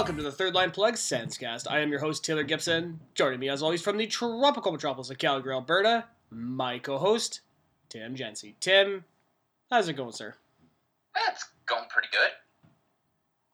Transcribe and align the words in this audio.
it 0.00 0.06
going, 0.06 0.16
everybody? 0.16 0.16
Welcome 0.16 0.16
to 0.16 0.22
the 0.22 0.32
Third 0.32 0.54
Line 0.54 0.70
Plug 0.70 0.94
Senscast. 0.94 1.66
I 1.70 1.80
am 1.80 1.90
your 1.90 2.00
host, 2.00 2.24
Taylor 2.24 2.44
Gibson. 2.44 3.00
Joining 3.14 3.40
me, 3.40 3.48
as 3.48 3.62
always, 3.62 3.82
from 3.82 3.96
the 3.96 4.06
tropical 4.06 4.70
metropolis 4.72 5.10
of 5.10 5.18
Calgary, 5.18 5.52
Alberta, 5.52 6.04
my 6.30 6.78
co-host, 6.78 7.40
Tim 7.88 8.14
Jency. 8.14 8.54
Tim, 8.60 9.04
how's 9.70 9.88
it 9.88 9.94
going, 9.94 10.12
sir? 10.12 10.34
It's 11.28 11.46
going 11.66 11.84
pretty 11.88 12.08
good. 12.12 12.30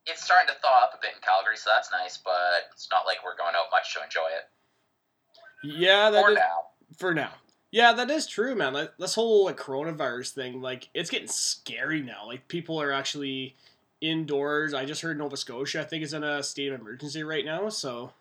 It's 0.07 0.23
starting 0.23 0.49
to 0.55 0.61
thaw 0.61 0.83
up 0.85 0.93
a 0.95 0.99
bit 1.01 1.13
in 1.15 1.23
Calgary, 1.23 1.57
so 1.57 1.71
that's 1.75 1.91
nice, 1.91 2.19
but 2.19 2.33
it's 2.73 2.89
not 2.91 3.07
like 3.07 3.19
we're 3.25 3.37
going 3.37 3.55
out 3.57 3.71
much 3.73 3.95
to 3.95 4.03
enjoy 4.05 4.29
it. 4.37 5.77
Yeah, 5.81 6.11
that 6.11 6.23
For 6.23 6.31
is- 6.33 6.37
now. 6.37 6.59
for 6.99 7.15
now. 7.15 7.31
Yeah, 7.71 7.93
that 7.95 8.11
is 8.11 8.27
true, 8.27 8.55
man. 8.55 8.89
This 8.99 9.15
whole 9.15 9.47
like 9.47 9.57
coronavirus 9.57 10.31
thing, 10.33 10.61
like 10.63 10.91
it's 10.95 11.11
getting 11.11 11.27
scary 11.27 12.03
now. 12.03 12.27
Like 12.27 12.47
people 12.49 12.81
are 12.81 12.93
actually 12.93 13.57
indoors. 14.05 14.75
I 14.75 14.85
just 14.85 15.03
heard 15.03 15.19
Nova 15.19 15.37
Scotia, 15.37 15.81
I 15.81 15.85
think, 15.85 16.05
is 16.05 16.13
in 16.13 16.25
a 16.25 16.43
state 16.43 16.73
of 16.73 16.81
emergency 16.81 17.23
right 17.23 17.45
now. 17.45 17.69
So, 17.69 18.13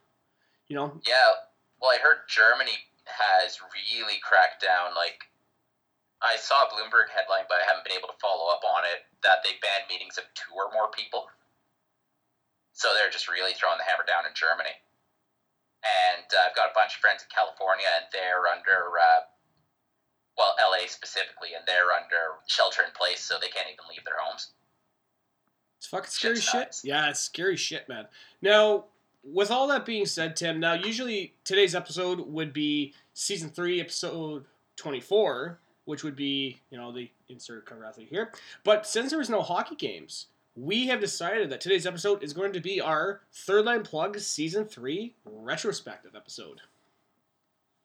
you 0.67 0.75
know, 0.75 0.99
Yeah, 1.07 1.43
well, 1.81 1.91
I 1.91 1.99
heard 1.99 2.23
Germany 2.27 2.77
has 3.05 3.59
really 3.61 4.19
cracked 4.23 4.63
down. 4.63 4.95
Like, 4.95 5.27
I 6.23 6.39
saw 6.39 6.63
a 6.63 6.71
Bloomberg 6.71 7.11
headline, 7.11 7.43
but 7.51 7.59
I 7.59 7.67
haven't 7.67 7.83
been 7.83 7.99
able 7.99 8.07
to 8.07 8.19
follow 8.23 8.47
up 8.47 8.63
on 8.63 8.87
it, 8.87 9.03
that 9.27 9.43
they 9.43 9.59
banned 9.59 9.91
meetings 9.91 10.15
of 10.15 10.23
two 10.31 10.55
or 10.55 10.71
more 10.71 10.87
people. 10.95 11.27
So 12.71 12.95
they're 12.95 13.11
just 13.11 13.27
really 13.27 13.53
throwing 13.53 13.77
the 13.77 13.85
hammer 13.85 14.07
down 14.07 14.23
in 14.25 14.33
Germany. 14.33 14.73
And 15.83 16.25
uh, 16.31 16.47
I've 16.47 16.55
got 16.55 16.71
a 16.71 16.75
bunch 16.75 16.95
of 16.95 17.03
friends 17.03 17.27
in 17.27 17.29
California, 17.29 17.85
and 17.99 18.07
they're 18.15 18.47
under, 18.47 18.95
uh, 18.95 19.27
well, 20.39 20.55
LA 20.55 20.87
specifically, 20.87 21.59
and 21.59 21.67
they're 21.67 21.91
under 21.91 22.39
shelter 22.47 22.87
in 22.87 22.95
place, 22.95 23.19
so 23.19 23.35
they 23.35 23.51
can't 23.51 23.67
even 23.67 23.83
leave 23.91 24.07
their 24.07 24.17
homes. 24.17 24.55
It's 25.83 25.89
fucking 25.89 26.11
scary 26.11 26.35
Shit's 26.35 26.45
shit. 26.45 26.59
nuts. 26.61 26.85
Yeah, 26.85 27.09
it's 27.09 27.19
scary 27.19 27.57
shit, 27.57 27.89
man. 27.89 28.05
Now, 28.41 28.85
with 29.21 29.51
all 29.51 29.67
that 29.67 29.85
being 29.85 30.05
said, 30.05 30.33
Tim, 30.37 30.57
now 30.61 30.75
usually 30.75 31.33
today's 31.43 31.75
episode 31.75 32.21
would 32.21 32.53
be 32.53 32.93
season 33.13 33.49
three, 33.49 33.81
episode 33.81 34.45
twenty-four, 34.77 35.59
which 35.83 36.05
would 36.05 36.15
be 36.15 36.61
you 36.69 36.77
know 36.77 36.93
the 36.93 37.11
insert 37.27 37.65
cover 37.65 37.83
athlete 37.83 38.07
here. 38.09 38.31
But 38.63 38.87
since 38.87 39.09
there 39.09 39.19
was 39.19 39.29
no 39.29 39.41
hockey 39.41 39.75
games, 39.75 40.27
we 40.55 40.87
have 40.87 41.01
decided 41.01 41.49
that 41.49 41.59
today's 41.59 41.85
episode 41.85 42.23
is 42.23 42.31
going 42.31 42.53
to 42.53 42.61
be 42.61 42.79
our 42.79 43.19
third 43.33 43.65
line 43.65 43.83
plug 43.83 44.17
season 44.19 44.63
three 44.63 45.15
retrospective 45.25 46.15
episode. 46.15 46.61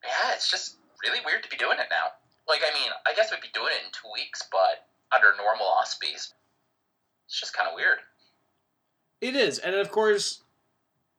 Yeah, 0.05 0.35
it's 0.37 0.49
just 0.49 0.77
really 1.03 1.19
weird 1.27 1.43
to 1.43 1.51
be 1.51 1.57
doing 1.57 1.81
it 1.81 1.89
now. 1.91 2.13
Like, 2.47 2.61
I 2.63 2.73
mean, 2.79 2.93
I 3.09 3.13
guess 3.17 3.33
we'd 3.33 3.41
be 3.41 3.49
doing 3.53 3.73
it 3.73 3.85
in 3.87 3.91
two 3.91 4.09
weeks, 4.15 4.45
but 4.53 4.87
under 5.13 5.37
normal 5.37 5.67
auspices. 5.67 6.35
It's 7.29 7.39
just 7.39 7.55
kind 7.55 7.69
of 7.69 7.75
weird. 7.77 7.99
It 9.21 9.37
is, 9.37 9.59
and 9.59 9.75
of 9.75 9.91
course, 9.91 10.43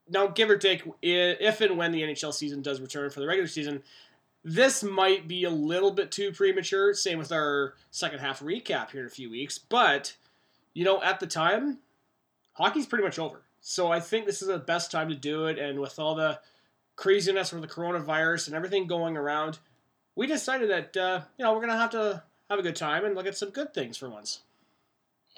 now 0.09 0.27
give 0.27 0.49
or 0.49 0.57
take, 0.57 0.83
if 1.03 1.61
and 1.61 1.77
when 1.77 1.91
the 1.91 2.01
NHL 2.01 2.33
season 2.33 2.63
does 2.63 2.81
return 2.81 3.11
for 3.11 3.19
the 3.19 3.27
regular 3.27 3.47
season, 3.47 3.83
this 4.43 4.83
might 4.83 5.27
be 5.27 5.43
a 5.43 5.51
little 5.51 5.91
bit 5.91 6.11
too 6.11 6.31
premature. 6.31 6.93
Same 6.95 7.19
with 7.19 7.31
our 7.31 7.75
second 7.91 8.19
half 8.19 8.39
recap 8.39 8.89
here 8.89 9.01
in 9.01 9.07
a 9.07 9.11
few 9.11 9.29
weeks, 9.29 9.59
but 9.59 10.15
you 10.73 10.83
know, 10.83 11.01
at 11.03 11.19
the 11.19 11.27
time, 11.27 11.77
hockey's 12.53 12.87
pretty 12.87 13.03
much 13.03 13.19
over. 13.19 13.41
So 13.61 13.91
I 13.91 13.99
think 13.99 14.25
this 14.25 14.41
is 14.41 14.47
the 14.47 14.57
best 14.57 14.91
time 14.91 15.09
to 15.09 15.15
do 15.15 15.45
it, 15.45 15.59
and 15.59 15.79
with 15.79 15.99
all 15.99 16.15
the 16.15 16.39
craziness 16.95 17.53
with 17.53 17.61
the 17.61 17.67
coronavirus 17.67 18.47
and 18.47 18.55
everything 18.55 18.87
going 18.87 19.15
around, 19.15 19.59
we 20.15 20.25
decided 20.25 20.71
that 20.71 20.97
uh, 20.97 21.21
you 21.37 21.45
know 21.45 21.53
we're 21.53 21.61
gonna 21.61 21.77
have 21.77 21.91
to 21.91 22.23
have 22.49 22.57
a 22.57 22.63
good 22.63 22.75
time 22.75 23.05
and 23.05 23.13
look 23.13 23.27
at 23.27 23.37
some 23.37 23.51
good 23.51 23.73
things 23.75 23.95
for 23.95 24.09
once. 24.09 24.39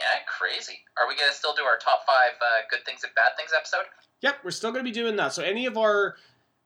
Yeah, 0.01 0.25
crazy. 0.25 0.81
Are 0.97 1.07
we 1.07 1.15
gonna 1.15 1.31
still 1.31 1.53
do 1.53 1.61
our 1.61 1.77
top 1.77 2.01
five 2.07 2.33
uh, 2.41 2.65
good 2.69 2.83
things 2.85 3.03
and 3.03 3.13
bad 3.13 3.37
things 3.37 3.51
episode? 3.55 3.85
Yep, 4.21 4.37
we're 4.43 4.51
still 4.51 4.71
going 4.71 4.85
to 4.85 4.89
be 4.89 4.93
doing 4.93 5.15
that. 5.15 5.33
So 5.33 5.43
any 5.43 5.65
of 5.65 5.77
our 5.77 6.15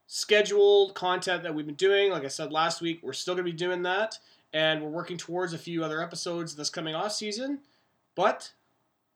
scheduled 0.06 0.94
content 0.94 1.42
that 1.42 1.54
we've 1.54 1.66
been 1.66 1.74
doing, 1.74 2.10
like 2.10 2.24
I 2.24 2.28
said 2.28 2.52
last 2.52 2.80
week, 2.80 3.00
we're 3.02 3.14
still 3.14 3.34
going 3.34 3.46
to 3.46 3.50
be 3.50 3.56
doing 3.56 3.82
that, 3.82 4.18
and 4.52 4.82
we're 4.82 4.90
working 4.90 5.16
towards 5.16 5.52
a 5.52 5.58
few 5.58 5.82
other 5.82 6.02
episodes 6.02 6.54
this 6.54 6.70
coming 6.70 6.94
off 6.94 7.12
season. 7.12 7.60
But 8.14 8.52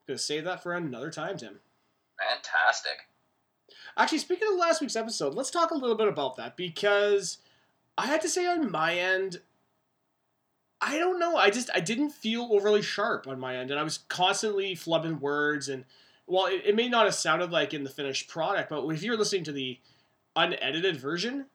I'm 0.09 0.15
to 0.15 0.19
save 0.19 0.45
that 0.45 0.63
for 0.63 0.75
another 0.75 1.11
time, 1.11 1.37
Tim. 1.37 1.61
Fantastic. 2.19 3.09
Actually, 3.97 4.19
speaking 4.19 4.49
of 4.51 4.59
last 4.59 4.81
week's 4.81 4.97
episode, 4.97 5.35
let's 5.35 5.51
talk 5.51 5.71
a 5.71 5.77
little 5.77 5.97
bit 5.97 6.09
about 6.09 6.37
that 6.37 6.57
because 6.57 7.39
I 7.99 8.07
had 8.07 8.21
to 8.23 8.29
say 8.29 8.47
on 8.47 8.71
my 8.71 8.95
end, 8.95 9.41
I 10.81 10.99
don't 10.99 11.19
know. 11.19 11.37
I 11.37 11.51
just 11.51 11.71
I 11.75 11.81
didn't 11.81 12.11
feel 12.11 12.49
overly 12.51 12.83
sharp 12.83 13.27
on 13.27 13.39
my 13.39 13.57
end, 13.57 13.71
and 13.71 13.79
I 13.79 13.83
was 13.83 13.99
constantly 14.09 14.75
flubbing 14.75 15.21
words. 15.21 15.69
And 15.69 15.85
well, 16.27 16.47
it, 16.47 16.63
it 16.65 16.75
may 16.75 16.89
not 16.89 17.05
have 17.05 17.15
sounded 17.15 17.51
like 17.51 17.75
in 17.75 17.85
the 17.85 17.91
finished 17.91 18.29
product, 18.29 18.71
but 18.71 18.87
if 18.89 19.03
you're 19.03 19.17
listening 19.17 19.45
to 19.45 19.53
the 19.53 19.79
unedited 20.37 20.97
version, 20.97 21.47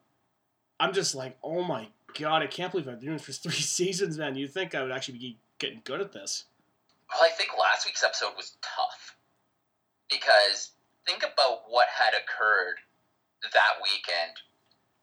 I'm 0.78 0.92
just 0.92 1.14
like, 1.14 1.36
oh 1.42 1.64
my 1.64 1.88
god, 2.18 2.42
I 2.42 2.46
can't 2.46 2.70
believe 2.70 2.86
I've 2.88 3.00
been 3.00 3.06
doing 3.06 3.16
this 3.16 3.26
for 3.26 3.32
three 3.50 3.52
seasons, 3.52 4.18
man. 4.18 4.36
You'd 4.36 4.52
think 4.52 4.74
I 4.74 4.82
would 4.82 4.92
actually 4.92 5.18
be 5.18 5.38
getting 5.58 5.80
good 5.84 6.00
at 6.00 6.12
this. 6.12 6.44
Well, 7.12 7.22
I 7.22 7.34
think 7.34 7.50
last 7.58 7.86
week's 7.86 8.02
episode 8.02 8.32
was 8.36 8.56
tough 8.62 9.16
because 10.10 10.72
think 11.06 11.22
about 11.22 11.62
what 11.68 11.86
had 11.88 12.14
occurred 12.14 12.76
that 13.42 13.78
weekend. 13.82 14.34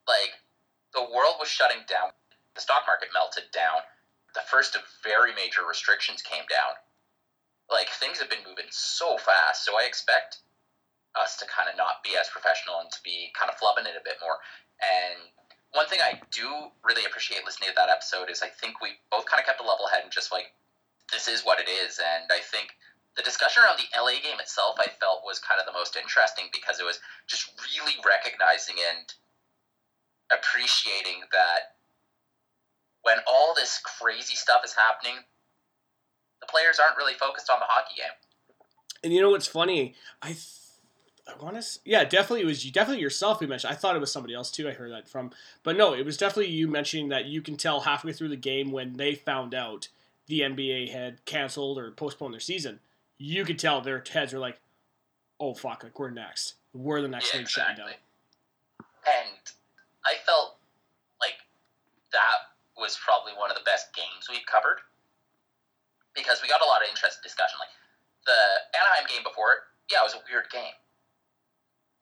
Like, 0.08 0.36
the 0.94 1.02
world 1.02 1.36
was 1.40 1.48
shutting 1.48 1.80
down, 1.88 2.12
the 2.56 2.62
stock 2.62 2.84
market 2.88 3.10
melted 3.14 3.50
down, 3.54 3.88
the 4.36 4.46
first 4.50 4.76
of 4.76 4.82
very 5.04 5.34
major 5.34 5.62
restrictions 5.68 6.22
came 6.22 6.44
down. 6.50 6.76
Like, 7.72 7.90
things 7.90 8.20
have 8.20 8.30
been 8.30 8.44
moving 8.48 8.68
so 8.70 9.18
fast, 9.18 9.66
so 9.66 9.78
I 9.80 9.86
expect 9.88 10.44
us 11.16 11.38
to 11.38 11.46
kind 11.46 11.70
of 11.70 11.78
not 11.78 12.02
be 12.04 12.18
as 12.18 12.28
professional 12.30 12.82
and 12.82 12.90
to 12.92 13.00
be 13.06 13.30
kind 13.38 13.50
of 13.50 13.58
flubbing 13.62 13.86
it 13.86 13.98
a 13.98 14.04
bit 14.04 14.18
more. 14.20 14.42
And 14.82 15.30
one 15.74 15.86
thing 15.86 16.02
I 16.02 16.22
do 16.34 16.74
really 16.86 17.06
appreciate 17.06 17.46
listening 17.46 17.70
to 17.70 17.78
that 17.78 17.90
episode 17.90 18.30
is 18.30 18.42
I 18.42 18.50
think 18.50 18.82
we 18.82 18.98
both 19.10 19.26
kind 19.26 19.42
of 19.42 19.46
kept 19.46 19.62
a 19.62 19.66
level 19.66 19.90
head 19.90 20.06
and 20.06 20.14
just 20.14 20.34
like, 20.34 20.54
this 21.14 21.28
is 21.28 21.46
what 21.46 21.62
it 21.62 21.70
is. 21.70 22.02
And 22.02 22.30
I 22.34 22.42
think 22.42 22.74
the 23.18 23.22
discussion 23.22 23.62
around 23.62 23.78
the 23.78 23.90
LA 23.94 24.18
game 24.22 24.42
itself, 24.42 24.82
I 24.82 24.90
felt 24.98 25.26
was 25.26 25.38
kind 25.38 25.62
of 25.62 25.70
the 25.70 25.78
most 25.78 25.94
interesting 25.98 26.50
because 26.50 26.82
it 26.82 26.86
was 26.86 26.98
just 27.30 27.54
really 27.62 27.98
recognizing 28.02 28.78
and 28.82 29.06
appreciating 30.34 31.30
that 31.30 31.78
when 33.04 33.18
all 33.28 33.54
this 33.56 33.80
crazy 33.84 34.36
stuff 34.36 34.62
is 34.66 34.74
happening, 34.74 35.16
the 36.42 36.48
players 36.48 36.80
aren't 36.80 36.98
really 36.98 37.14
focused 37.14 37.50
on 37.50 37.60
the 37.60 37.66
hockey 37.68 37.96
game. 37.98 38.12
And 39.04 39.14
you 39.14 39.22
know 39.22 39.30
what's 39.30 39.48
funny? 39.48 39.94
I 40.22 40.28
th- 40.30 40.40
I 41.28 41.42
want 41.42 41.62
to 41.62 41.80
yeah, 41.86 42.04
definitely 42.04 42.42
it 42.42 42.46
was 42.46 42.66
you 42.66 42.72
definitely 42.72 43.02
yourself 43.02 43.40
who 43.40 43.48
mentioned. 43.48 43.72
I 43.72 43.76
thought 43.76 43.96
it 43.96 44.00
was 44.00 44.12
somebody 44.12 44.34
else 44.34 44.52
too. 44.52 44.68
I 44.68 44.74
heard 44.74 44.92
that 44.92 45.08
from, 45.08 45.32
but 45.64 45.78
no, 45.78 45.94
it 45.94 46.06
was 46.06 46.18
definitely 46.18 46.52
you 46.52 46.68
mentioning 46.68 47.10
that 47.10 47.26
you 47.26 47.42
can 47.42 47.56
tell 47.56 47.82
halfway 47.82 48.12
through 48.12 48.30
the 48.30 48.36
game 48.36 48.72
when 48.72 48.94
they 48.98 49.16
found 49.16 49.54
out 49.54 49.88
the 50.28 50.42
NBA 50.42 50.90
had 50.92 51.24
canceled 51.26 51.78
or 51.78 51.92
postponed 51.92 52.34
their 52.34 52.42
season. 52.42 52.80
You 53.18 53.46
could 53.46 53.60
tell 53.60 53.80
their 53.80 54.04
heads 54.12 54.34
were 54.34 54.40
like, 54.40 54.60
"Oh 55.40 55.54
fuck, 55.54 55.84
like 55.84 55.98
we're 55.98 56.10
next. 56.10 56.56
We're 56.74 57.02
the 57.02 57.08
next 57.08 57.34
Yeah, 57.34 57.40
league 57.40 57.50
shutting 57.50 57.72
exactly. 57.74 57.94
down." 57.94 58.86
And 59.06 59.40
I 60.06 60.16
felt 60.26 60.58
like 61.22 61.36
that 62.12 62.53
was 62.84 63.00
probably 63.00 63.32
one 63.40 63.48
of 63.48 63.56
the 63.56 63.64
best 63.64 63.96
games 63.96 64.28
we've 64.28 64.44
covered 64.44 64.84
because 66.12 66.44
we 66.44 66.52
got 66.52 66.60
a 66.60 66.68
lot 66.68 66.84
of 66.84 66.92
interesting 66.92 67.24
discussion. 67.24 67.56
Like 67.56 67.72
the 68.28 68.36
Anaheim 68.76 69.08
game 69.08 69.24
before 69.24 69.56
it, 69.56 69.62
yeah, 69.88 70.04
it 70.04 70.12
was 70.12 70.20
a 70.20 70.24
weird 70.28 70.52
game. 70.52 70.76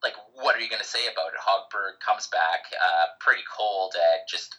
Like, 0.02 0.18
what 0.34 0.58
are 0.58 0.62
you 0.66 0.66
going 0.74 0.82
to 0.82 0.88
say 0.88 1.06
about 1.06 1.30
it? 1.30 1.38
Hogberg 1.38 2.02
comes 2.02 2.26
back 2.34 2.66
uh, 2.74 3.14
pretty 3.22 3.46
cold 3.46 3.94
and 3.94 4.26
just 4.26 4.58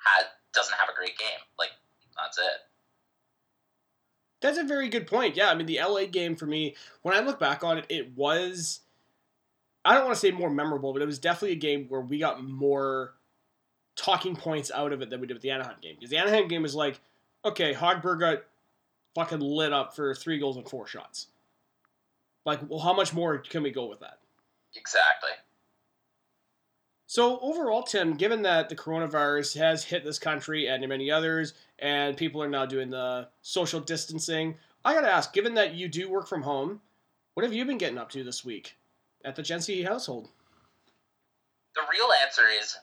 had, 0.00 0.32
doesn't 0.56 0.72
have 0.80 0.88
a 0.88 0.96
great 0.96 1.20
game. 1.20 1.44
Like, 1.60 1.76
that's 2.16 2.40
it. 2.40 2.64
That's 4.40 4.56
a 4.56 4.64
very 4.64 4.88
good 4.88 5.06
point. 5.06 5.36
Yeah, 5.36 5.50
I 5.50 5.54
mean 5.54 5.66
the 5.66 5.78
LA 5.78 6.06
game 6.06 6.34
for 6.34 6.46
me, 6.46 6.74
when 7.02 7.14
I 7.14 7.20
look 7.20 7.38
back 7.38 7.62
on 7.62 7.78
it, 7.78 7.86
it 7.88 8.16
was 8.16 8.80
I 9.84 9.94
don't 9.94 10.04
want 10.04 10.14
to 10.14 10.20
say 10.20 10.30
more 10.32 10.50
memorable, 10.50 10.92
but 10.92 11.02
it 11.02 11.06
was 11.06 11.18
definitely 11.18 11.56
a 11.56 11.60
game 11.60 11.86
where 11.88 12.00
we 12.00 12.18
got 12.18 12.42
more 12.42 13.14
talking 13.96 14.36
points 14.36 14.70
out 14.70 14.92
of 14.92 15.02
it 15.02 15.10
than 15.10 15.20
we 15.20 15.26
did 15.26 15.34
with 15.34 15.42
the 15.42 15.50
Anaheim 15.50 15.76
game. 15.82 15.96
Because 15.96 16.10
the 16.10 16.18
Anaheim 16.18 16.48
game 16.48 16.62
was 16.62 16.74
like, 16.74 17.00
okay, 17.44 17.74
Hogberg 17.74 18.20
got 18.20 18.42
fucking 19.14 19.40
lit 19.40 19.72
up 19.72 19.94
for 19.94 20.14
three 20.14 20.38
goals 20.38 20.56
and 20.56 20.68
four 20.68 20.86
shots. 20.86 21.28
Like, 22.44 22.60
well, 22.68 22.80
how 22.80 22.92
much 22.92 23.12
more 23.12 23.38
can 23.38 23.62
we 23.62 23.70
go 23.70 23.86
with 23.86 24.00
that? 24.00 24.18
Exactly. 24.74 25.30
So 27.06 27.38
overall, 27.40 27.82
Tim, 27.82 28.14
given 28.14 28.42
that 28.42 28.70
the 28.70 28.74
coronavirus 28.74 29.58
has 29.58 29.84
hit 29.84 30.02
this 30.02 30.18
country 30.18 30.66
and 30.66 30.88
many 30.88 31.10
others, 31.10 31.52
and 31.78 32.16
people 32.16 32.42
are 32.42 32.48
now 32.48 32.64
doing 32.64 32.88
the 32.88 33.28
social 33.42 33.80
distancing, 33.80 34.56
I 34.84 34.94
gotta 34.94 35.12
ask, 35.12 35.32
given 35.34 35.54
that 35.54 35.74
you 35.74 35.88
do 35.88 36.08
work 36.08 36.26
from 36.26 36.42
home, 36.42 36.80
what 37.34 37.44
have 37.44 37.52
you 37.52 37.64
been 37.66 37.78
getting 37.78 37.98
up 37.98 38.10
to 38.12 38.24
this 38.24 38.44
week 38.44 38.76
at 39.24 39.36
the 39.36 39.42
Gency 39.42 39.86
household? 39.86 40.30
The 41.74 41.82
real 41.92 42.08
answer 42.24 42.44
is 42.48 42.76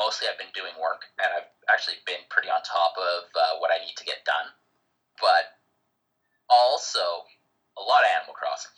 mostly 0.00 0.26
I've 0.32 0.40
been 0.40 0.54
doing 0.56 0.72
work, 0.80 1.04
and 1.20 1.28
I've 1.28 1.52
actually 1.68 2.00
been 2.08 2.24
pretty 2.32 2.48
on 2.48 2.64
top 2.64 2.96
of 2.96 3.28
uh, 3.36 3.60
what 3.60 3.68
I 3.68 3.84
need 3.84 3.94
to 4.00 4.04
get 4.08 4.24
done. 4.24 4.48
But 5.20 5.60
also, 6.48 7.28
a 7.76 7.84
lot 7.84 8.00
of 8.00 8.08
Animal 8.16 8.32
Crossing. 8.32 8.72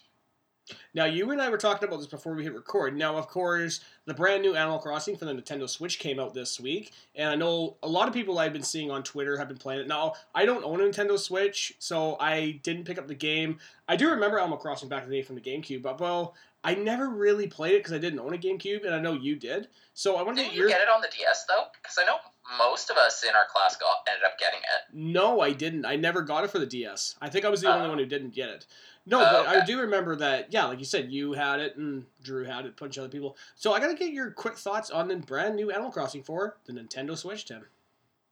Now, 0.94 1.06
you 1.06 1.30
and 1.30 1.40
I 1.40 1.48
were 1.48 1.58
talking 1.58 1.88
about 1.88 1.98
this 1.98 2.06
before 2.06 2.34
we 2.34 2.44
hit 2.44 2.54
record. 2.54 2.96
Now, 2.96 3.16
of 3.16 3.26
course, 3.26 3.80
the 4.04 4.14
brand 4.14 4.42
new 4.42 4.54
Animal 4.54 4.78
Crossing 4.78 5.16
for 5.16 5.24
the 5.24 5.32
Nintendo 5.32 5.68
Switch 5.68 5.98
came 5.98 6.20
out 6.20 6.34
this 6.34 6.60
week, 6.60 6.92
and 7.14 7.28
I 7.28 7.34
know 7.34 7.76
a 7.82 7.88
lot 7.88 8.08
of 8.08 8.14
people 8.14 8.38
I've 8.38 8.52
been 8.52 8.62
seeing 8.62 8.90
on 8.90 9.02
Twitter 9.02 9.36
have 9.38 9.48
been 9.48 9.56
playing 9.56 9.80
it. 9.80 9.88
Now, 9.88 10.14
I 10.34 10.44
don't 10.44 10.64
own 10.64 10.80
a 10.80 10.84
Nintendo 10.84 11.18
Switch, 11.18 11.74
so 11.78 12.16
I 12.20 12.60
didn't 12.62 12.84
pick 12.84 12.98
up 12.98 13.08
the 13.08 13.14
game. 13.14 13.58
I 13.88 13.96
do 13.96 14.10
remember 14.10 14.38
Animal 14.38 14.58
Crossing 14.58 14.88
back 14.88 15.04
in 15.04 15.10
the 15.10 15.16
day 15.16 15.22
from 15.22 15.36
the 15.36 15.40
GameCube, 15.40 15.82
but 15.82 16.00
well, 16.00 16.34
I 16.64 16.74
never 16.76 17.08
really 17.08 17.48
played 17.48 17.74
it 17.74 17.78
because 17.78 17.92
I 17.92 17.98
didn't 17.98 18.20
own 18.20 18.34
a 18.34 18.38
GameCube, 18.38 18.84
and 18.86 18.94
I 18.94 19.00
know 19.00 19.14
you 19.14 19.34
did. 19.34 19.66
So 19.94 20.16
I 20.16 20.22
want 20.22 20.38
to 20.38 20.44
get 20.44 20.52
you 20.52 20.60
your. 20.60 20.68
get 20.68 20.80
it 20.80 20.88
on 20.88 21.00
the 21.00 21.08
DS 21.16 21.44
though? 21.48 21.64
Because 21.82 21.98
I 22.00 22.04
know 22.04 22.16
most 22.56 22.88
of 22.90 22.96
us 22.96 23.22
in 23.24 23.30
our 23.30 23.46
class 23.52 23.76
got 23.76 23.88
ended 24.08 24.24
up 24.24 24.38
getting 24.38 24.60
it. 24.60 24.94
No, 24.94 25.40
I 25.40 25.52
didn't. 25.52 25.84
I 25.84 25.96
never 25.96 26.22
got 26.22 26.44
it 26.44 26.50
for 26.50 26.58
the 26.60 26.66
DS. 26.66 27.16
I 27.20 27.28
think 27.28 27.44
I 27.44 27.48
was 27.48 27.60
the 27.62 27.72
only 27.72 27.86
Oh. 27.86 27.88
one 27.90 27.98
who 27.98 28.06
didn't 28.06 28.30
get 28.34 28.48
it. 28.50 28.66
No, 29.04 29.18
Oh, 29.20 29.44
but 29.44 29.48
I 29.48 29.64
do 29.64 29.80
remember 29.80 30.14
that. 30.16 30.52
Yeah, 30.52 30.66
like 30.66 30.78
you 30.78 30.84
said, 30.84 31.10
you 31.10 31.32
had 31.32 31.58
it 31.58 31.76
and 31.76 32.06
Drew 32.22 32.44
had 32.44 32.64
it, 32.64 32.74
a 32.78 32.80
bunch 32.80 32.96
of 32.96 33.02
other 33.04 33.10
people. 33.10 33.36
So 33.56 33.72
I 33.72 33.80
gotta 33.80 33.94
get 33.94 34.12
your 34.12 34.30
quick 34.30 34.56
thoughts 34.56 34.90
on 34.90 35.08
the 35.08 35.16
brand 35.16 35.56
new 35.56 35.72
Animal 35.72 35.90
Crossing 35.90 36.22
for 36.22 36.58
the 36.66 36.72
Nintendo 36.72 37.18
Switch, 37.18 37.44
Tim. 37.44 37.66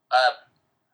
Uh, 0.09 0.17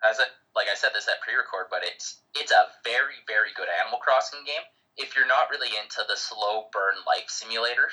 as 0.10 0.18
it 0.20 0.28
like 0.56 0.68
I 0.72 0.76
said 0.76 0.90
this 0.96 1.08
at 1.08 1.22
pre-record, 1.22 1.68
but 1.70 1.82
it's 1.84 2.18
it's 2.36 2.52
a 2.52 2.66
very 2.84 3.22
very 3.28 3.50
good 3.56 3.68
Animal 3.84 4.00
Crossing 4.00 4.40
game. 4.46 4.66
If 4.98 5.14
you're 5.16 5.30
not 5.30 5.54
really 5.54 5.70
into 5.78 6.02
the 6.10 6.18
slow 6.18 6.70
burn 6.74 6.98
life 7.06 7.30
simulator 7.30 7.90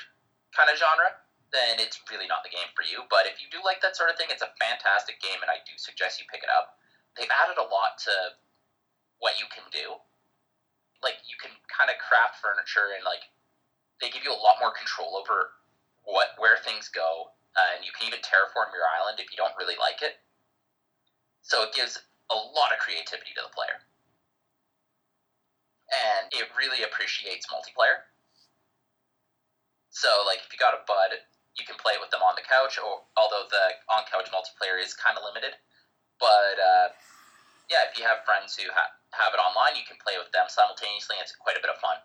kind 0.51 0.69
of 0.73 0.77
genre, 0.77 1.21
then 1.53 1.77
it's 1.77 2.01
really 2.09 2.25
not 2.25 2.41
the 2.41 2.51
game 2.51 2.67
for 2.73 2.81
you. 2.81 3.05
But 3.07 3.29
if 3.29 3.37
you 3.39 3.47
do 3.53 3.61
like 3.61 3.79
that 3.85 3.93
sort 3.95 4.09
of 4.09 4.17
thing, 4.17 4.33
it's 4.33 4.41
a 4.41 4.51
fantastic 4.57 5.21
game, 5.21 5.39
and 5.39 5.51
I 5.51 5.61
do 5.63 5.77
suggest 5.77 6.17
you 6.17 6.25
pick 6.27 6.41
it 6.41 6.49
up. 6.49 6.81
They've 7.13 7.31
added 7.31 7.61
a 7.61 7.67
lot 7.69 8.01
to 8.09 8.35
what 9.21 9.39
you 9.39 9.45
can 9.53 9.63
do. 9.71 10.01
Like 11.05 11.21
you 11.29 11.37
can 11.37 11.53
kind 11.69 11.93
of 11.93 12.01
craft 12.01 12.41
furniture, 12.41 12.97
and 12.97 13.05
like 13.05 13.29
they 14.01 14.09
give 14.09 14.25
you 14.25 14.33
a 14.33 14.41
lot 14.41 14.57
more 14.59 14.73
control 14.73 15.15
over 15.15 15.55
what 16.03 16.33
where 16.41 16.57
things 16.57 16.89
go, 16.89 17.29
uh, 17.53 17.77
and 17.77 17.85
you 17.85 17.93
can 17.93 18.09
even 18.09 18.19
terraform 18.25 18.73
your 18.73 18.89
island 18.97 19.21
if 19.21 19.29
you 19.29 19.37
don't 19.37 19.53
really 19.55 19.77
like 19.77 20.01
it. 20.01 20.17
So 21.45 21.61
it 21.61 21.77
gives 21.77 22.01
a 22.33 22.35
lot 22.35 22.73
of 22.73 22.81
creativity 22.81 23.37
to 23.37 23.45
the 23.45 23.53
player. 23.53 23.85
And 25.91 26.33
it 26.33 26.49
really 26.57 26.81
appreciates 26.81 27.45
multiplayer. 27.47 28.09
So, 29.93 30.11
like, 30.25 30.41
if 30.43 30.49
you 30.51 30.59
got 30.59 30.75
a 30.75 30.83
bud, 30.83 31.23
you 31.55 31.63
can 31.63 31.79
play 31.79 31.95
it 31.95 32.01
with 32.03 32.11
them 32.11 32.25
on 32.25 32.35
the 32.35 32.43
couch, 32.43 32.75
or 32.81 33.07
although 33.15 33.47
the 33.47 33.65
on 33.87 34.03
couch 34.09 34.27
multiplayer 34.33 34.75
is 34.81 34.91
kind 34.91 35.15
of 35.15 35.23
limited. 35.23 35.55
But, 36.19 36.59
uh, 36.59 36.87
yeah, 37.71 37.87
if 37.87 37.95
you 37.95 38.03
have 38.03 38.27
friends 38.27 38.57
who 38.59 38.67
ha- 38.73 38.93
have 39.15 39.31
it 39.31 39.39
online, 39.39 39.79
you 39.79 39.87
can 39.87 39.95
play 40.03 40.19
with 40.19 40.27
them 40.35 40.51
simultaneously, 40.51 41.15
and 41.15 41.23
it's 41.23 41.35
quite 41.37 41.55
a 41.55 41.63
bit 41.63 41.71
of 41.71 41.79
fun. 41.79 41.95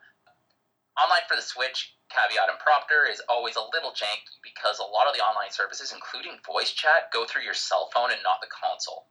Online 0.99 1.25
for 1.27 1.35
the 1.35 1.43
Switch, 1.43 1.97
caveat 2.13 2.51
impromptu, 2.51 3.11
is 3.11 3.23
always 3.27 3.57
a 3.57 3.65
little 3.75 3.91
janky 3.91 4.39
because 4.43 4.79
a 4.79 4.87
lot 4.87 5.09
of 5.09 5.15
the 5.15 5.23
online 5.23 5.51
services, 5.51 5.91
including 5.91 6.39
voice 6.47 6.71
chat, 6.71 7.11
go 7.11 7.25
through 7.27 7.43
your 7.43 7.57
cell 7.57 7.91
phone 7.95 8.11
and 8.11 8.23
not 8.23 8.39
the 8.39 8.51
console. 8.51 9.11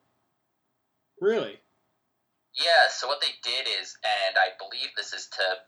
Really? 1.19 1.59
Yeah, 2.59 2.91
so 2.91 3.07
what 3.07 3.23
they 3.23 3.39
did 3.39 3.71
is, 3.71 3.95
and 4.03 4.35
I 4.35 4.51
believe 4.59 4.91
this 4.99 5.15
is 5.15 5.31
to 5.39 5.63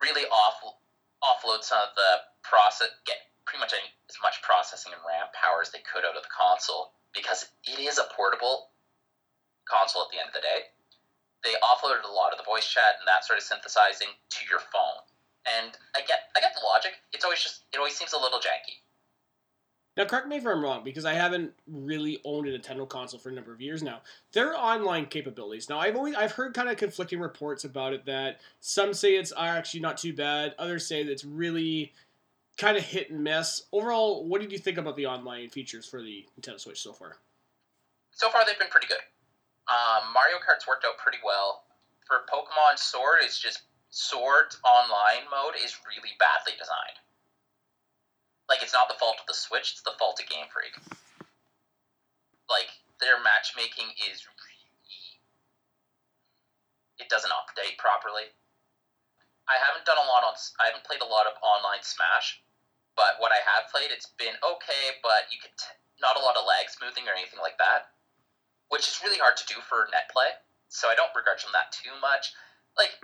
really 0.00 0.24
off, 0.24 0.56
offload 1.20 1.60
some 1.60 1.84
of 1.84 1.92
the 1.92 2.24
process, 2.40 2.88
get 3.04 3.28
pretty 3.44 3.60
much 3.60 3.76
any, 3.76 3.92
as 4.08 4.16
much 4.24 4.40
processing 4.40 4.96
and 4.96 5.04
RAM 5.04 5.28
power 5.36 5.60
as 5.60 5.68
they 5.76 5.84
could 5.84 6.08
out 6.08 6.16
of 6.16 6.24
the 6.24 6.32
console, 6.32 6.96
because 7.12 7.52
it 7.68 7.76
is 7.76 8.00
a 8.00 8.08
portable 8.16 8.72
console 9.68 10.08
at 10.08 10.10
the 10.10 10.18
end 10.18 10.32
of 10.32 10.36
the 10.40 10.44
day. 10.44 10.72
They 11.44 11.52
offloaded 11.60 12.08
a 12.08 12.10
lot 12.10 12.32
of 12.32 12.40
the 12.40 12.48
voice 12.48 12.64
chat 12.64 12.96
and 12.96 13.04
that 13.04 13.28
sort 13.28 13.36
of 13.36 13.44
synthesizing 13.44 14.08
to 14.16 14.40
your 14.48 14.64
phone. 14.72 15.04
And 15.44 15.76
I 15.92 16.00
get, 16.08 16.32
I 16.34 16.40
get 16.40 16.56
the 16.56 16.64
logic. 16.64 16.96
It's 17.12 17.22
always 17.22 17.44
just, 17.44 17.68
it 17.70 17.76
always 17.76 17.94
seems 17.94 18.16
a 18.16 18.18
little 18.18 18.40
janky. 18.40 18.80
Now, 19.96 20.04
correct 20.04 20.28
me 20.28 20.36
if 20.36 20.46
I'm 20.46 20.62
wrong, 20.62 20.84
because 20.84 21.04
I 21.06 21.14
haven't 21.14 21.52
really 21.66 22.20
owned 22.24 22.46
a 22.46 22.58
Nintendo 22.58 22.86
console 22.86 23.18
for 23.18 23.30
a 23.30 23.32
number 23.32 23.52
of 23.52 23.60
years 23.60 23.82
now. 23.82 24.00
Their 24.32 24.54
online 24.54 25.06
capabilities. 25.06 25.70
Now, 25.70 25.78
I've 25.78 25.96
always 25.96 26.14
I've 26.14 26.32
heard 26.32 26.52
kind 26.52 26.68
of 26.68 26.76
conflicting 26.76 27.18
reports 27.18 27.64
about 27.64 27.94
it. 27.94 28.04
That 28.04 28.40
some 28.60 28.92
say 28.92 29.16
it's 29.16 29.32
actually 29.36 29.80
not 29.80 29.96
too 29.96 30.12
bad, 30.12 30.54
others 30.58 30.86
say 30.86 31.02
that 31.02 31.10
it's 31.10 31.24
really 31.24 31.94
kind 32.58 32.76
of 32.76 32.82
hit 32.82 33.10
and 33.10 33.24
miss. 33.24 33.62
Overall, 33.72 34.28
what 34.28 34.40
did 34.40 34.52
you 34.52 34.58
think 34.58 34.78
about 34.78 34.96
the 34.96 35.06
online 35.06 35.48
features 35.48 35.86
for 35.86 36.02
the 36.02 36.26
Nintendo 36.38 36.60
Switch 36.60 36.80
so 36.82 36.92
far? 36.92 37.16
so 38.16 38.30
far 38.30 38.44
they've 38.44 38.58
been 38.58 38.72
pretty 38.72 38.88
good. 38.88 39.04
Um, 39.68 40.12
Mario 40.12 40.40
Kart's 40.44 40.66
worked 40.66 40.84
out 40.84 40.96
pretty 40.96 41.20
well. 41.22 41.68
For 42.08 42.24
Pokemon 42.32 42.80
Sword, 42.80 43.20
it's 43.22 43.38
just 43.38 43.68
Sword 43.90 44.56
online 44.64 45.28
mode 45.30 45.54
is 45.62 45.76
really 45.84 46.16
badly 46.18 46.56
designed. 46.58 46.98
Like 48.48 48.62
it's 48.62 48.74
not 48.74 48.88
the 48.88 48.98
fault 48.98 49.18
of 49.18 49.26
the 49.26 49.34
Switch; 49.34 49.74
it's 49.74 49.82
the 49.82 49.96
fault 49.98 50.20
of 50.22 50.26
Game 50.30 50.46
Freak. 50.50 50.74
Like 52.46 52.70
their 53.02 53.18
matchmaking 53.18 53.90
is 54.06 54.22
really, 54.24 54.58
it 57.02 57.10
doesn't 57.10 57.32
update 57.34 57.76
properly. 57.76 58.30
I 59.46 59.58
haven't 59.58 59.86
done 59.86 59.98
a 59.98 60.06
lot 60.06 60.26
on. 60.26 60.34
I 60.62 60.70
haven't 60.70 60.86
played 60.86 61.02
a 61.02 61.10
lot 61.10 61.26
of 61.26 61.38
online 61.42 61.82
Smash, 61.82 62.42
but 62.94 63.18
what 63.18 63.34
I 63.34 63.42
have 63.42 63.70
played, 63.70 63.90
it's 63.90 64.14
been 64.18 64.38
okay. 64.42 64.98
But 65.02 65.30
you 65.34 65.38
can 65.42 65.54
t- 65.58 65.78
not 65.98 66.18
a 66.18 66.22
lot 66.22 66.38
of 66.38 66.46
lag 66.46 66.70
smoothing 66.70 67.06
or 67.10 67.14
anything 67.14 67.42
like 67.42 67.58
that 67.58 67.96
which 68.68 68.88
is 68.88 68.98
really 69.02 69.18
hard 69.18 69.36
to 69.36 69.46
do 69.46 69.54
for 69.62 69.88
net 69.92 70.10
play. 70.10 70.34
So 70.68 70.88
I 70.88 70.94
don't 70.94 71.14
begrudge 71.14 71.42
them 71.42 71.54
that 71.54 71.70
too 71.70 71.94
much. 72.02 72.34
Like 72.76 72.98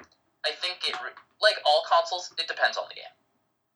I 0.45 0.51
think 0.51 0.83
it 0.87 0.95
like 1.41 1.59
all 1.67 1.87
consoles, 1.87 2.31
it 2.39 2.49
depends 2.49 2.77
on 2.77 2.85
the 2.89 2.99
game. 2.99 3.15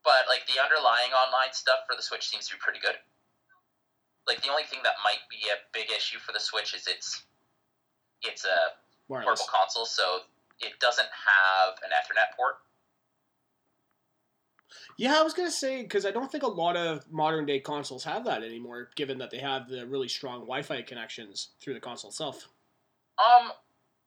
But 0.06 0.30
like 0.30 0.46
the 0.46 0.62
underlying 0.62 1.10
online 1.10 1.50
stuff 1.50 1.82
for 1.90 1.98
the 1.98 2.02
Switch 2.02 2.30
seems 2.30 2.46
to 2.46 2.54
be 2.54 2.60
pretty 2.62 2.78
good. 2.78 2.94
Like 4.30 4.40
the 4.40 4.48
only 4.48 4.62
thing 4.62 4.78
that 4.86 4.94
might 5.02 5.26
be 5.28 5.50
a 5.50 5.58
big 5.75 5.90
issue 5.90 6.18
for 6.22 6.30
the 6.32 6.38
Switch 6.38 6.75
is 6.75 6.86
it's 6.86 7.26
it's 8.22 8.44
a 8.46 8.78
Wireless. 9.08 9.26
portable 9.26 9.50
console, 9.50 9.84
so 9.84 10.20
it 10.60 10.78
doesn't 10.78 11.10
have 11.10 11.75
an 11.82 11.90
Ethernet 11.90 12.36
port. 12.36 12.54
Yeah, 14.96 15.18
I 15.18 15.22
was 15.22 15.34
gonna 15.34 15.50
say 15.50 15.82
because 15.82 16.06
I 16.06 16.12
don't 16.12 16.30
think 16.30 16.44
a 16.44 16.48
lot 16.48 16.76
of 16.76 17.10
modern 17.10 17.44
day 17.44 17.58
consoles 17.58 18.04
have 18.04 18.25
that 18.26 18.44
anymore, 18.44 18.90
given 18.94 19.18
that 19.18 19.32
they 19.32 19.38
have 19.38 19.68
the 19.68 19.86
really 19.86 20.08
strong 20.08 20.40
Wi-Fi 20.40 20.82
connections 20.82 21.50
through 21.60 21.75
the 21.75 21.80
console 21.80 22.10
itself. 22.10 22.48
Um, 23.18 23.50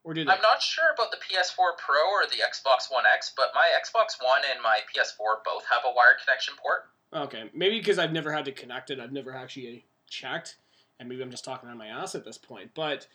Or 0.03 0.13
do 0.13 0.23
they? 0.23 0.31
I'm 0.31 0.41
not 0.41 0.61
sure 0.61 0.85
about 0.93 1.11
the 1.11 1.17
PS4 1.17 1.77
Pro 1.77 2.01
or 2.11 2.25
the 2.29 2.37
Xbox 2.37 2.91
One 2.91 3.03
X, 3.13 3.33
but 3.35 3.51
my 3.53 3.69
Xbox 3.77 4.23
One 4.23 4.41
and 4.51 4.61
my 4.63 4.79
PS4 4.95 5.43
both 5.45 5.65
have 5.71 5.81
a 5.85 5.93
wired 5.93 6.17
connection 6.25 6.53
port. 6.61 6.89
Okay, 7.13 7.49
maybe 7.53 7.79
because 7.79 7.99
I've 7.99 8.13
never 8.13 8.31
had 8.31 8.45
to 8.45 8.51
connect 8.51 8.91
it, 8.91 8.99
I've 8.99 9.11
never 9.11 9.35
actually 9.35 9.85
checked, 10.07 10.57
and 10.99 11.09
maybe 11.09 11.21
I'm 11.21 11.31
just 11.31 11.45
talking 11.45 11.69
on 11.69 11.77
my 11.77 11.87
ass 11.87 12.15
at 12.15 12.23
this 12.23 12.37
point. 12.37 12.71
But 12.75 13.07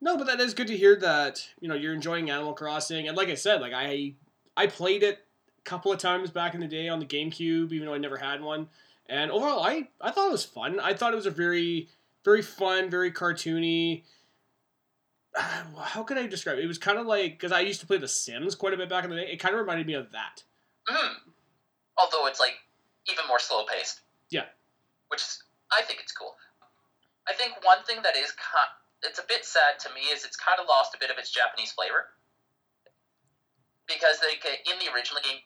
no, 0.00 0.16
but 0.16 0.26
that 0.26 0.40
is 0.40 0.54
good 0.54 0.66
to 0.68 0.76
hear 0.76 0.96
that 0.96 1.46
you 1.60 1.68
know 1.68 1.74
you're 1.74 1.94
enjoying 1.94 2.30
Animal 2.30 2.52
Crossing, 2.52 3.08
and 3.08 3.16
like 3.16 3.28
I 3.28 3.34
said, 3.34 3.60
like 3.60 3.72
I 3.74 4.14
I 4.56 4.66
played 4.66 5.02
it 5.02 5.20
a 5.58 5.62
couple 5.62 5.92
of 5.92 5.98
times 5.98 6.30
back 6.30 6.54
in 6.54 6.60
the 6.60 6.68
day 6.68 6.88
on 6.88 7.00
the 7.00 7.06
GameCube, 7.06 7.72
even 7.72 7.86
though 7.86 7.94
I 7.94 7.98
never 7.98 8.18
had 8.18 8.40
one, 8.40 8.68
and 9.08 9.30
overall 9.30 9.64
I 9.64 9.88
I 10.00 10.10
thought 10.10 10.28
it 10.28 10.32
was 10.32 10.44
fun. 10.44 10.78
I 10.78 10.94
thought 10.94 11.12
it 11.12 11.16
was 11.16 11.26
a 11.26 11.30
very 11.30 11.88
very 12.24 12.42
fun, 12.42 12.90
very 12.90 13.10
cartoony. 13.10 14.02
How 15.78 16.02
could 16.02 16.18
I 16.18 16.26
describe 16.26 16.58
it? 16.58 16.64
It 16.64 16.68
was 16.68 16.78
kind 16.78 16.98
of 16.98 17.06
like 17.06 17.32
because 17.32 17.52
I 17.52 17.60
used 17.60 17.80
to 17.80 17.86
play 17.86 17.98
The 17.98 18.08
Sims 18.08 18.54
quite 18.54 18.74
a 18.74 18.76
bit 18.76 18.88
back 18.88 19.04
in 19.04 19.10
the 19.10 19.16
day. 19.16 19.28
It 19.32 19.40
kind 19.40 19.54
of 19.54 19.60
reminded 19.60 19.86
me 19.86 19.94
of 19.94 20.10
that. 20.12 20.42
Mm. 20.88 21.14
Although 21.98 22.26
it's 22.26 22.40
like 22.40 22.54
even 23.10 23.24
more 23.28 23.38
slow 23.38 23.64
paced. 23.66 24.00
Yeah. 24.30 24.46
Which 25.08 25.20
is, 25.20 25.42
I 25.72 25.82
think 25.82 26.00
it's 26.00 26.12
cool. 26.12 26.34
I 27.28 27.32
think 27.32 27.54
one 27.64 27.82
thing 27.84 28.02
that 28.02 28.16
is 28.16 28.32
kind, 28.36 28.68
it's 29.02 29.18
a 29.18 29.26
bit 29.28 29.44
sad 29.44 29.80
to 29.80 29.88
me 29.94 30.12
is 30.12 30.24
it's 30.24 30.36
kind 30.36 30.60
of 30.60 30.66
lost 30.68 30.94
a 30.94 30.98
bit 31.00 31.10
of 31.10 31.16
its 31.18 31.30
Japanese 31.30 31.72
flavor. 31.72 32.12
Because 33.88 34.20
uh, 34.24 34.32
in 34.32 34.76
the 34.80 34.88
original 34.92 35.20
game, 35.20 35.40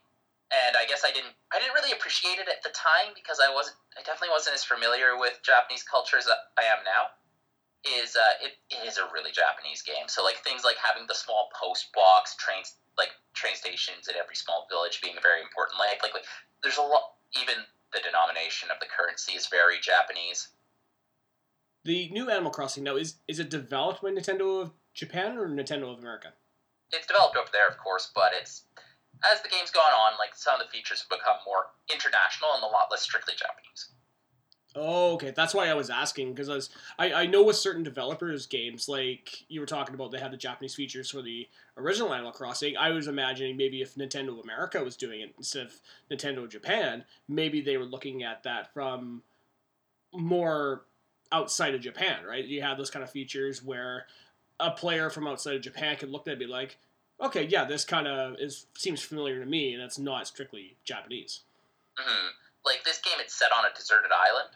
and 0.49 0.77
I 0.81 0.89
guess 0.89 1.05
I 1.05 1.13
didn't 1.13 1.37
I 1.53 1.61
didn't 1.61 1.77
really 1.77 1.93
appreciate 1.93 2.41
it 2.41 2.49
at 2.49 2.65
the 2.65 2.73
time 2.73 3.13
because 3.13 3.37
I 3.37 3.53
wasn't 3.53 3.77
I 3.99 4.03
definitely 4.03 4.33
wasn't 4.33 4.57
as 4.57 4.65
familiar 4.65 5.21
with 5.21 5.37
Japanese 5.45 5.85
culture 5.85 6.17
as 6.17 6.25
I 6.25 6.65
am 6.65 6.81
now. 6.89 7.13
Is 7.87 8.17
uh, 8.17 8.35
it, 8.43 8.59
it 8.75 8.83
is 8.87 8.99
a 8.99 9.07
really 9.15 9.31
Japanese 9.31 9.83
game. 9.83 10.11
So 10.11 10.25
like 10.25 10.43
things 10.43 10.65
like 10.65 10.77
having 10.83 11.07
the 11.07 11.15
small 11.15 11.49
post 11.55 11.93
box 11.95 12.35
trains 12.35 12.75
like 12.99 13.15
train 13.35 13.55
stations 13.55 14.09
at 14.09 14.17
every 14.17 14.35
small 14.35 14.67
village 14.69 15.01
being 15.01 15.15
very 15.23 15.41
important. 15.41 15.79
Like 15.79 16.03
like, 16.03 16.13
like 16.13 16.27
there's 16.63 16.77
a 16.77 16.83
lot 16.83 17.15
even 17.39 17.55
the 17.93 18.01
denomination 18.03 18.69
of 18.71 18.81
the 18.81 18.91
currency 18.91 19.33
is 19.33 19.47
very 19.47 19.79
Japanese. 19.81 20.49
The 21.85 22.11
new 22.11 22.29
Animal 22.29 22.51
Crossing 22.51 22.85
now 22.85 22.97
is 22.97 23.23
is 23.29 23.39
it 23.39 23.49
developed 23.49 24.03
by 24.03 24.11
Nintendo 24.11 24.63
of 24.63 24.73
Japan 24.93 25.39
or 25.39 25.49
Nintendo 25.49 25.93
of 25.93 25.99
America? 26.01 26.35
It's 26.91 27.07
developed 27.07 27.37
over 27.37 27.49
there, 27.53 27.69
of 27.69 27.79
course, 27.79 28.11
but 28.15 28.33
it's 28.35 28.65
as 29.25 29.43
the 29.43 29.49
game's 29.49 29.71
gone 29.71 29.93
on, 29.93 30.19
like 30.19 30.35
some 30.35 30.61
of 30.61 30.67
the 30.67 30.71
features 30.71 31.03
have 31.03 31.11
become 31.11 31.39
more 31.47 31.71
international 31.93 32.55
and 32.55 32.63
a 32.63 32.71
lot 32.71 32.91
less 32.91 33.03
strictly 33.03 33.35
Japanese. 33.35 33.95
Oh, 34.77 35.15
okay. 35.15 35.33
That's 35.35 35.55
why 35.55 35.69
I 35.69 35.75
was 35.75 35.89
asking 35.91 36.33
because 36.35 36.49
I 36.49 36.55
was 36.55 36.71
I, 36.99 37.13
I 37.13 37.27
know 37.27 37.43
with 37.43 37.57
certain 37.57 37.83
developers 37.83 38.47
games 38.47 38.89
like 38.89 39.45
you 39.49 39.61
were 39.61 39.67
talking 39.67 39.95
about 39.95 40.13
they 40.13 40.19
had 40.19 40.31
the 40.31 40.37
Japanese 40.37 40.75
features 40.75 41.11
for 41.11 41.23
the 41.23 41.49
original 41.77 42.13
Animal 42.13 42.33
Crossing. 42.33 42.77
I 42.77 42.91
was 42.91 43.09
imagining 43.09 43.57
maybe 43.57 43.81
if 43.81 43.95
Nintendo 43.95 44.41
America 44.43 44.83
was 44.85 44.97
doing 44.97 45.21
it 45.23 45.35
instead 45.39 45.67
of 45.67 45.81
Nintendo 46.11 46.49
Japan, 46.49 47.05
maybe 47.29 47.61
they 47.61 47.79
were 47.79 47.87
looking 47.87 48.23
at 48.23 48.43
that 48.43 48.73
from 48.75 49.23
more 50.15 50.85
outside 51.33 51.75
of 51.75 51.81
Japan, 51.81 52.25
right? 52.25 52.45
You 52.45 52.63
have 52.63 52.79
those 52.79 52.91
kind 52.91 53.03
of 53.03 53.11
features 53.11 53.63
where 53.63 54.07
a 54.61 54.71
player 54.71 55.11
from 55.11 55.27
outside 55.29 55.57
of 55.57 55.63
Japan 55.63 55.97
could 55.97 56.11
look 56.11 56.23
at 56.27 56.31
it 56.31 56.33
and 56.33 56.41
be 56.41 56.47
like, 56.47 56.79
okay, 57.21 57.45
yeah, 57.45 57.65
this 57.65 57.85
kind 57.85 58.07
of 58.07 58.37
is 58.39 58.67
seems 58.77 59.03
familiar 59.03 59.41
to 59.41 59.47
me, 59.47 59.75
and 59.75 59.83
it's 59.83 59.99
not 59.99 60.27
strictly 60.29 60.77
Japanese. 60.85 61.41
hmm 61.97 62.48
Like 62.69 62.85
this 62.85 63.01
game, 63.01 63.17
it's 63.17 63.33
set 63.33 63.49
on 63.49 63.65
a 63.65 63.73
deserted 63.73 64.13
island. 64.13 64.53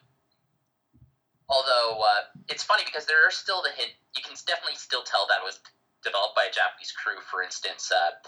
Although 1.48 2.04
uh, 2.04 2.22
it's 2.52 2.60
funny 2.60 2.84
because 2.84 3.08
there 3.08 3.24
are 3.24 3.32
still 3.32 3.64
the 3.64 3.72
hint. 3.72 3.96
You 4.12 4.20
can 4.20 4.36
definitely 4.44 4.76
still 4.76 5.00
tell 5.00 5.24
that 5.32 5.40
it 5.40 5.46
was 5.48 5.64
developed 6.04 6.36
by 6.36 6.44
a 6.44 6.52
Japanese 6.52 6.92
crew. 6.92 7.16
For 7.32 7.40
instance, 7.40 7.88
uh, 7.88 8.20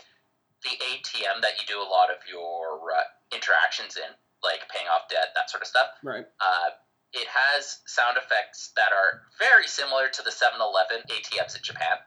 the 0.64 0.72
ATM 0.80 1.44
that 1.44 1.60
you 1.60 1.68
do 1.68 1.78
a 1.78 1.84
lot 1.84 2.08
of 2.08 2.24
your 2.24 2.80
uh, 2.96 3.04
interactions 3.28 4.00
in, 4.00 4.08
like 4.40 4.64
paying 4.72 4.88
off 4.88 5.12
debt, 5.12 5.36
that 5.36 5.52
sort 5.52 5.60
of 5.60 5.68
stuff. 5.68 5.92
Right. 6.00 6.24
Uh, 6.40 6.68
it 7.12 7.28
has 7.28 7.84
sound 7.86 8.16
effects 8.16 8.72
that 8.74 8.90
are 8.90 9.28
very 9.38 9.68
similar 9.68 10.08
to 10.08 10.22
the 10.24 10.34
7-Eleven 10.34 11.06
ATMs 11.12 11.54
in 11.54 11.62
Japan. 11.62 12.00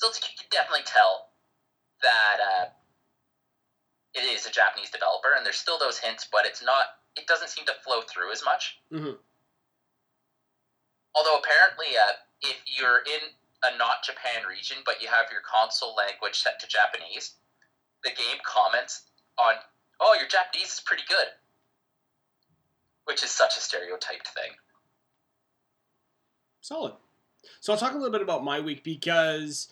So 0.00 0.08
you 0.08 0.34
can 0.34 0.48
definitely 0.50 0.88
tell 0.88 1.30
that 2.02 2.38
uh, 2.40 2.64
it 4.14 4.20
is 4.20 4.46
a 4.46 4.50
Japanese 4.50 4.90
developer, 4.90 5.34
and 5.36 5.44
there's 5.44 5.58
still 5.58 5.78
those 5.78 5.98
hints, 5.98 6.26
but 6.30 6.46
it's 6.46 6.62
not. 6.62 6.98
It 7.16 7.26
doesn't 7.26 7.48
seem 7.48 7.66
to 7.66 7.74
flow 7.84 8.02
through 8.02 8.32
as 8.32 8.44
much. 8.44 8.80
Mhm. 8.90 9.18
Although 11.14 11.38
apparently, 11.38 11.96
uh, 11.96 12.16
if 12.40 12.62
you're 12.66 13.02
in 13.02 13.36
a 13.62 13.76
not 13.76 14.02
Japan 14.02 14.46
region, 14.46 14.82
but 14.84 15.02
you 15.02 15.08
have 15.08 15.30
your 15.30 15.42
console 15.42 15.94
language 15.94 16.40
set 16.40 16.58
to 16.60 16.66
Japanese, 16.66 17.36
the 18.02 18.10
game 18.10 18.40
comments 18.44 19.10
on, 19.36 19.62
"Oh, 19.98 20.14
your 20.14 20.26
Japanese 20.26 20.72
is 20.72 20.80
pretty 20.80 21.02
good," 21.04 21.34
which 23.04 23.22
is 23.22 23.30
such 23.30 23.56
a 23.56 23.60
stereotyped 23.60 24.28
thing. 24.28 24.58
Solid. 26.60 26.96
So 27.60 27.72
I'll 27.72 27.78
talk 27.78 27.92
a 27.92 27.96
little 27.96 28.10
bit 28.10 28.22
about 28.22 28.44
my 28.44 28.60
week 28.60 28.84
because 28.84 29.68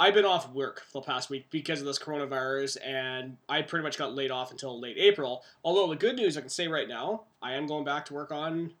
I've 0.00 0.14
been 0.14 0.24
off 0.24 0.52
work 0.52 0.84
for 0.86 1.00
the 1.00 1.06
past 1.06 1.28
week 1.28 1.46
because 1.50 1.80
of 1.80 1.86
this 1.86 1.98
coronavirus, 1.98 2.76
and 2.84 3.36
I 3.48 3.62
pretty 3.62 3.82
much 3.82 3.98
got 3.98 4.14
laid 4.14 4.30
off 4.30 4.52
until 4.52 4.78
late 4.80 4.96
April. 4.96 5.42
Although 5.64 5.88
the 5.88 5.96
good 5.96 6.14
news 6.14 6.36
I 6.36 6.40
can 6.40 6.50
say 6.50 6.68
right 6.68 6.88
now, 6.88 7.22
I 7.42 7.54
am 7.54 7.66
going 7.66 7.84
back 7.84 8.04
to 8.06 8.14
work 8.14 8.30
on, 8.30 8.72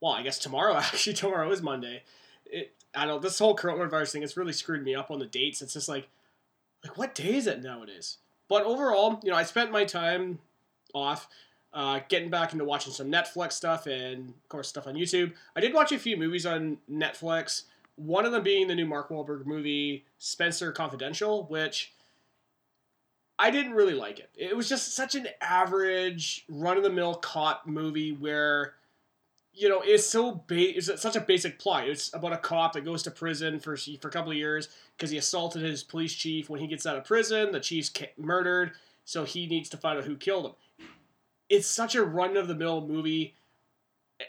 well, 0.00 0.12
I 0.12 0.22
guess 0.22 0.38
tomorrow. 0.38 0.76
Actually, 0.78 1.14
tomorrow 1.14 1.50
is 1.50 1.60
Monday. 1.60 2.04
It, 2.46 2.72
I 2.94 3.04
don't. 3.06 3.20
This 3.20 3.38
whole 3.38 3.56
coronavirus 3.56 4.12
thing 4.12 4.22
has 4.22 4.36
really 4.36 4.52
screwed 4.52 4.84
me 4.84 4.94
up 4.94 5.10
on 5.10 5.18
the 5.18 5.26
dates. 5.26 5.60
It's 5.60 5.74
just 5.74 5.88
like, 5.88 6.08
like 6.84 6.96
what 6.96 7.16
day 7.16 7.34
is 7.34 7.48
it 7.48 7.62
nowadays? 7.62 8.18
But 8.48 8.62
overall, 8.64 9.18
you 9.24 9.30
know, 9.30 9.36
I 9.36 9.42
spent 9.42 9.72
my 9.72 9.84
time 9.84 10.38
off. 10.94 11.28
Uh, 11.72 11.98
getting 12.08 12.30
back 12.30 12.52
into 12.52 12.64
watching 12.64 12.92
some 12.92 13.10
Netflix 13.10 13.54
stuff 13.54 13.88
and, 13.88 14.28
of 14.28 14.48
course, 14.48 14.68
stuff 14.68 14.86
on 14.86 14.94
YouTube. 14.94 15.32
I 15.56 15.60
did 15.60 15.74
watch 15.74 15.90
a 15.90 15.98
few 15.98 16.16
movies 16.16 16.46
on 16.46 16.78
Netflix. 16.88 17.64
One 17.96 18.26
of 18.26 18.32
them 18.32 18.42
being 18.42 18.66
the 18.66 18.74
new 18.74 18.86
Mark 18.86 19.10
Wahlberg 19.10 19.46
movie, 19.46 20.04
Spencer 20.18 20.72
Confidential, 20.72 21.44
which 21.44 21.92
I 23.38 23.50
didn't 23.50 23.74
really 23.74 23.94
like 23.94 24.18
it. 24.18 24.30
It 24.36 24.56
was 24.56 24.68
just 24.68 24.94
such 24.94 25.14
an 25.14 25.28
average, 25.40 26.44
run 26.48 26.76
of 26.76 26.82
the 26.82 26.90
mill 26.90 27.14
cop 27.14 27.66
movie 27.66 28.12
where, 28.12 28.74
you 29.52 29.68
know, 29.68 29.82
it's 29.84 30.06
so 30.06 30.44
ba- 30.46 30.76
it's 30.76 31.00
such 31.00 31.16
a 31.16 31.20
basic 31.20 31.58
plot. 31.58 31.88
It's 31.88 32.12
about 32.14 32.32
a 32.32 32.38
cop 32.38 32.72
that 32.72 32.84
goes 32.84 33.02
to 33.04 33.10
prison 33.10 33.58
for 33.60 33.76
for 33.76 34.08
a 34.08 34.10
couple 34.10 34.30
of 34.30 34.36
years 34.36 34.68
because 34.96 35.10
he 35.10 35.18
assaulted 35.18 35.62
his 35.62 35.82
police 35.82 36.14
chief. 36.14 36.48
When 36.48 36.60
he 36.60 36.66
gets 36.66 36.86
out 36.86 36.96
of 36.96 37.04
prison, 37.04 37.52
the 37.52 37.60
chief's 37.60 37.92
murdered, 38.16 38.72
so 39.04 39.24
he 39.24 39.46
needs 39.46 39.68
to 39.70 39.76
find 39.76 39.98
out 39.98 40.04
who 40.04 40.16
killed 40.16 40.46
him. 40.46 40.86
It's 41.48 41.68
such 41.68 41.94
a 41.94 42.04
run 42.04 42.36
of 42.36 42.48
the 42.48 42.54
mill 42.54 42.86
movie 42.86 43.34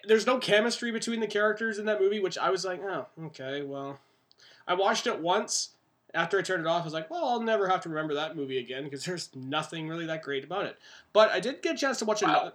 there's 0.05 0.25
no 0.25 0.37
chemistry 0.37 0.91
between 0.91 1.19
the 1.19 1.27
characters 1.27 1.77
in 1.79 1.85
that 1.85 1.99
movie, 2.01 2.19
which 2.19 2.37
I 2.37 2.49
was 2.49 2.65
like, 2.65 2.81
oh, 2.83 3.07
okay, 3.25 3.61
well. 3.61 3.99
I 4.67 4.73
watched 4.73 5.07
it 5.07 5.19
once. 5.19 5.69
After 6.13 6.39
I 6.39 6.41
turned 6.41 6.61
it 6.61 6.67
off, 6.67 6.81
I 6.81 6.85
was 6.85 6.93
like, 6.93 7.09
well, 7.11 7.25
I'll 7.25 7.41
never 7.41 7.67
have 7.67 7.81
to 7.81 7.89
remember 7.89 8.13
that 8.13 8.35
movie 8.37 8.57
again 8.57 8.85
because 8.85 9.03
there's 9.05 9.29
nothing 9.35 9.89
really 9.89 10.05
that 10.05 10.23
great 10.23 10.43
about 10.45 10.65
it. 10.65 10.77
But 11.13 11.29
I 11.31 11.39
did 11.41 11.61
get 11.61 11.75
a 11.75 11.77
chance 11.77 11.99
to 11.99 12.05
watch 12.05 12.21
Wow. 12.21 12.29
another. 12.29 12.53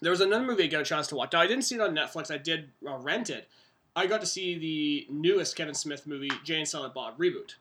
There 0.00 0.10
was 0.10 0.20
another 0.20 0.44
movie 0.44 0.64
I 0.64 0.66
got 0.66 0.80
a 0.80 0.84
chance 0.84 1.06
to 1.08 1.14
watch. 1.14 1.32
Now, 1.32 1.40
I 1.40 1.46
didn't 1.46 1.62
see 1.62 1.76
it 1.76 1.80
on 1.80 1.94
Netflix. 1.94 2.30
I 2.32 2.38
did 2.38 2.70
uh, 2.86 2.96
rent 2.96 3.30
it. 3.30 3.48
I 3.94 4.06
got 4.06 4.20
to 4.20 4.26
see 4.26 4.58
the 4.58 5.06
newest 5.14 5.54
Kevin 5.54 5.74
Smith 5.74 6.06
movie, 6.08 6.30
Jay 6.44 6.58
and 6.58 6.66
Silent 6.66 6.92
Bob 6.92 7.18
reboot. 7.18 7.54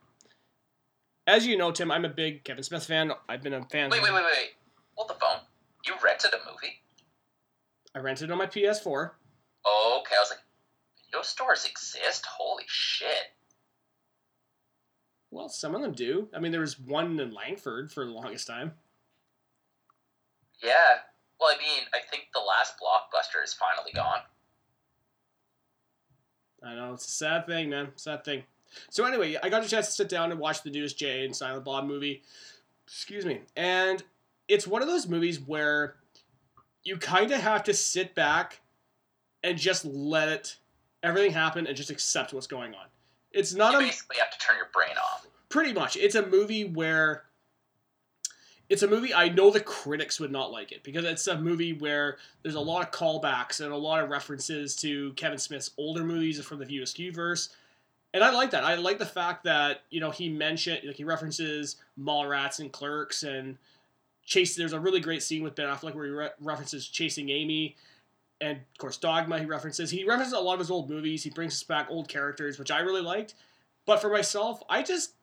As 1.27 1.45
you 1.45 1.55
know, 1.57 1.71
Tim, 1.71 1.91
I'm 1.91 2.03
a 2.03 2.09
big 2.09 2.43
Kevin 2.43 2.63
Smith 2.63 2.85
fan. 2.85 3.11
I've 3.29 3.43
been 3.43 3.53
a 3.53 3.63
fan. 3.65 3.89
Wait, 3.91 4.01
wait, 4.01 4.11
wait, 4.11 4.23
wait, 4.23 4.31
wait. 4.35 4.49
Hold 4.95 5.09
the 5.09 5.13
phone. 5.13 5.39
You 5.85 5.93
rented 6.03 6.33
a 6.33 6.37
movie? 6.49 6.81
I 7.95 7.99
rented 7.99 8.29
it 8.29 8.31
on 8.31 8.37
my 8.37 8.47
PS4. 8.47 9.11
Okay, 9.65 10.15
I 10.15 10.19
was 10.19 10.29
like, 10.29 10.39
video 11.05 11.21
stores 11.23 11.65
exist? 11.65 12.25
Holy 12.25 12.63
shit. 12.67 13.33
Well, 15.29 15.49
some 15.49 15.75
of 15.75 15.81
them 15.81 15.93
do. 15.93 16.27
I 16.35 16.39
mean, 16.39 16.51
there 16.51 16.61
was 16.61 16.79
one 16.79 17.19
in 17.19 17.33
Langford 17.33 17.91
for 17.91 18.05
the 18.05 18.11
longest 18.11 18.47
time. 18.47 18.73
Yeah. 20.61 20.99
Well, 21.39 21.49
I 21.49 21.57
mean, 21.57 21.83
I 21.93 21.99
think 22.09 22.27
the 22.33 22.39
last 22.39 22.73
blockbuster 22.79 23.43
is 23.43 23.53
finally 23.53 23.91
gone. 23.93 24.19
I 26.63 26.75
know 26.75 26.93
it's 26.93 27.07
a 27.07 27.11
sad 27.11 27.47
thing, 27.47 27.69
man. 27.69 27.89
Sad 27.95 28.23
thing. 28.23 28.43
So 28.89 29.05
anyway, 29.05 29.37
I 29.41 29.49
got 29.49 29.65
a 29.65 29.67
chance 29.67 29.87
to 29.87 29.93
sit 29.93 30.09
down 30.09 30.31
and 30.31 30.39
watch 30.39 30.61
the 30.63 30.69
newest 30.69 30.97
Jay 30.97 31.25
and 31.25 31.35
Silent 31.35 31.65
Bob 31.65 31.85
movie. 31.85 32.21
Excuse 32.85 33.25
me. 33.25 33.41
And 33.55 34.03
it's 34.47 34.67
one 34.67 34.81
of 34.81 34.87
those 34.87 35.07
movies 35.07 35.39
where 35.39 35.95
you 36.83 36.97
kind 36.97 37.31
of 37.31 37.39
have 37.39 37.63
to 37.65 37.73
sit 37.73 38.15
back 38.15 38.61
and 39.43 39.57
just 39.57 39.85
let 39.85 40.29
it 40.29 40.57
everything 41.03 41.31
happen 41.31 41.67
and 41.67 41.75
just 41.75 41.89
accept 41.89 42.33
what's 42.33 42.47
going 42.47 42.73
on. 42.73 42.85
It's 43.31 43.53
not 43.53 43.73
You 43.73 43.79
a 43.79 43.81
basically 43.83 44.17
have 44.19 44.31
to 44.31 44.39
turn 44.39 44.57
your 44.57 44.69
brain 44.73 44.95
off. 44.97 45.25
pretty 45.49 45.73
much 45.73 45.95
it's 45.97 46.15
a 46.15 46.25
movie 46.25 46.65
where 46.65 47.23
it's 48.69 48.83
a 48.83 48.87
movie 48.87 49.13
I 49.13 49.29
know 49.29 49.49
the 49.49 49.59
critics 49.59 50.19
would 50.19 50.31
not 50.31 50.51
like 50.51 50.71
it 50.71 50.83
because 50.83 51.03
it's 51.03 51.27
a 51.27 51.37
movie 51.37 51.73
where 51.73 52.17
there's 52.43 52.55
a 52.55 52.59
lot 52.59 52.83
of 52.83 52.91
callbacks 52.91 53.59
and 53.61 53.71
a 53.71 53.77
lot 53.77 54.03
of 54.03 54.09
references 54.09 54.75
to 54.77 55.11
Kevin 55.13 55.37
Smith's 55.37 55.71
older 55.77 56.03
movies 56.03 56.43
from 56.43 56.59
the 56.59 56.65
View 56.65 56.81
Askew 56.83 57.11
verse. 57.11 57.49
And 58.13 58.23
I 58.23 58.31
like 58.31 58.51
that. 58.51 58.63
I 58.63 58.75
like 58.75 58.99
the 58.99 59.05
fact 59.05 59.43
that, 59.45 59.83
you 59.89 59.99
know, 60.01 60.11
he 60.11 60.29
mentioned 60.29 60.81
like 60.85 60.97
he 60.97 61.03
references 61.03 61.77
Mallrats 61.99 62.59
and 62.59 62.71
Clerks 62.71 63.23
and 63.23 63.57
Chase 64.31 64.55
there's 64.55 64.71
a 64.71 64.79
really 64.79 65.01
great 65.01 65.21
scene 65.21 65.43
with 65.43 65.55
Ben 65.55 65.67
Affleck 65.67 65.93
where 65.93 66.05
he 66.05 66.11
re- 66.11 66.29
references 66.39 66.87
Chasing 66.87 67.29
Amy 67.29 67.75
and 68.39 68.59
of 68.59 68.77
course 68.77 68.95
Dogma 68.95 69.37
he 69.37 69.45
references. 69.45 69.91
He 69.91 70.05
references 70.05 70.31
a 70.31 70.39
lot 70.39 70.53
of 70.53 70.59
his 70.59 70.71
old 70.71 70.89
movies. 70.89 71.21
He 71.21 71.29
brings 71.29 71.51
us 71.53 71.63
back 71.63 71.87
old 71.89 72.07
characters, 72.07 72.57
which 72.57 72.71
I 72.71 72.79
really 72.79 73.01
liked. 73.01 73.35
But 73.85 73.99
for 73.99 74.09
myself, 74.09 74.63
I 74.69 74.83
just 74.83 75.15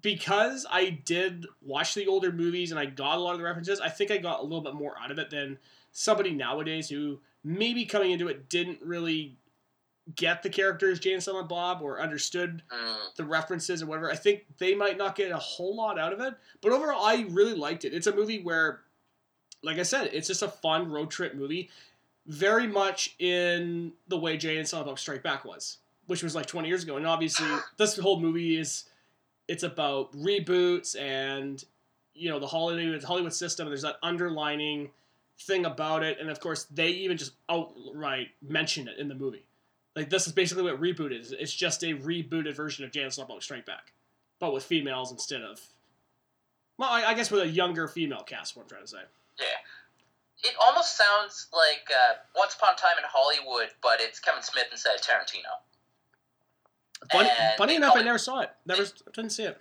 because 0.00 0.64
I 0.70 0.88
did 1.04 1.44
watch 1.60 1.92
the 1.92 2.06
older 2.06 2.32
movies 2.32 2.70
and 2.70 2.80
I 2.80 2.86
got 2.86 3.18
a 3.18 3.20
lot 3.20 3.32
of 3.32 3.38
the 3.38 3.44
references, 3.44 3.80
I 3.80 3.90
think 3.90 4.10
I 4.10 4.16
got 4.16 4.40
a 4.40 4.42
little 4.42 4.62
bit 4.62 4.74
more 4.74 4.94
out 4.98 5.10
of 5.10 5.18
it 5.18 5.28
than 5.28 5.58
somebody 5.92 6.30
nowadays 6.30 6.88
who 6.88 7.20
maybe 7.44 7.84
coming 7.84 8.12
into 8.12 8.28
it 8.28 8.48
didn't 8.48 8.80
really 8.80 9.36
get 10.16 10.42
the 10.42 10.48
characters 10.50 10.98
Jay 11.00 11.12
and 11.12 11.22
Silent 11.22 11.48
Bob 11.48 11.82
or 11.82 12.00
understood 12.00 12.62
Mm, 12.70 12.96
the 13.16 13.24
references 13.24 13.82
or 13.82 13.86
whatever. 13.86 14.10
I 14.10 14.16
think 14.16 14.46
they 14.58 14.74
might 14.74 14.96
not 14.96 15.16
get 15.16 15.30
a 15.30 15.36
whole 15.36 15.76
lot 15.76 15.98
out 15.98 16.12
of 16.12 16.20
it. 16.20 16.34
But 16.60 16.72
overall, 16.72 17.04
I 17.04 17.26
really 17.30 17.54
liked 17.54 17.84
it. 17.84 17.92
It's 17.92 18.06
a 18.06 18.14
movie 18.14 18.42
where, 18.42 18.80
like 19.62 19.78
I 19.78 19.82
said, 19.82 20.10
it's 20.12 20.28
just 20.28 20.42
a 20.42 20.48
fun 20.48 20.90
road 20.90 21.10
trip 21.10 21.34
movie, 21.34 21.70
very 22.26 22.66
much 22.66 23.16
in 23.18 23.92
the 24.08 24.18
way 24.18 24.36
Jay 24.36 24.58
and 24.58 24.66
Silent 24.66 24.88
Bob 24.88 24.98
Strike 24.98 25.22
Back 25.22 25.44
was, 25.44 25.78
which 26.06 26.22
was 26.22 26.34
like 26.34 26.46
20 26.46 26.68
years 26.68 26.84
ago. 26.84 26.96
And 26.96 27.06
obviously, 27.06 27.48
this 27.76 27.96
whole 27.98 28.20
movie 28.20 28.58
is 28.58 28.84
it's 29.46 29.62
about 29.62 30.12
reboots 30.12 30.98
and 30.98 31.64
you 32.14 32.28
know 32.28 32.38
the 32.38 32.46
Hollywood 32.46 33.02
Hollywood 33.02 33.32
system. 33.34 33.68
There's 33.68 33.82
that 33.82 33.96
underlining 34.02 34.90
thing 35.40 35.66
about 35.66 36.02
it, 36.02 36.18
and 36.18 36.30
of 36.30 36.40
course, 36.40 36.64
they 36.64 36.88
even 36.88 37.16
just 37.16 37.32
outright 37.48 38.28
mention 38.42 38.88
it 38.88 38.98
in 38.98 39.08
the 39.08 39.14
movie. 39.14 39.44
Like 39.96 40.10
this 40.10 40.26
is 40.26 40.32
basically 40.32 40.64
what 40.64 40.80
reboot 40.80 41.18
is. 41.18 41.32
It's 41.32 41.54
just 41.54 41.82
a 41.82 41.94
rebooted 41.94 42.54
version 42.54 42.84
of 42.84 42.94
and 42.94 43.12
Silent 43.12 43.42
Strike 43.42 43.66
Back, 43.66 43.92
but 44.38 44.52
with 44.52 44.64
females 44.64 45.10
instead 45.10 45.42
of. 45.42 45.60
Well, 46.78 46.88
I, 46.88 47.04
I 47.04 47.14
guess 47.14 47.30
with 47.30 47.42
a 47.42 47.48
younger 47.48 47.88
female 47.88 48.22
cast. 48.22 48.56
What 48.56 48.62
I'm 48.64 48.68
trying 48.68 48.82
to 48.82 48.88
say. 48.88 49.02
yeah. 49.40 49.46
It 50.44 50.54
almost 50.64 50.96
sounds 50.96 51.48
like 51.52 51.90
uh, 51.90 52.14
Once 52.36 52.54
Upon 52.54 52.74
a 52.74 52.78
Time 52.78 52.94
in 52.96 53.02
Hollywood, 53.10 53.74
but 53.82 53.98
it's 54.00 54.20
Kevin 54.20 54.42
Smith 54.42 54.70
instead 54.70 54.94
of 54.94 55.02
Tarantino. 55.02 55.50
Funny, 57.10 57.30
funny 57.56 57.74
enough, 57.74 57.96
I 57.96 58.02
never 58.02 58.18
saw 58.18 58.40
it. 58.40 58.50
Never 58.66 58.86
didn't 59.14 59.30
see 59.30 59.44
it. 59.44 59.58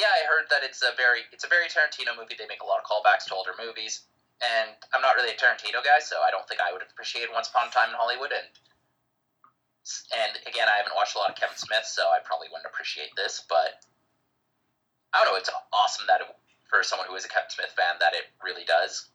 Yeah, 0.00 0.08
I 0.08 0.24
heard 0.24 0.48
that 0.48 0.64
it's 0.64 0.80
a 0.80 0.96
very 0.96 1.28
it's 1.32 1.44
a 1.44 1.48
very 1.48 1.68
Tarantino 1.68 2.16
movie. 2.16 2.32
They 2.38 2.48
make 2.48 2.64
a 2.64 2.68
lot 2.68 2.80
of 2.80 2.88
callbacks 2.88 3.28
to 3.28 3.34
older 3.36 3.52
movies, 3.60 4.08
and 4.40 4.72
I'm 4.96 5.04
not 5.04 5.16
really 5.16 5.32
a 5.32 5.36
Tarantino 5.36 5.84
guy, 5.84 6.00
so 6.00 6.24
I 6.24 6.30
don't 6.32 6.48
think 6.48 6.60
I 6.64 6.72
would 6.72 6.80
have 6.80 6.88
appreciated 6.92 7.28
Once 7.32 7.48
Upon 7.52 7.68
a 7.68 7.72
Time 7.72 7.92
in 7.92 7.96
Hollywood. 7.96 8.32
And 8.32 8.48
and 10.14 10.38
again, 10.46 10.68
I 10.68 10.76
haven't 10.78 10.94
watched 10.94 11.16
a 11.16 11.18
lot 11.18 11.30
of 11.30 11.36
Kevin 11.36 11.56
Smith, 11.56 11.84
so 11.84 12.02
I 12.02 12.18
probably 12.24 12.48
wouldn't 12.50 12.66
appreciate 12.66 13.10
this. 13.16 13.44
But 13.48 13.82
I 15.12 15.24
don't 15.24 15.32
know. 15.32 15.38
It's 15.38 15.50
awesome 15.72 16.04
that 16.08 16.20
it, 16.20 16.26
for 16.68 16.82
someone 16.82 17.08
who 17.08 17.14
is 17.16 17.24
a 17.24 17.28
Kevin 17.28 17.50
Smith 17.50 17.74
fan, 17.76 17.96
that 18.00 18.14
it 18.14 18.24
really 18.42 18.64
does 18.64 19.08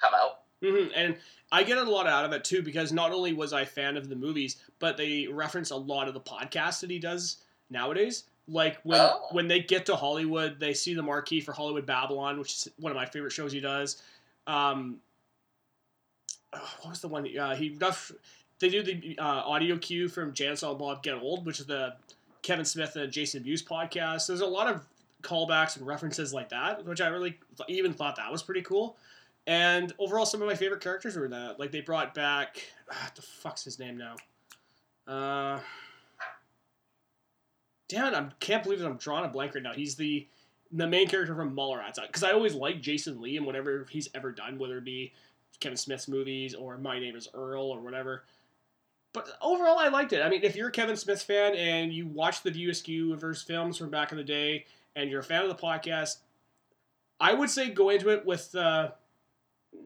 come 0.00 0.12
out. 0.14 0.40
Mm-hmm. 0.62 0.92
And 0.94 1.16
I 1.52 1.62
get 1.62 1.78
a 1.78 1.82
lot 1.82 2.06
out 2.06 2.24
of 2.24 2.32
it 2.32 2.44
too 2.44 2.62
because 2.62 2.92
not 2.92 3.12
only 3.12 3.32
was 3.32 3.52
I 3.52 3.62
a 3.62 3.66
fan 3.66 3.96
of 3.96 4.08
the 4.08 4.16
movies, 4.16 4.56
but 4.78 4.96
they 4.96 5.26
reference 5.26 5.70
a 5.70 5.76
lot 5.76 6.06
of 6.08 6.14
the 6.14 6.20
podcasts 6.20 6.80
that 6.80 6.90
he 6.90 6.98
does 6.98 7.38
nowadays. 7.70 8.24
Like 8.46 8.78
when 8.82 9.00
Oh. 9.00 9.28
when 9.30 9.48
they 9.48 9.60
get 9.60 9.86
to 9.86 9.96
Hollywood, 9.96 10.58
they 10.58 10.74
see 10.74 10.92
the 10.92 11.02
marquee 11.02 11.40
for 11.40 11.52
Hollywood 11.52 11.86
Babylon, 11.86 12.38
which 12.38 12.52
is 12.52 12.68
one 12.78 12.90
of 12.90 12.96
my 12.96 13.06
favorite 13.06 13.30
shows 13.32 13.52
he 13.52 13.60
does. 13.60 14.02
Um, 14.46 14.98
what 16.80 16.90
was 16.90 17.00
the 17.00 17.08
one 17.08 17.38
uh, 17.38 17.54
he 17.54 17.70
ref- 17.80 18.12
They 18.60 18.68
do 18.68 18.82
the 18.82 19.18
uh, 19.18 19.24
audio 19.24 19.76
cue 19.78 20.08
from 20.08 20.32
Janice 20.34 20.62
and 20.62 20.78
Bob 20.78 21.02
Get 21.02 21.14
Old, 21.14 21.46
which 21.46 21.60
is 21.60 21.66
the 21.66 21.94
Kevin 22.42 22.64
Smith 22.64 22.94
and 22.96 23.10
Jason 23.10 23.42
Mewes 23.42 23.62
podcast. 23.62 24.26
There's 24.26 24.42
a 24.42 24.46
lot 24.46 24.68
of 24.68 24.86
callbacks 25.22 25.76
and 25.76 25.86
references 25.86 26.32
like 26.32 26.50
that, 26.50 26.84
which 26.84 27.00
I 27.00 27.08
really 27.08 27.38
even 27.68 27.92
thought 27.92 28.16
that 28.16 28.30
was 28.30 28.42
pretty 28.42 28.62
cool. 28.62 28.96
And 29.46 29.92
overall, 29.98 30.26
some 30.26 30.42
of 30.42 30.48
my 30.48 30.54
favorite 30.54 30.82
characters 30.82 31.16
were 31.16 31.28
that. 31.28 31.58
Like 31.58 31.72
they 31.72 31.80
brought 31.80 32.14
back, 32.14 32.62
ah, 32.90 33.10
the 33.14 33.22
fuck's 33.22 33.64
his 33.64 33.78
name 33.78 33.96
now? 33.96 34.14
Uh, 35.08 35.60
damn 37.88 38.12
it! 38.12 38.16
I 38.16 38.28
can't 38.40 38.62
believe 38.62 38.78
that 38.80 38.86
I'm 38.86 38.96
drawing 38.96 39.24
a 39.24 39.28
blank 39.28 39.54
right 39.54 39.64
now. 39.64 39.72
He's 39.72 39.96
the 39.96 40.26
the 40.72 40.86
main 40.86 41.08
character 41.08 41.34
from 41.34 41.56
Mallrats 41.56 41.98
because 42.06 42.22
I 42.22 42.32
always 42.32 42.54
like 42.54 42.80
Jason 42.80 43.20
Lee 43.20 43.36
and 43.36 43.46
whatever 43.46 43.86
he's 43.90 44.08
ever 44.14 44.30
done, 44.30 44.58
whether 44.58 44.78
it 44.78 44.84
be 44.84 45.12
Kevin 45.58 45.76
Smith's 45.76 46.06
movies 46.08 46.54
or 46.54 46.78
My 46.78 46.98
Name 47.00 47.16
Is 47.16 47.28
Earl 47.34 47.64
or 47.64 47.80
whatever. 47.80 48.24
But 49.12 49.28
overall, 49.42 49.78
I 49.78 49.88
liked 49.88 50.12
it. 50.12 50.22
I 50.22 50.28
mean, 50.28 50.42
if 50.44 50.54
you're 50.54 50.68
a 50.68 50.72
Kevin 50.72 50.96
Smith 50.96 51.22
fan 51.22 51.54
and 51.54 51.92
you 51.92 52.06
watch 52.06 52.42
the 52.42 52.50
View 52.50 52.70
Askew 52.70 53.16
verse 53.16 53.42
films 53.42 53.76
from 53.76 53.90
back 53.90 54.12
in 54.12 54.18
the 54.18 54.24
day, 54.24 54.66
and 54.94 55.10
you're 55.10 55.20
a 55.20 55.24
fan 55.24 55.42
of 55.42 55.48
the 55.48 55.54
podcast, 55.54 56.18
I 57.18 57.34
would 57.34 57.50
say 57.50 57.70
go 57.70 57.90
into 57.90 58.08
it 58.10 58.24
with 58.24 58.54
uh, 58.54 58.90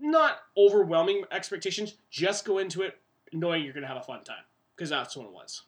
not 0.01 0.39
overwhelming 0.57 1.25
expectations. 1.31 1.95
Just 2.11 2.45
go 2.45 2.59
into 2.59 2.83
it 2.83 2.99
knowing 3.33 3.65
you're 3.65 3.73
going 3.73 3.83
to 3.83 3.89
have 3.89 3.97
a 3.97 4.03
fun 4.03 4.23
time 4.25 4.45
because 4.77 4.91
that's 4.91 5.17
what 5.17 5.27
it 5.27 5.33
was. 5.33 5.63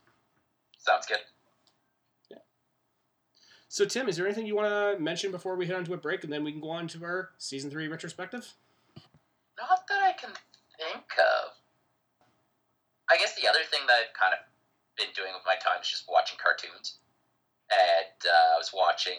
Sounds 0.78 1.06
good. 1.06 1.18
Yeah. 2.30 2.38
So, 3.68 3.84
Tim, 3.84 4.08
is 4.08 4.16
there 4.16 4.26
anything 4.26 4.46
you 4.46 4.54
want 4.54 4.68
to 4.68 5.02
mention 5.02 5.30
before 5.30 5.56
we 5.56 5.66
head 5.66 5.76
on 5.76 5.84
to 5.84 5.94
a 5.94 5.96
break, 5.96 6.24
and 6.24 6.32
then 6.32 6.44
we 6.44 6.52
can 6.52 6.60
go 6.60 6.70
on 6.70 6.88
to 6.88 7.04
our 7.04 7.30
season 7.38 7.70
three 7.70 7.88
retrospective? 7.88 8.54
Not 9.58 9.86
that 9.88 10.02
I 10.02 10.12
can 10.12 10.30
think 10.78 11.04
of. 11.18 11.52
I 13.10 13.16
guess 13.18 13.34
the 13.40 13.48
other 13.48 13.60
thing 13.86 13.94
that 13.94 14.10
I've 14.10 14.14
kind 14.18 14.34
of 14.34 14.42
been 14.98 15.14
doing 15.14 15.30
with 15.30 15.46
my 15.46 15.54
time 15.62 15.78
is 15.78 15.86
just 15.86 16.10
watching 16.10 16.34
cartoons. 16.42 16.98
And 17.70 18.18
uh, 18.26 18.54
I 18.54 18.58
was 18.58 18.74
watching. 18.74 19.18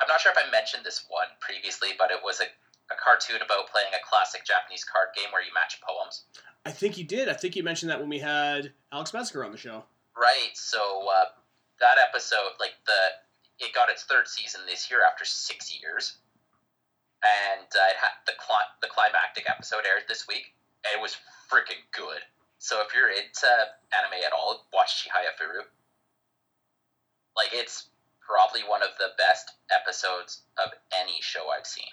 I'm 0.00 0.08
not 0.08 0.20
sure 0.20 0.32
if 0.32 0.40
I 0.40 0.48
mentioned 0.48 0.84
this 0.84 1.04
one 1.08 1.28
previously, 1.40 1.92
but 2.00 2.10
it 2.10 2.20
was 2.24 2.40
a, 2.40 2.48
a 2.88 2.96
cartoon 2.96 3.44
about 3.44 3.68
playing 3.68 3.92
a 3.92 4.00
classic 4.04 4.44
Japanese 4.48 4.84
card 4.84 5.12
game 5.16 5.28
where 5.32 5.44
you 5.44 5.52
match 5.52 5.80
poems. 5.84 6.24
I 6.64 6.72
think 6.72 6.96
you 6.96 7.04
did. 7.04 7.28
I 7.28 7.36
think 7.36 7.56
you 7.56 7.62
mentioned 7.62 7.90
that 7.90 8.00
when 8.00 8.08
we 8.08 8.18
had 8.18 8.72
Alex 8.92 9.12
Metzger 9.12 9.44
on 9.44 9.52
the 9.52 9.60
show. 9.60 9.84
Right. 10.16 10.52
So 10.54 10.80
uh, 11.08 11.32
that 11.80 11.96
episode, 12.00 12.56
like 12.60 12.76
the, 12.88 13.64
it 13.64 13.72
got 13.76 13.88
its 13.88 14.04
third 14.04 14.28
season 14.28 14.60
this 14.68 14.90
year 14.90 15.00
after 15.04 15.24
six 15.24 15.72
years, 15.72 16.16
and 17.24 17.68
uh, 17.68 17.92
it 17.92 17.98
had 18.00 18.16
the 18.26 18.36
cli- 18.36 18.72
the 18.80 18.88
climactic 18.88 19.48
episode 19.48 19.84
aired 19.88 20.04
this 20.08 20.28
week, 20.28 20.52
and 20.84 20.92
it 20.92 21.00
was 21.00 21.16
freaking 21.48 21.80
good. 21.92 22.20
So 22.62 22.80
if 22.80 22.94
you're 22.94 23.08
into 23.10 23.48
anime 23.98 24.22
at 24.24 24.32
all, 24.32 24.64
watch 24.72 25.04
Chihayafuru. 25.04 25.62
Like 27.36 27.48
it's 27.52 27.88
probably 28.20 28.60
one 28.68 28.82
of 28.84 28.90
the 29.00 29.08
best 29.18 29.50
episodes 29.76 30.42
of 30.64 30.70
any 30.96 31.20
show 31.20 31.48
I've 31.58 31.66
seen, 31.66 31.90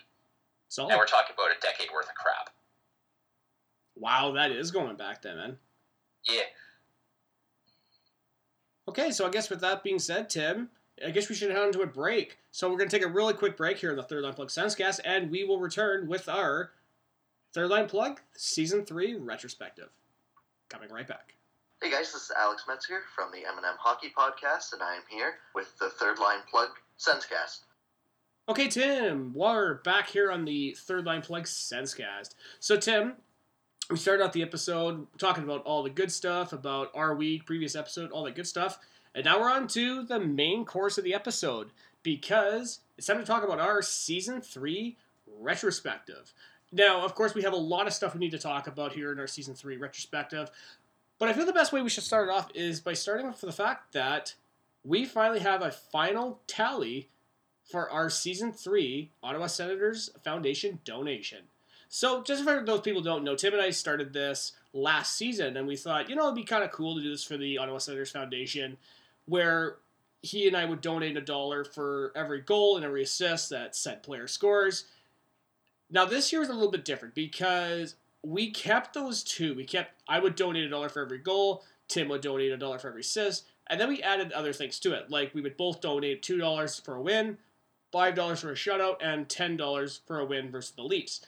So, 0.67 0.87
and 0.87 0.95
we're 0.95 1.07
talking 1.07 1.33
about 1.35 1.49
a 1.49 1.59
decade 1.59 1.87
worth 1.91 2.05
of 2.07 2.13
crap. 2.13 2.51
wow, 3.95 4.31
that 4.33 4.51
is 4.51 4.69
going 4.69 4.95
back 4.95 5.23
then, 5.23 5.37
man. 5.37 5.57
Yeah. 6.29 6.43
Okay, 8.87 9.09
so 9.09 9.25
I 9.25 9.31
guess 9.31 9.49
with 9.49 9.61
that 9.61 9.83
being 9.83 9.97
said, 9.97 10.29
Tim, 10.29 10.69
I 11.03 11.09
guess 11.09 11.29
we 11.29 11.35
should 11.35 11.49
head 11.49 11.61
on 11.63 11.71
to 11.73 11.81
a 11.81 11.87
break. 11.87 12.37
So 12.51 12.69
we're 12.69 12.77
going 12.77 12.89
to 12.89 12.95
take 12.95 13.05
a 13.05 13.11
really 13.11 13.33
quick 13.33 13.57
break 13.57 13.77
here 13.79 13.89
in 13.89 13.97
the 13.97 14.03
Third 14.03 14.23
Line 14.23 14.33
Plug 14.33 14.49
Sensecast, 14.49 14.99
and 15.03 15.31
we 15.31 15.43
will 15.43 15.59
return 15.59 16.07
with 16.07 16.29
our 16.29 16.71
Third 17.53 17.69
Line 17.69 17.87
Plug 17.87 18.21
Season 18.35 18.85
3 18.85 19.15
retrospective. 19.15 19.89
Coming 20.69 20.89
right 20.91 21.07
back. 21.07 21.33
Hey 21.81 21.89
guys, 21.89 22.13
this 22.13 22.23
is 22.23 22.31
Alex 22.37 22.65
Metzger 22.67 23.01
from 23.15 23.31
the 23.31 23.39
M&M 23.39 23.75
Hockey 23.79 24.13
Podcast, 24.15 24.73
and 24.73 24.83
I 24.83 24.95
am 24.95 25.01
here 25.09 25.35
with 25.55 25.75
the 25.79 25.89
Third 25.89 26.19
Line 26.19 26.41
Plug 26.49 26.69
Sensecast. 26.99 27.61
Okay, 28.47 28.67
Tim, 28.67 29.33
we're 29.33 29.75
back 29.75 30.09
here 30.09 30.31
on 30.31 30.45
the 30.45 30.75
Third 30.77 31.05
Line 31.05 31.23
Plug 31.23 31.45
Sensecast. 31.45 32.35
So, 32.59 32.77
Tim, 32.77 33.13
we 33.89 33.97
started 33.97 34.23
out 34.23 34.33
the 34.33 34.43
episode 34.43 35.07
talking 35.17 35.43
about 35.43 35.63
all 35.63 35.81
the 35.81 35.89
good 35.89 36.11
stuff, 36.11 36.53
about 36.53 36.91
our 36.93 37.15
week, 37.15 37.47
previous 37.47 37.75
episode, 37.75 38.11
all 38.11 38.25
that 38.25 38.35
good 38.35 38.47
stuff. 38.47 38.77
And 39.15 39.25
now 39.25 39.39
we're 39.39 39.49
on 39.49 39.67
to 39.69 40.03
the 40.03 40.19
main 40.19 40.65
course 40.65 40.99
of 40.99 41.03
the 41.03 41.15
episode 41.15 41.71
because 42.03 42.81
it's 42.95 43.07
time 43.07 43.17
to 43.17 43.25
talk 43.25 43.43
about 43.43 43.59
our 43.59 43.81
season 43.81 44.41
three 44.41 44.97
retrospective. 45.39 46.33
Now, 46.71 47.03
of 47.03 47.15
course, 47.15 47.33
we 47.33 47.41
have 47.43 47.53
a 47.53 47.57
lot 47.57 47.87
of 47.87 47.93
stuff 47.93 48.13
we 48.13 48.19
need 48.19 48.31
to 48.31 48.39
talk 48.39 48.67
about 48.67 48.93
here 48.93 49.11
in 49.11 49.19
our 49.19 49.27
season 49.27 49.55
three 49.55 49.77
retrospective, 49.77 50.49
but 51.17 51.27
I 51.29 51.33
feel 51.33 51.45
the 51.45 51.53
best 51.53 51.73
way 51.73 51.81
we 51.81 51.89
should 51.89 52.03
start 52.03 52.29
off 52.29 52.49
is 52.53 52.79
by 52.79 52.93
starting 52.93 53.25
off 53.25 53.41
with 53.41 53.49
the 53.49 53.63
fact 53.63 53.93
that 53.93 54.35
we 54.83 55.05
finally 55.05 55.39
have 55.39 55.61
a 55.61 55.71
final 55.71 56.39
tally 56.47 57.09
for 57.63 57.89
our 57.89 58.09
season 58.09 58.51
three 58.51 59.11
Ottawa 59.21 59.47
Senators 59.47 60.09
Foundation 60.23 60.79
donation. 60.85 61.39
So, 61.87 62.21
just 62.21 62.43
for 62.43 62.63
those 62.63 62.81
people 62.81 63.01
don't 63.01 63.23
know, 63.23 63.35
Tim 63.35 63.53
and 63.53 63.61
I 63.61 63.71
started 63.71 64.13
this 64.13 64.53
last 64.73 65.17
season, 65.17 65.57
and 65.57 65.67
we 65.67 65.75
thought, 65.75 66.09
you 66.09 66.15
know, 66.15 66.25
it'd 66.25 66.35
be 66.35 66.43
kind 66.43 66.63
of 66.63 66.71
cool 66.71 66.95
to 66.95 67.01
do 67.01 67.09
this 67.09 67.23
for 67.23 67.35
the 67.35 67.57
Ottawa 67.57 67.79
Senators 67.79 68.11
Foundation, 68.11 68.77
where 69.25 69.77
he 70.21 70.47
and 70.47 70.55
I 70.55 70.65
would 70.65 70.81
donate 70.81 71.17
a 71.17 71.21
dollar 71.21 71.63
for 71.63 72.11
every 72.15 72.41
goal 72.41 72.75
and 72.75 72.85
every 72.85 73.03
assist 73.03 73.49
that 73.49 73.75
said 73.75 74.03
player 74.03 74.27
scores. 74.27 74.85
Now, 75.89 76.05
this 76.05 76.31
year 76.31 76.41
is 76.41 76.49
a 76.49 76.53
little 76.53 76.71
bit 76.71 76.85
different 76.85 77.15
because 77.15 77.95
we 78.23 78.51
kept 78.51 78.93
those 78.93 79.23
two. 79.23 79.55
We 79.55 79.65
kept, 79.65 80.01
I 80.07 80.19
would 80.19 80.35
donate 80.35 80.65
a 80.65 80.69
dollar 80.69 80.89
for 80.89 81.01
every 81.01 81.19
goal, 81.19 81.63
Tim 81.87 82.09
would 82.09 82.21
donate 82.21 82.51
a 82.51 82.57
dollar 82.57 82.77
for 82.79 82.89
every 82.89 83.01
assist, 83.01 83.45
and 83.67 83.79
then 83.79 83.89
we 83.89 84.01
added 84.03 84.31
other 84.31 84.53
things 84.53 84.79
to 84.81 84.93
it. 84.93 85.09
Like 85.09 85.33
we 85.33 85.41
would 85.41 85.57
both 85.57 85.81
donate 85.81 86.21
$2 86.21 86.83
for 86.83 86.95
a 86.95 87.01
win, 87.01 87.37
$5 87.93 88.37
for 88.37 88.51
a 88.51 88.55
shutout, 88.55 88.97
and 89.01 89.27
$10 89.27 89.99
for 90.05 90.19
a 90.19 90.25
win 90.25 90.51
versus 90.51 90.71
the 90.75 90.83
Leafs. 90.83 91.21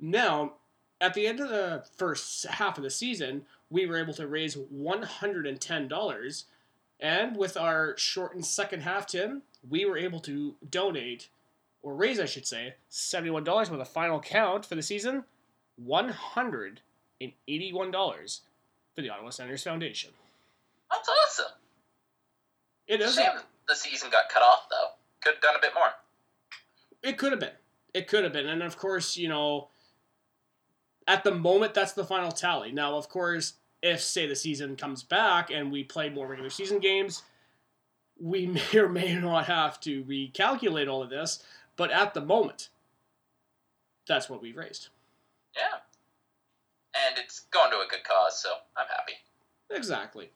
Now, 0.00 0.54
at 1.00 1.14
the 1.14 1.26
end 1.26 1.40
of 1.40 1.48
the 1.48 1.84
first 1.96 2.46
half 2.46 2.76
of 2.78 2.84
the 2.84 2.90
season, 2.90 3.44
we 3.70 3.86
were 3.86 3.98
able 3.98 4.14
to 4.14 4.26
raise 4.26 4.56
$110. 4.56 6.44
And 7.00 7.36
with 7.36 7.56
our 7.56 7.96
shortened 7.96 8.46
second 8.46 8.82
half, 8.82 9.06
Tim, 9.06 9.42
we 9.68 9.84
were 9.84 9.98
able 9.98 10.20
to 10.20 10.54
donate, 10.68 11.28
or 11.82 11.94
raise, 11.94 12.20
I 12.20 12.26
should 12.26 12.46
say, 12.46 12.74
$71 12.90 13.70
with 13.70 13.80
a 13.80 13.84
final 13.84 14.20
count 14.20 14.64
for 14.64 14.74
the 14.74 14.82
season 14.82 15.24
$181 15.84 16.78
for 18.94 19.02
the 19.02 19.10
Ottawa 19.10 19.30
Senators 19.30 19.64
Foundation. 19.64 20.10
That's 20.90 21.08
awesome. 21.08 21.52
It 22.86 23.00
is. 23.00 23.14
Shame 23.14 23.40
the 23.68 23.76
season 23.76 24.10
got 24.10 24.28
cut 24.28 24.42
off 24.42 24.68
though. 24.70 24.88
Could 25.22 25.34
have 25.34 25.42
done 25.42 25.56
a 25.56 25.60
bit 25.60 25.72
more. 25.74 25.88
It 27.02 27.18
could 27.18 27.32
have 27.32 27.40
been. 27.40 27.50
It 27.94 28.08
could 28.08 28.24
have 28.24 28.32
been. 28.32 28.46
And 28.46 28.62
of 28.62 28.76
course, 28.76 29.16
you 29.16 29.28
know, 29.28 29.68
at 31.06 31.24
the 31.24 31.34
moment, 31.34 31.74
that's 31.74 31.92
the 31.92 32.04
final 32.04 32.30
tally. 32.30 32.72
Now, 32.72 32.96
of 32.96 33.08
course, 33.08 33.54
if, 33.82 34.00
say, 34.00 34.26
the 34.26 34.36
season 34.36 34.76
comes 34.76 35.02
back 35.02 35.50
and 35.50 35.72
we 35.72 35.84
play 35.84 36.08
more 36.08 36.26
regular 36.26 36.50
season 36.50 36.78
games, 36.78 37.22
we 38.20 38.46
may 38.72 38.78
or 38.78 38.88
may 38.88 39.14
not 39.14 39.46
have 39.46 39.80
to 39.80 40.04
recalculate 40.04 40.88
all 40.88 41.02
of 41.02 41.10
this. 41.10 41.42
But 41.76 41.90
at 41.90 42.14
the 42.14 42.20
moment, 42.20 42.68
that's 44.06 44.28
what 44.28 44.42
we've 44.42 44.56
raised. 44.56 44.88
Yeah. 45.56 45.78
And 46.94 47.18
it's 47.18 47.40
going 47.50 47.70
to 47.70 47.78
a 47.78 47.86
good 47.88 48.04
cause, 48.04 48.40
so 48.42 48.50
I'm 48.76 48.86
happy. 48.88 49.14
Exactly. 49.70 50.30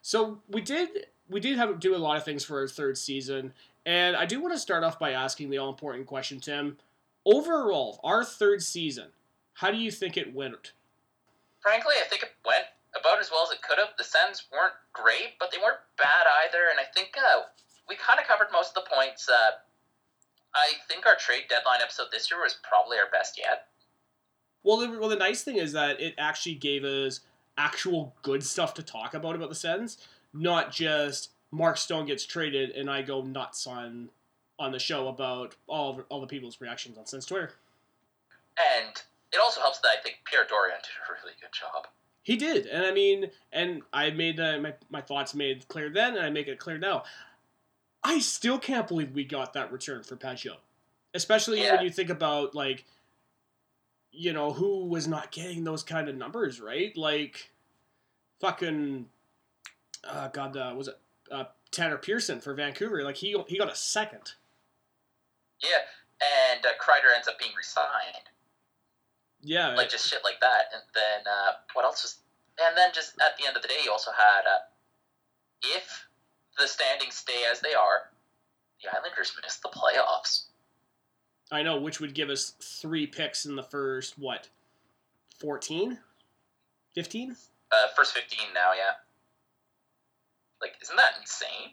So 0.00 0.40
we 0.48 0.60
did 0.60 0.88
we 1.28 1.40
did 1.40 1.58
have 1.58 1.78
do 1.80 1.94
a 1.94 1.98
lot 1.98 2.16
of 2.16 2.24
things 2.24 2.44
for 2.44 2.60
our 2.60 2.68
third 2.68 2.96
season, 2.96 3.52
and 3.84 4.16
I 4.16 4.24
do 4.24 4.40
want 4.40 4.54
to 4.54 4.58
start 4.58 4.84
off 4.84 4.98
by 4.98 5.12
asking 5.12 5.50
the 5.50 5.58
all 5.58 5.68
important 5.68 6.06
question, 6.06 6.40
Tim. 6.40 6.78
Overall, 7.26 8.00
our 8.02 8.24
third 8.24 8.62
season, 8.62 9.08
how 9.54 9.70
do 9.70 9.76
you 9.76 9.90
think 9.90 10.16
it 10.16 10.34
went? 10.34 10.72
Frankly, 11.60 11.94
I 12.00 12.08
think 12.08 12.22
it 12.22 12.32
went 12.46 12.64
about 12.98 13.20
as 13.20 13.30
well 13.30 13.44
as 13.44 13.52
it 13.52 13.60
could 13.60 13.78
have. 13.78 13.88
The 13.98 14.04
sends 14.04 14.46
weren't 14.50 14.74
great, 14.94 15.36
but 15.38 15.50
they 15.50 15.58
weren't 15.58 15.84
bad 15.98 16.24
either, 16.46 16.70
and 16.70 16.80
I 16.80 16.84
think 16.94 17.16
uh, 17.18 17.42
we 17.88 17.96
kind 17.96 18.18
of 18.18 18.26
covered 18.26 18.48
most 18.52 18.76
of 18.76 18.84
the 18.84 18.90
points. 18.90 19.28
Uh, 19.28 19.58
I 20.54 20.72
think 20.88 21.06
our 21.06 21.16
trade 21.16 21.44
deadline 21.48 21.80
episode 21.82 22.06
this 22.12 22.30
year 22.30 22.40
was 22.42 22.58
probably 22.68 22.98
our 22.98 23.10
best 23.10 23.38
yet. 23.38 23.66
Well, 24.62 24.78
the, 24.78 24.98
well, 24.98 25.08
the 25.08 25.16
nice 25.16 25.42
thing 25.42 25.56
is 25.56 25.72
that 25.72 26.00
it 26.00 26.14
actually 26.18 26.56
gave 26.56 26.84
us 26.84 27.20
actual 27.56 28.14
good 28.22 28.42
stuff 28.42 28.74
to 28.74 28.82
talk 28.82 29.14
about 29.14 29.34
about 29.34 29.48
the 29.48 29.54
Sens, 29.54 29.98
not 30.32 30.70
just 30.70 31.30
Mark 31.50 31.76
Stone 31.76 32.06
gets 32.06 32.24
traded 32.26 32.70
and 32.70 32.90
I 32.90 33.02
go 33.02 33.22
nuts 33.22 33.66
on 33.66 34.10
on 34.58 34.72
the 34.72 34.78
show 34.78 35.08
about 35.08 35.54
all 35.66 36.02
all 36.08 36.20
the 36.20 36.26
people's 36.26 36.60
reactions 36.60 36.98
on 36.98 37.06
Sens 37.06 37.26
Twitter. 37.26 37.52
And 38.58 39.02
it 39.32 39.38
also 39.40 39.60
helps 39.60 39.78
that 39.80 39.88
I 39.98 40.02
think 40.02 40.18
Pierre 40.24 40.44
Dorion 40.44 40.78
did 40.82 40.90
a 41.08 41.12
really 41.22 41.36
good 41.40 41.52
job. 41.52 41.86
He 42.22 42.36
did, 42.36 42.66
and 42.66 42.84
I 42.84 42.92
mean, 42.92 43.30
and 43.52 43.82
I 43.92 44.10
made 44.10 44.38
uh, 44.38 44.58
my 44.60 44.74
my 44.90 45.00
thoughts 45.00 45.34
made 45.34 45.66
clear 45.68 45.90
then, 45.90 46.16
and 46.16 46.24
I 46.24 46.30
make 46.30 46.48
it 46.48 46.58
clear 46.58 46.78
now. 46.78 47.04
I 48.08 48.20
still 48.20 48.58
can't 48.58 48.88
believe 48.88 49.12
we 49.12 49.24
got 49.24 49.52
that 49.52 49.70
return 49.70 50.02
for 50.02 50.16
Pageau, 50.16 50.56
especially 51.12 51.62
Yeah. 51.62 51.76
when 51.76 51.84
you 51.84 51.90
think 51.90 52.08
about 52.08 52.54
like, 52.54 52.86
you 54.10 54.32
know, 54.32 54.50
who 54.54 54.86
was 54.86 55.06
not 55.06 55.30
getting 55.30 55.64
those 55.64 55.82
kind 55.82 56.08
of 56.08 56.16
numbers, 56.16 56.58
right? 56.58 56.96
Like, 56.96 57.50
fucking, 58.40 59.10
uh, 60.04 60.28
God, 60.28 60.56
uh, 60.56 60.72
was 60.74 60.88
it 60.88 60.98
uh, 61.30 61.44
Tanner 61.70 61.98
Pearson 61.98 62.40
for 62.40 62.54
Vancouver? 62.54 63.02
Like 63.04 63.16
he 63.16 63.36
he 63.46 63.58
got 63.58 63.70
a 63.70 63.76
second. 63.76 64.32
Yeah, 65.60 65.84
and 66.54 66.64
uh, 66.64 66.70
Kreider 66.80 67.14
ends 67.14 67.28
up 67.28 67.38
being 67.38 67.52
resigned. 67.54 68.30
Yeah, 69.42 69.74
like 69.74 69.90
just 69.90 70.08
shit 70.08 70.24
like 70.24 70.40
that. 70.40 70.72
And 70.72 70.82
then 70.94 71.30
uh, 71.30 71.52
what 71.74 71.84
else 71.84 72.02
was? 72.02 72.16
And 72.58 72.74
then 72.74 72.90
just 72.94 73.16
at 73.20 73.36
the 73.38 73.46
end 73.46 73.54
of 73.54 73.60
the 73.62 73.68
day, 73.68 73.80
you 73.84 73.92
also 73.92 74.12
had 74.12 74.46
uh, 74.46 74.60
if 75.62 76.07
the 76.58 76.66
standings 76.66 77.14
stay 77.14 77.44
as 77.50 77.60
they 77.60 77.74
are, 77.74 78.10
the 78.82 78.90
Islanders 78.96 79.32
miss 79.42 79.56
the 79.56 79.68
playoffs. 79.68 80.44
I 81.50 81.62
know, 81.62 81.80
which 81.80 82.00
would 82.00 82.14
give 82.14 82.28
us 82.28 82.52
three 82.60 83.06
picks 83.06 83.46
in 83.46 83.56
the 83.56 83.62
first 83.62 84.18
what, 84.18 84.48
14? 85.38 85.98
15? 86.94 87.36
Uh, 87.70 87.76
first 87.94 88.14
fifteen 88.14 88.46
now, 88.54 88.72
yeah. 88.76 88.92
Like, 90.60 90.74
isn't 90.82 90.96
that 90.96 91.18
insane? 91.20 91.72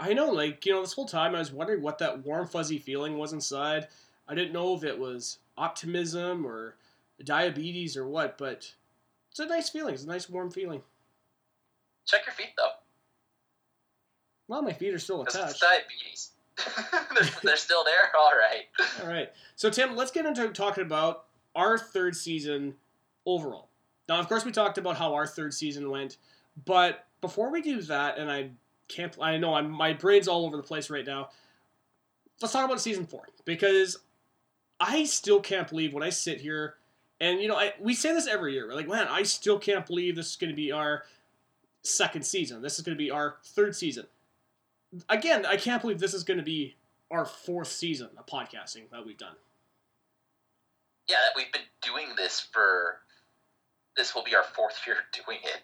I 0.00 0.12
know, 0.12 0.30
like, 0.30 0.66
you 0.66 0.72
know, 0.72 0.80
this 0.80 0.94
whole 0.94 1.06
time 1.06 1.34
I 1.34 1.38
was 1.38 1.52
wondering 1.52 1.82
what 1.82 1.98
that 1.98 2.24
warm, 2.24 2.46
fuzzy 2.46 2.78
feeling 2.78 3.16
was 3.16 3.32
inside. 3.32 3.88
I 4.26 4.34
didn't 4.34 4.52
know 4.52 4.74
if 4.74 4.82
it 4.82 4.98
was 4.98 5.38
optimism 5.56 6.44
or 6.46 6.76
diabetes 7.22 7.96
or 7.96 8.08
what, 8.08 8.36
but 8.38 8.74
it's 9.30 9.38
a 9.38 9.46
nice 9.46 9.68
feeling. 9.68 9.94
It's 9.94 10.04
a 10.04 10.08
nice, 10.08 10.28
warm 10.28 10.50
feeling. 10.50 10.82
Check 12.06 12.26
your 12.26 12.34
feet 12.34 12.54
though, 12.56 12.70
Well, 14.48 14.62
my 14.62 14.72
feet 14.72 14.92
are 14.94 14.98
still 14.98 15.22
attached. 15.22 15.60
diabetes. 15.60 16.30
they're, 17.14 17.30
they're 17.42 17.56
still 17.56 17.84
there. 17.84 18.10
All 18.18 18.32
right. 18.32 18.64
All 19.02 19.08
right. 19.08 19.32
So, 19.56 19.70
Tim, 19.70 19.96
let's 19.96 20.10
get 20.10 20.26
into 20.26 20.48
talking 20.48 20.84
about 20.84 21.24
our 21.54 21.78
third 21.78 22.14
season 22.16 22.74
overall. 23.26 23.68
Now, 24.08 24.20
of 24.20 24.28
course, 24.28 24.44
we 24.44 24.52
talked 24.52 24.78
about 24.78 24.96
how 24.96 25.14
our 25.14 25.26
third 25.26 25.54
season 25.54 25.90
went, 25.90 26.18
but 26.64 27.06
before 27.20 27.50
we 27.50 27.62
do 27.62 27.80
that, 27.82 28.18
and 28.18 28.30
I 28.30 28.50
can't, 28.88 29.16
I 29.20 29.38
know 29.38 29.54
I'm, 29.54 29.70
my 29.70 29.94
brain's 29.94 30.28
all 30.28 30.44
over 30.44 30.56
the 30.56 30.62
place 30.62 30.90
right 30.90 31.06
now. 31.06 31.30
Let's 32.42 32.52
talk 32.52 32.66
about 32.66 32.80
season 32.80 33.06
four 33.06 33.28
because 33.44 33.98
I 34.78 35.04
still 35.04 35.40
can't 35.40 35.68
believe 35.68 35.94
when 35.94 36.02
I 36.02 36.10
sit 36.10 36.40
here, 36.40 36.74
and 37.20 37.40
you 37.40 37.48
know, 37.48 37.56
I, 37.56 37.72
we 37.80 37.94
say 37.94 38.12
this 38.12 38.26
every 38.26 38.52
year. 38.52 38.66
We're 38.66 38.74
like, 38.74 38.88
man, 38.88 39.06
I 39.08 39.22
still 39.22 39.58
can't 39.58 39.86
believe 39.86 40.16
this 40.16 40.30
is 40.30 40.36
going 40.36 40.50
to 40.50 40.56
be 40.56 40.70
our 40.70 41.04
second 41.82 42.26
season. 42.26 42.60
This 42.60 42.78
is 42.78 42.84
going 42.84 42.96
to 42.96 43.02
be 43.02 43.10
our 43.10 43.36
third 43.42 43.74
season. 43.74 44.06
Again, 45.08 45.46
I 45.46 45.56
can't 45.56 45.80
believe 45.80 45.98
this 45.98 46.14
is 46.14 46.24
going 46.24 46.38
to 46.38 46.44
be 46.44 46.76
our 47.10 47.24
fourth 47.24 47.68
season 47.68 48.10
of 48.18 48.26
podcasting 48.26 48.90
that 48.90 49.04
we've 49.04 49.18
done. 49.18 49.36
Yeah, 51.08 51.16
we've 51.36 51.52
been 51.52 51.62
doing 51.82 52.08
this 52.16 52.40
for. 52.40 53.00
This 53.96 54.14
will 54.14 54.24
be 54.24 54.34
our 54.34 54.42
fourth 54.42 54.80
year 54.86 54.96
doing 55.12 55.38
it. 55.44 55.62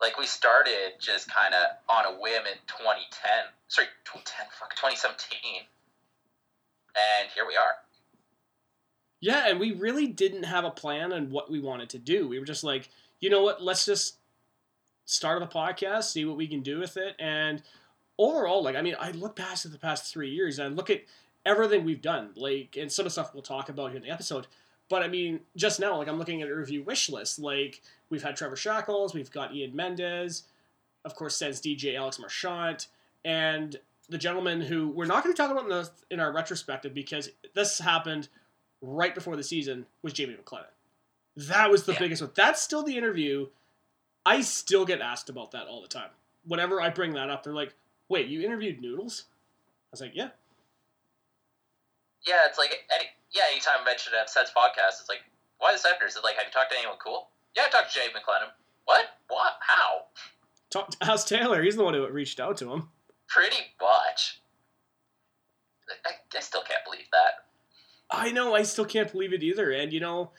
Like 0.00 0.18
we 0.18 0.26
started 0.26 0.92
just 1.00 1.32
kind 1.32 1.54
of 1.54 1.62
on 1.88 2.04
a 2.14 2.20
whim 2.20 2.42
in 2.46 2.58
2010. 2.66 3.30
Sorry, 3.68 3.86
2010. 4.04 4.46
Fuck, 4.58 4.76
2017. 4.76 5.62
And 6.96 7.30
here 7.34 7.44
we 7.46 7.56
are. 7.56 7.76
Yeah, 9.20 9.48
and 9.48 9.58
we 9.58 9.72
really 9.72 10.06
didn't 10.06 10.42
have 10.42 10.64
a 10.64 10.70
plan 10.70 11.12
on 11.12 11.30
what 11.30 11.50
we 11.50 11.60
wanted 11.60 11.88
to 11.90 11.98
do. 11.98 12.28
We 12.28 12.38
were 12.38 12.44
just 12.44 12.64
like, 12.64 12.90
you 13.20 13.30
know 13.30 13.42
what, 13.42 13.62
let's 13.62 13.86
just 13.86 14.18
start 15.06 15.40
of 15.40 15.48
the 15.48 15.54
podcast, 15.54 16.04
see 16.04 16.24
what 16.24 16.36
we 16.36 16.46
can 16.46 16.60
do 16.60 16.78
with 16.78 16.96
it. 16.98 17.14
And 17.18 17.62
overall, 18.18 18.62
like, 18.62 18.76
I 18.76 18.82
mean, 18.82 18.96
I 19.00 19.12
look 19.12 19.36
past 19.36 19.64
at 19.64 19.72
the 19.72 19.78
past 19.78 20.12
three 20.12 20.30
years 20.30 20.58
and 20.58 20.72
I 20.72 20.76
look 20.76 20.90
at 20.90 21.02
everything 21.46 21.84
we've 21.84 22.02
done, 22.02 22.30
like, 22.36 22.76
and 22.78 22.90
some 22.92 23.04
of 23.04 23.06
the 23.06 23.10
stuff 23.12 23.32
we'll 23.32 23.42
talk 23.42 23.68
about 23.68 23.88
here 23.90 23.96
in 23.96 24.02
the 24.02 24.10
episode. 24.10 24.46
But 24.88 25.02
I 25.02 25.08
mean, 25.08 25.40
just 25.56 25.80
now, 25.80 25.96
like, 25.96 26.08
I'm 26.08 26.18
looking 26.18 26.42
at 26.42 26.48
a 26.48 26.54
review 26.54 26.82
wish 26.82 27.08
list. 27.08 27.38
Like, 27.38 27.82
we've 28.10 28.22
had 28.22 28.36
Trevor 28.36 28.56
Shackles, 28.56 29.14
we've 29.14 29.30
got 29.30 29.54
Ian 29.54 29.74
Mendes, 29.74 30.44
of 31.04 31.14
course, 31.14 31.36
Sens 31.36 31.60
DJ 31.60 31.96
Alex 31.96 32.18
Marchant, 32.18 32.88
and 33.24 33.76
the 34.08 34.18
gentleman 34.18 34.60
who 34.60 34.88
we're 34.88 35.06
not 35.06 35.24
going 35.24 35.34
to 35.34 35.40
talk 35.40 35.50
about 35.50 35.64
in, 35.64 35.70
the, 35.70 35.90
in 36.10 36.20
our 36.20 36.32
retrospective 36.32 36.94
because 36.94 37.30
this 37.54 37.78
happened 37.80 38.28
right 38.80 39.14
before 39.14 39.34
the 39.36 39.42
season 39.42 39.84
was 40.02 40.12
Jamie 40.12 40.34
McLennan. 40.34 40.66
That 41.36 41.70
was 41.70 41.84
the 41.84 41.92
Yeah. 41.92 41.98
biggest 41.98 42.22
one. 42.22 42.30
That's 42.34 42.62
still 42.62 42.82
the 42.84 42.96
interview. 42.96 43.48
I 44.26 44.40
still 44.40 44.84
get 44.84 45.00
asked 45.00 45.30
about 45.30 45.52
that 45.52 45.68
all 45.68 45.80
the 45.80 45.88
time. 45.88 46.10
Whenever 46.44 46.80
I 46.80 46.90
bring 46.90 47.14
that 47.14 47.30
up, 47.30 47.44
they're 47.44 47.54
like, 47.54 47.74
"Wait, 48.08 48.26
you 48.26 48.42
interviewed 48.42 48.82
Noodles?" 48.82 49.26
I 49.30 49.88
was 49.92 50.00
like, 50.00 50.16
"Yeah." 50.16 50.30
Yeah, 52.26 52.40
it's 52.46 52.58
like 52.58 52.84
any 52.92 53.08
yeah. 53.30 53.44
Anytime 53.52 53.76
I 53.82 53.84
mention 53.84 54.12
a 54.14 54.26
Sens 54.28 54.50
podcast, 54.54 55.00
it's 55.00 55.08
like, 55.08 55.20
why 55.58 55.72
the 55.72 55.78
Senators? 55.78 56.16
It's 56.16 56.24
like, 56.24 56.34
have 56.34 56.46
you 56.46 56.52
talked 56.52 56.72
to 56.72 56.76
anyone 56.76 56.96
cool? 57.02 57.28
Yeah, 57.54 57.62
I 57.66 57.70
talked 57.70 57.92
to 57.92 58.00
Jay 58.00 58.06
McLennan. 58.08 58.50
What? 58.84 59.04
What? 59.28 59.52
How? 59.60 60.06
Talk 60.70 60.90
to 60.90 60.96
ask 61.02 61.28
Taylor. 61.28 61.62
He's 61.62 61.76
the 61.76 61.84
one 61.84 61.94
who 61.94 62.06
reached 62.08 62.40
out 62.40 62.56
to 62.58 62.72
him. 62.72 62.88
Pretty 63.28 63.56
much. 63.80 64.40
I, 66.04 66.10
I 66.36 66.40
still 66.40 66.62
can't 66.62 66.84
believe 66.84 67.06
that. 67.12 67.46
I 68.10 68.32
know. 68.32 68.54
I 68.54 68.64
still 68.64 68.84
can't 68.84 69.10
believe 69.10 69.32
it 69.32 69.44
either. 69.44 69.70
And 69.70 69.92
you 69.92 70.00
know, 70.00 70.32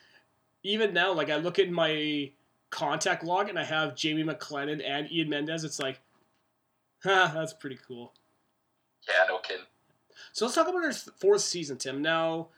even 0.64 0.94
now, 0.94 1.14
like 1.14 1.30
I 1.30 1.38
look 1.38 1.58
at 1.58 1.70
my 1.70 2.32
contact 2.70 3.24
log 3.24 3.50
and 3.50 3.58
I 3.58 3.64
have 3.64 3.96
Jamie 3.96 4.24
McLennan 4.24 4.82
and 4.86 5.12
Ian 5.12 5.30
Mendes. 5.30 5.64
It's 5.64 5.80
like, 5.80 6.00
ha, 7.04 7.32
that's 7.34 7.54
pretty 7.54 7.78
cool. 7.88 8.14
Yeah, 9.08 9.26
no 9.28 9.40
kidding. 9.40 9.66
So 10.34 10.46
let's 10.46 10.56
talk 10.56 10.68
about 10.68 10.84
our 10.84 10.94
fourth 10.94 11.42
season, 11.42 11.78
Tim. 11.78 12.02
Now, 12.02 12.50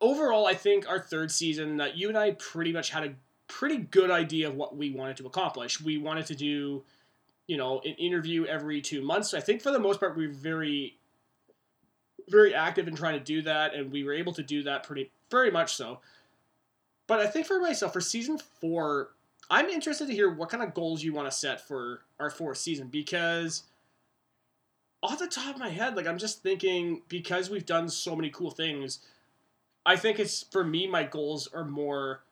overall, 0.00 0.46
I 0.46 0.54
think 0.54 0.88
our 0.88 0.98
third 0.98 1.30
season, 1.30 1.80
uh, 1.80 1.88
you 1.94 2.08
and 2.08 2.18
I 2.18 2.32
pretty 2.32 2.72
much 2.72 2.90
had 2.90 3.04
a 3.04 3.14
pretty 3.46 3.78
good 3.78 4.10
idea 4.10 4.48
of 4.48 4.56
what 4.56 4.76
we 4.76 4.90
wanted 4.90 5.16
to 5.18 5.26
accomplish. 5.26 5.80
We 5.80 5.98
wanted 5.98 6.26
to 6.26 6.34
do, 6.34 6.82
you 7.46 7.56
know, 7.56 7.80
an 7.84 7.94
interview 7.94 8.44
every 8.44 8.80
two 8.80 9.02
months. 9.02 9.34
I 9.34 9.40
think 9.40 9.62
for 9.62 9.70
the 9.70 9.78
most 9.78 10.00
part, 10.00 10.16
we 10.16 10.26
were 10.26 10.32
very, 10.32 10.98
very 12.28 12.54
active 12.54 12.88
in 12.88 12.96
trying 12.96 13.18
to 13.18 13.24
do 13.24 13.42
that, 13.42 13.74
and 13.74 13.92
we 13.92 14.04
were 14.04 14.12
able 14.12 14.32
to 14.34 14.42
do 14.42 14.62
that 14.64 14.82
pretty, 14.82 15.10
very 15.30 15.50
much 15.50 15.74
so. 15.74 16.00
But 17.06 17.20
I 17.20 17.26
think 17.26 17.46
for 17.46 17.60
myself, 17.60 17.92
for 17.92 18.00
season 18.00 18.38
four, 18.38 19.10
I'm 19.50 19.68
interested 19.68 20.06
to 20.06 20.14
hear 20.14 20.30
what 20.30 20.48
kind 20.48 20.62
of 20.62 20.74
goals 20.74 21.02
you 21.02 21.12
want 21.12 21.30
to 21.30 21.36
set 21.36 21.66
for 21.66 22.02
our 22.18 22.30
fourth 22.30 22.58
season 22.58 22.88
because 22.88 23.64
off 25.02 25.18
the 25.18 25.26
top 25.26 25.54
of 25.54 25.60
my 25.60 25.68
head, 25.68 25.96
like 25.96 26.06
I'm 26.06 26.18
just 26.18 26.42
thinking 26.42 27.02
because 27.08 27.50
we've 27.50 27.66
done 27.66 27.88
so 27.88 28.14
many 28.14 28.30
cool 28.30 28.50
things, 28.50 29.00
I 29.84 29.96
think 29.96 30.18
it's 30.18 30.44
for 30.44 30.64
me 30.64 30.86
my 30.86 31.02
goals 31.02 31.48
are 31.52 31.64
more 31.64 32.22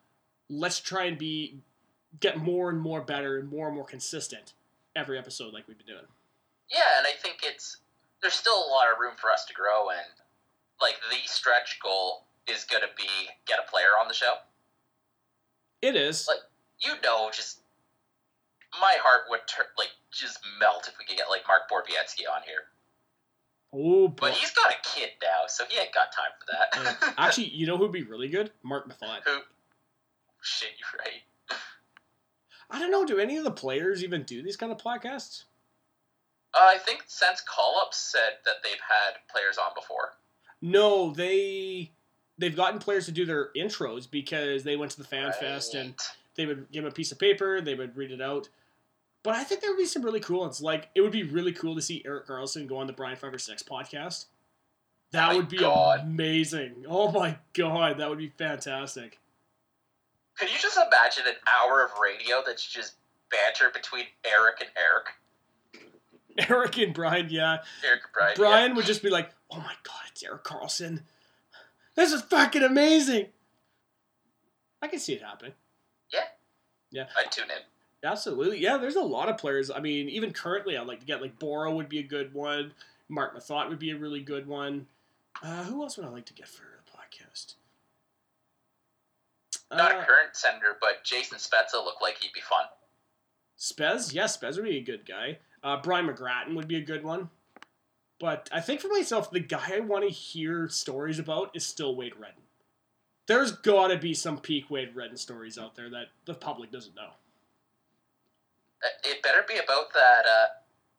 let's 0.48 0.80
try 0.80 1.04
and 1.04 1.18
be 1.18 1.58
get 2.18 2.38
more 2.38 2.70
and 2.70 2.80
more 2.80 3.00
better 3.00 3.38
and 3.38 3.48
more 3.50 3.66
and 3.66 3.76
more 3.76 3.84
consistent 3.84 4.52
every 4.96 5.18
episode 5.18 5.52
like 5.52 5.66
we've 5.68 5.78
been 5.78 5.86
doing. 5.86 6.06
Yeah, 6.70 6.98
and 6.98 7.06
I 7.06 7.12
think 7.20 7.38
it's 7.42 7.78
there's 8.22 8.34
still 8.34 8.56
a 8.56 8.70
lot 8.70 8.92
of 8.92 8.98
room 9.00 9.14
for 9.16 9.30
us 9.30 9.44
to 9.46 9.54
grow, 9.54 9.90
and 9.90 10.06
like 10.80 10.96
the 11.10 11.16
stretch 11.26 11.78
goal 11.82 12.24
is 12.46 12.64
going 12.64 12.82
to 12.82 12.88
be 12.96 13.08
get 13.46 13.58
a 13.58 13.70
player 13.70 13.98
on 14.00 14.08
the 14.08 14.14
show. 14.14 14.34
It 15.82 15.96
is. 15.96 16.26
Like- 16.28 16.38
You 16.82 16.94
know, 17.02 17.30
just 17.32 17.60
my 18.80 18.96
heart 19.02 19.22
would 19.28 19.40
tur- 19.46 19.72
like 19.76 19.90
just 20.10 20.38
melt 20.58 20.88
if 20.88 20.94
we 20.98 21.04
could 21.04 21.16
get 21.16 21.28
like 21.28 21.42
Mark 21.46 21.62
Borowiecki 21.70 22.24
on 22.34 22.42
here. 22.46 22.64
Oh 23.72 24.08
boy. 24.08 24.28
But 24.28 24.32
he's 24.32 24.50
got 24.52 24.72
a 24.72 24.76
kid 24.82 25.10
now, 25.22 25.42
so 25.46 25.64
he 25.68 25.78
ain't 25.78 25.92
got 25.94 26.08
time 26.12 26.30
for 26.38 26.46
that. 26.52 27.14
Actually, 27.18 27.48
you 27.50 27.66
know 27.66 27.76
who'd 27.76 27.92
be 27.92 28.02
really 28.02 28.28
good? 28.28 28.50
Mark 28.62 28.88
Methot. 28.88 29.20
who? 29.24 29.40
Shit, 30.42 30.70
you're 30.78 31.00
right. 31.04 31.58
I 32.70 32.78
don't 32.78 32.90
know, 32.90 33.04
do 33.04 33.18
any 33.18 33.36
of 33.36 33.44
the 33.44 33.50
players 33.50 34.02
even 34.04 34.22
do 34.22 34.42
these 34.42 34.56
kind 34.56 34.70
of 34.72 34.78
podcasts? 34.78 35.44
Uh, 36.54 36.58
I 36.62 36.78
think 36.78 37.02
since 37.08 37.40
call 37.40 37.78
up 37.80 37.92
said 37.92 38.38
that 38.44 38.56
they've 38.62 38.72
had 38.88 39.16
players 39.30 39.58
on 39.58 39.70
before. 39.74 40.12
No, 40.62 41.12
they 41.12 41.90
they've 42.40 42.56
gotten 42.56 42.80
players 42.80 43.04
to 43.06 43.12
do 43.12 43.24
their 43.24 43.50
intros 43.54 44.10
because 44.10 44.64
they 44.64 44.76
went 44.76 44.90
to 44.92 44.98
the 44.98 45.06
fan 45.06 45.32
fest 45.38 45.74
and 45.74 45.94
they 46.34 46.46
would 46.46 46.70
give 46.72 46.82
them 46.82 46.90
a 46.90 46.94
piece 46.94 47.12
of 47.12 47.18
paper, 47.18 47.60
they 47.60 47.74
would 47.74 47.96
read 47.96 48.10
it 48.10 48.20
out. 48.20 48.48
But 49.22 49.34
I 49.34 49.44
think 49.44 49.60
there 49.60 49.70
would 49.70 49.78
be 49.78 49.84
some 49.84 50.02
really 50.02 50.20
cool 50.20 50.40
ones. 50.40 50.62
Like 50.62 50.88
it 50.94 51.02
would 51.02 51.12
be 51.12 51.22
really 51.22 51.52
cool 51.52 51.74
to 51.74 51.82
see 51.82 52.02
Erik 52.04 52.26
Karlsson 52.26 52.66
go 52.66 52.78
on 52.78 52.86
the 52.86 52.92
Brian 52.92 53.16
Five 53.16 53.34
or 53.34 53.38
Six 53.38 53.62
podcast. 53.62 54.24
That 55.12 55.34
would 55.34 55.48
be 55.48 55.58
God. 55.58 56.00
amazing. 56.00 56.86
Oh 56.88 57.12
my 57.12 57.36
god, 57.52 57.98
that 57.98 58.08
would 58.08 58.18
be 58.18 58.32
fantastic. 58.38 59.18
Could 60.38 60.50
you 60.50 60.58
just 60.58 60.78
imagine 60.78 61.24
an 61.26 61.34
hour 61.54 61.84
of 61.84 61.90
radio 62.02 62.42
that's 62.46 62.64
just 62.64 62.94
banter 63.30 63.70
between 63.70 64.04
Eric 64.24 64.60
and 64.62 64.70
Eric? 64.78 66.48
Eric 66.48 66.78
and 66.78 66.94
Brian, 66.94 67.26
yeah. 67.28 67.58
Eric 67.84 68.02
and 68.04 68.12
Brian. 68.14 68.34
Brian 68.36 68.74
would 68.76 68.86
just 68.86 69.02
be 69.02 69.10
like, 69.10 69.30
"Oh 69.50 69.58
my 69.58 69.74
god, 69.82 70.02
it's 70.10 70.22
Erik 70.22 70.44
Karlsson. 70.44 71.02
This 71.94 72.12
is 72.12 72.22
fucking 72.22 72.62
amazing." 72.62 73.26
I 74.82 74.88
can 74.88 74.98
see 74.98 75.12
it 75.12 75.22
happening. 75.22 75.52
Yeah. 76.12 76.24
Yeah. 76.90 77.06
I'd 77.18 77.30
tune 77.30 77.50
in. 77.50 77.62
Absolutely, 78.02 78.58
yeah. 78.60 78.78
There's 78.78 78.96
a 78.96 79.02
lot 79.02 79.28
of 79.28 79.36
players. 79.36 79.70
I 79.70 79.78
mean, 79.80 80.08
even 80.08 80.32
currently, 80.32 80.76
I'd 80.78 80.86
like 80.86 81.00
to 81.00 81.06
get 81.06 81.20
like 81.20 81.38
Boro 81.38 81.74
would 81.74 81.88
be 81.90 81.98
a 81.98 82.02
good 82.02 82.32
one. 82.32 82.72
Mark 83.10 83.36
Methot 83.36 83.68
would 83.68 83.78
be 83.78 83.90
a 83.90 83.96
really 83.98 84.22
good 84.22 84.46
one. 84.46 84.86
Uh, 85.42 85.64
who 85.64 85.82
else 85.82 85.96
would 85.98 86.06
I 86.06 86.10
like 86.10 86.24
to 86.26 86.32
get 86.34 86.48
for 86.48 86.62
the 86.62 86.90
podcast? 86.90 87.54
Not 89.70 89.92
Uh, 89.94 89.98
a 90.00 90.04
current 90.04 90.34
senator, 90.34 90.76
but 90.80 91.04
Jason 91.04 91.38
Spezza 91.38 91.74
looked 91.84 92.00
like 92.02 92.18
he'd 92.18 92.32
be 92.32 92.40
fun. 92.40 92.64
Spez, 93.58 94.14
yeah, 94.14 94.24
Spez 94.24 94.56
would 94.56 94.64
be 94.64 94.78
a 94.78 94.82
good 94.82 95.04
guy. 95.04 95.38
Uh, 95.62 95.76
Brian 95.76 96.06
McGrattan 96.08 96.54
would 96.56 96.66
be 96.68 96.76
a 96.76 96.80
good 96.80 97.04
one. 97.04 97.28
But 98.20 98.48
I 98.52 98.60
think 98.60 98.80
for 98.80 98.88
myself, 98.88 99.30
the 99.30 99.40
guy 99.40 99.76
I 99.76 99.80
want 99.80 100.04
to 100.04 100.10
hear 100.10 100.68
stories 100.68 101.18
about 101.18 101.50
is 101.54 101.66
still 101.66 101.96
Wade 101.96 102.12
Redden. 102.18 102.42
There's 103.26 103.52
got 103.52 103.88
to 103.88 103.96
be 103.96 104.12
some 104.12 104.38
peak 104.38 104.70
Wade 104.70 104.94
Redden 104.94 105.16
stories 105.16 105.56
out 105.56 105.74
there 105.74 105.88
that 105.90 106.08
the 106.26 106.34
public 106.34 106.70
doesn't 106.70 106.94
know. 106.94 107.10
Uh, 108.84 108.88
It 109.04 109.22
better 109.22 109.42
be 109.48 109.54
about 109.54 109.92
that. 109.94 110.24
Uh, 110.26 110.46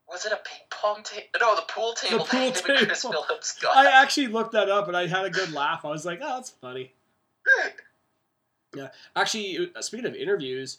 was 0.09 0.25
it 0.25 0.31
a 0.31 0.37
ping 0.37 0.65
pong 0.71 1.03
table? 1.03 1.27
No, 1.39 1.55
the 1.55 1.61
pool 1.67 1.93
table. 1.93 2.19
The 2.19 2.23
pool 2.25 2.51
that 2.51 2.65
him 2.65 2.85
Chris 2.87 3.01
table. 3.03 3.23
Phillips 3.27 3.57
got. 3.61 3.77
I 3.77 4.01
actually 4.01 4.27
looked 4.27 4.53
that 4.53 4.69
up 4.69 4.87
and 4.87 4.97
I 4.97 5.07
had 5.07 5.25
a 5.25 5.29
good 5.29 5.53
laugh. 5.53 5.85
I 5.85 5.89
was 5.89 6.05
like, 6.05 6.19
oh, 6.21 6.35
that's 6.35 6.49
funny. 6.49 6.93
Yeah. 8.73 8.87
Actually, 9.17 9.69
uh, 9.75 9.81
speaking 9.81 10.05
of 10.05 10.15
interviews, 10.15 10.77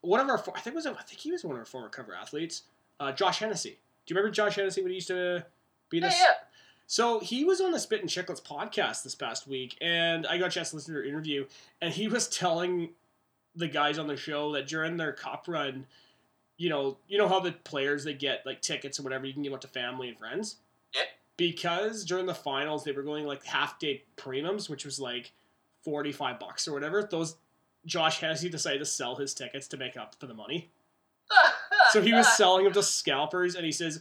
one 0.00 0.20
of 0.20 0.28
our, 0.30 0.38
I 0.56 0.60
think 0.60 0.72
it 0.72 0.76
was, 0.76 0.86
I 0.86 0.94
think 0.94 1.20
he 1.20 1.30
was 1.30 1.44
one 1.44 1.54
of 1.54 1.58
our 1.58 1.66
former 1.66 1.90
cover 1.90 2.14
athletes, 2.14 2.62
uh, 2.98 3.12
Josh 3.12 3.40
Hennessy. 3.40 3.78
Do 4.06 4.14
you 4.14 4.16
remember 4.16 4.32
Josh 4.34 4.56
Hennessy 4.56 4.80
when 4.80 4.88
he 4.90 4.94
used 4.94 5.08
to 5.08 5.44
yeah, 5.92 6.08
yeah. 6.08 6.34
So 6.86 7.20
he 7.20 7.44
was 7.44 7.60
on 7.60 7.70
the 7.70 7.78
Spit 7.78 8.00
and 8.00 8.10
Chicklets 8.10 8.42
podcast 8.42 9.04
this 9.04 9.14
past 9.14 9.46
week, 9.46 9.78
and 9.80 10.26
I 10.26 10.38
got 10.38 10.48
a 10.48 10.50
chance 10.50 10.70
to 10.70 10.76
listen 10.76 10.94
to 10.94 11.00
their 11.00 11.08
interview, 11.08 11.46
and 11.80 11.92
he 11.92 12.08
was 12.08 12.28
telling 12.28 12.90
the 13.54 13.68
guys 13.68 13.98
on 13.98 14.06
the 14.06 14.16
show 14.16 14.52
that 14.52 14.66
during 14.66 14.96
their 14.96 15.12
cup 15.12 15.44
run, 15.46 15.86
you 16.56 16.68
know, 16.68 16.96
you 17.08 17.18
know 17.18 17.28
how 17.28 17.40
the 17.40 17.52
players 17.52 18.04
they 18.04 18.14
get 18.14 18.44
like 18.44 18.60
tickets 18.60 18.98
or 18.98 19.02
whatever 19.02 19.26
you 19.26 19.32
can 19.32 19.42
give 19.42 19.52
out 19.52 19.62
to 19.62 19.68
family 19.68 20.08
and 20.08 20.18
friends. 20.18 20.56
Yeah. 20.94 21.02
Because 21.36 22.04
during 22.04 22.26
the 22.26 22.34
finals 22.34 22.84
they 22.84 22.92
were 22.92 23.02
going 23.02 23.24
like 23.24 23.44
half 23.44 23.78
day 23.78 24.02
premiums, 24.16 24.68
which 24.68 24.84
was 24.84 25.00
like 25.00 25.32
forty 25.84 26.12
five 26.12 26.38
bucks 26.38 26.66
or 26.68 26.72
whatever. 26.72 27.02
Those 27.02 27.36
Josh 27.86 28.20
Hennessy 28.20 28.48
decided 28.48 28.80
to 28.80 28.84
sell 28.84 29.16
his 29.16 29.32
tickets 29.32 29.68
to 29.68 29.76
make 29.76 29.96
up 29.96 30.14
for 30.16 30.26
the 30.26 30.34
money. 30.34 30.70
So 31.92 32.00
he 32.00 32.12
was 32.12 32.36
selling 32.36 32.62
them 32.62 32.72
to 32.74 32.84
scalpers, 32.84 33.56
and 33.56 33.64
he 33.64 33.72
says, 33.72 34.00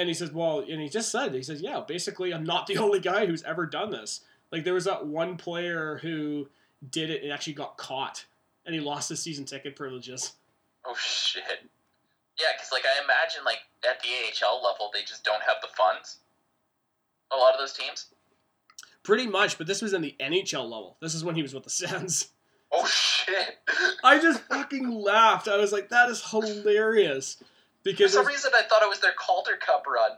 and 0.00 0.08
he 0.08 0.14
says, 0.14 0.32
well, 0.32 0.60
and 0.60 0.80
he 0.80 0.88
just 0.88 1.12
said, 1.12 1.34
he 1.34 1.42
says, 1.42 1.60
yeah, 1.60 1.82
basically, 1.86 2.32
I'm 2.32 2.44
not 2.44 2.66
the 2.66 2.78
only 2.84 3.00
guy 3.00 3.26
who's 3.26 3.42
ever 3.42 3.66
done 3.66 3.90
this. 3.90 4.22
Like 4.50 4.64
there 4.64 4.74
was 4.74 4.86
that 4.86 5.06
one 5.06 5.36
player 5.36 5.98
who 5.98 6.48
did 6.90 7.10
it 7.10 7.22
and 7.22 7.30
actually 7.30 7.52
got 7.52 7.76
caught, 7.76 8.24
and 8.64 8.74
he 8.74 8.80
lost 8.80 9.10
his 9.10 9.20
season 9.20 9.44
ticket 9.44 9.76
privileges. 9.76 10.32
Oh 10.86 10.96
shit. 10.98 11.44
Yeah, 12.38 12.46
because 12.56 12.72
like 12.72 12.84
I 12.84 13.04
imagine 13.04 13.44
like 13.44 13.58
at 13.88 14.00
the 14.02 14.08
AHL 14.08 14.64
level 14.64 14.90
they 14.94 15.02
just 15.02 15.22
don't 15.22 15.42
have 15.42 15.56
the 15.60 15.68
funds. 15.76 16.20
A 17.30 17.36
lot 17.36 17.52
of 17.52 17.60
those 17.60 17.74
teams. 17.74 18.06
Pretty 19.02 19.26
much, 19.26 19.58
but 19.58 19.66
this 19.66 19.82
was 19.82 19.92
in 19.92 20.00
the 20.00 20.16
NHL 20.18 20.64
level. 20.64 20.96
This 21.00 21.14
is 21.14 21.22
when 21.22 21.34
he 21.34 21.42
was 21.42 21.52
with 21.52 21.64
the 21.64 21.70
Sens. 21.70 22.28
Oh 22.72 22.86
shit. 22.86 23.58
I 24.02 24.18
just 24.20 24.40
fucking 24.42 24.88
laughed. 24.90 25.48
I 25.48 25.56
was 25.56 25.72
like, 25.72 25.88
that 25.90 26.08
is 26.08 26.24
hilarious. 26.30 27.42
For 27.82 27.90
Because 27.90 28.12
some 28.12 28.26
reason 28.26 28.50
I 28.54 28.62
thought 28.62 28.82
it 28.82 28.88
was 28.88 29.00
their 29.00 29.14
Calder 29.18 29.56
Cup 29.56 29.86
run. 29.86 30.10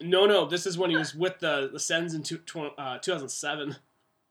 no, 0.00 0.26
no, 0.26 0.46
this 0.46 0.66
is 0.66 0.76
when 0.76 0.90
he 0.90 0.96
was 0.96 1.14
with 1.14 1.38
the 1.38 1.68
the 1.72 1.80
Sens 1.80 2.14
in 2.14 2.22
two, 2.22 2.38
tw- 2.38 2.78
uh, 2.78 2.98
2007. 2.98 3.76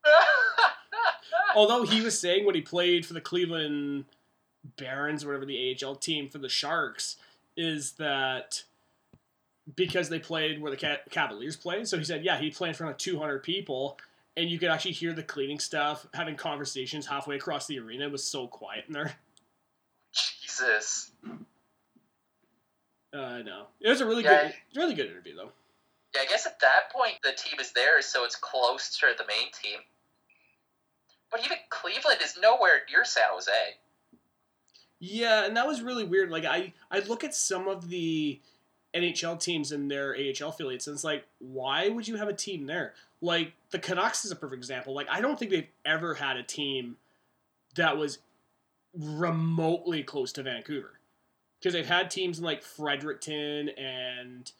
Although 1.55 1.83
he 1.85 2.01
was 2.01 2.19
saying 2.19 2.45
when 2.45 2.53
he 2.55 2.61
played 2.61 3.05
for 3.05 3.13
the 3.13 3.21
Cleveland 3.21 4.05
Barons, 4.77 5.23
or 5.23 5.27
whatever 5.27 5.45
the 5.45 5.77
AHL 5.83 5.95
team 5.95 6.27
for 6.29 6.37
the 6.37 6.49
Sharks, 6.49 7.15
is 7.55 7.93
that 7.93 8.63
because 9.75 10.09
they 10.09 10.19
played 10.19 10.61
where 10.61 10.69
the 10.71 10.99
Cavaliers 11.09 11.55
played. 11.55 11.87
So 11.87 11.97
he 11.97 12.03
said, 12.03 12.23
yeah, 12.23 12.37
he 12.37 12.51
played 12.51 12.69
in 12.69 12.75
front 12.75 12.91
of 12.91 12.97
200 12.97 13.41
people, 13.41 13.97
and 14.37 14.49
you 14.49 14.59
could 14.59 14.69
actually 14.69 14.91
hear 14.91 15.13
the 15.13 15.23
cleaning 15.23 15.59
stuff 15.59 16.05
having 16.13 16.35
conversations 16.35 17.07
halfway 17.07 17.37
across 17.37 17.65
the 17.67 17.79
arena. 17.79 18.05
It 18.05 18.11
was 18.11 18.23
so 18.23 18.47
quiet 18.47 18.85
in 18.87 18.93
there. 18.93 19.13
Jesus. 20.13 21.11
Uh, 23.15 23.41
no, 23.43 23.67
it 23.79 23.87
was 23.89 24.01
a 24.01 24.05
really 24.05 24.23
Yeah. 24.23 24.47
good, 24.47 24.55
really 24.75 24.93
good 24.93 25.07
interview 25.07 25.35
though. 25.35 25.51
Yeah, 26.13 26.21
I 26.21 26.25
guess 26.25 26.45
at 26.45 26.59
that 26.59 26.91
point 26.91 27.15
the 27.23 27.31
team 27.31 27.59
is 27.59 27.71
there, 27.71 28.01
so 28.01 28.25
it's 28.25 28.35
close 28.35 28.97
to 28.99 29.13
the 29.17 29.25
main 29.25 29.51
team. 29.51 29.79
But 31.31 31.45
even 31.45 31.57
Cleveland 31.69 32.19
is 32.21 32.37
nowhere 32.37 32.81
near 32.89 33.05
San 33.05 33.23
Jose. 33.29 33.77
Yeah, 34.99 35.45
and 35.45 35.55
that 35.55 35.67
was 35.67 35.81
really 35.81 36.03
weird. 36.03 36.29
Like 36.29 36.45
I, 36.45 36.73
I 36.91 36.99
look 36.99 37.23
at 37.23 37.33
some 37.33 37.67
of 37.67 37.89
the 37.89 38.39
NHL 38.93 39.39
teams 39.39 39.71
and 39.71 39.89
their 39.89 40.15
AHL 40.15 40.49
affiliates, 40.49 40.87
and 40.87 40.93
it's 40.95 41.03
like, 41.03 41.25
why 41.39 41.89
would 41.89 42.07
you 42.07 42.15
have 42.17 42.27
a 42.29 42.33
team 42.33 42.65
there? 42.65 42.93
Like 43.21 43.53
the 43.71 43.79
Canucks 43.79 44.25
is 44.25 44.31
a 44.31 44.35
perfect 44.35 44.57
example. 44.59 44.93
Like 44.93 45.07
I 45.09 45.21
don't 45.21 45.37
think 45.39 45.51
they've 45.51 45.69
ever 45.85 46.15
had 46.15 46.37
a 46.37 46.43
team 46.43 46.97
that 47.75 47.97
was 47.97 48.19
remotely 48.93 50.03
close 50.03 50.31
to 50.33 50.43
Vancouver 50.43 50.99
because 51.59 51.73
they've 51.73 51.85
had 51.85 52.11
teams 52.11 52.39
in 52.39 52.45
like 52.45 52.63
Fredericton 52.63 53.69
and 53.69 54.51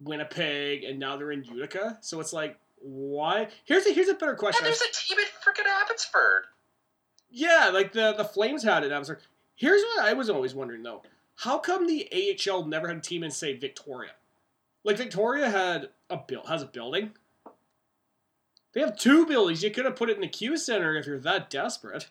Winnipeg, 0.00 0.84
and 0.84 0.98
now 0.98 1.16
they're 1.16 1.32
in 1.32 1.44
Utica. 1.44 1.98
So 2.00 2.20
it's 2.20 2.32
like, 2.32 2.58
why? 2.80 3.48
Here's 3.64 3.86
a 3.86 3.92
here's 3.92 4.08
a 4.08 4.14
better 4.14 4.34
question. 4.34 4.64
And 4.64 4.66
there's 4.66 4.82
a 4.82 4.92
team 4.92 5.18
in 5.18 5.24
freaking 5.24 5.68
Abbotsford. 5.82 6.44
Yeah, 7.30 7.70
like 7.72 7.92
the 7.92 8.14
the 8.16 8.24
Flames 8.24 8.62
had 8.62 8.84
it. 8.84 8.92
I 8.92 8.98
was 8.98 9.08
like, 9.08 9.20
here's 9.56 9.82
what 9.82 10.04
I 10.04 10.12
was 10.12 10.30
always 10.30 10.54
wondering 10.54 10.82
though: 10.82 11.02
how 11.36 11.58
come 11.58 11.86
the 11.86 12.08
AHL 12.12 12.66
never 12.66 12.88
had 12.88 12.96
a 12.96 13.00
team 13.00 13.22
in 13.22 13.30
say 13.30 13.56
Victoria? 13.56 14.12
Like 14.84 14.96
Victoria 14.96 15.50
had 15.50 15.90
a 16.08 16.16
build 16.16 16.46
has 16.48 16.62
a 16.62 16.66
building. 16.66 17.12
They 18.72 18.80
have 18.80 18.96
two 18.96 19.26
buildings. 19.26 19.62
You 19.62 19.70
could 19.70 19.86
have 19.86 19.96
put 19.96 20.10
it 20.10 20.16
in 20.16 20.20
the 20.20 20.28
Q 20.28 20.56
Center 20.56 20.96
if 20.96 21.06
you're 21.06 21.18
that 21.20 21.50
desperate. 21.50 22.08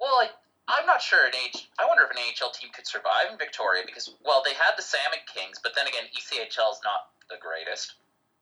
Well, 0.00 0.16
like 0.18 0.30
I'm 0.72 0.86
not 0.86 1.02
sure 1.02 1.26
an 1.26 1.32
H. 1.48 1.68
I 1.78 1.86
wonder 1.86 2.04
if 2.04 2.10
an 2.10 2.16
AHL 2.18 2.50
team 2.52 2.70
could 2.74 2.86
survive 2.86 3.30
in 3.30 3.36
Victoria 3.38 3.82
because 3.84 4.14
well, 4.24 4.42
they 4.44 4.54
had 4.54 4.72
the 4.76 4.82
Salmon 4.82 5.18
Kings, 5.32 5.58
but 5.62 5.72
then 5.76 5.86
again, 5.86 6.04
ECHL 6.16 6.72
is 6.72 6.80
not 6.82 7.10
the 7.28 7.36
greatest. 7.40 7.94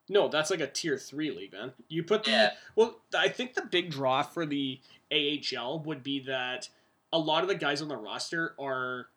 No, 0.08 0.28
that's 0.28 0.50
like 0.50 0.60
a 0.60 0.66
tier 0.66 0.96
three 0.96 1.30
league, 1.30 1.52
man. 1.52 1.72
You 1.88 2.02
put 2.02 2.24
the 2.24 2.30
Yeah. 2.30 2.50
well. 2.76 3.00
I 3.16 3.28
think 3.28 3.54
the 3.54 3.62
big 3.62 3.90
draw 3.90 4.22
for 4.22 4.46
the 4.46 4.80
AHL 5.12 5.80
would 5.80 6.02
be 6.02 6.20
that 6.20 6.68
a 7.12 7.18
lot 7.18 7.42
of 7.42 7.48
the 7.48 7.54
guys 7.56 7.82
on 7.82 7.88
the 7.88 7.96
roster 7.96 8.54
are 8.60 9.08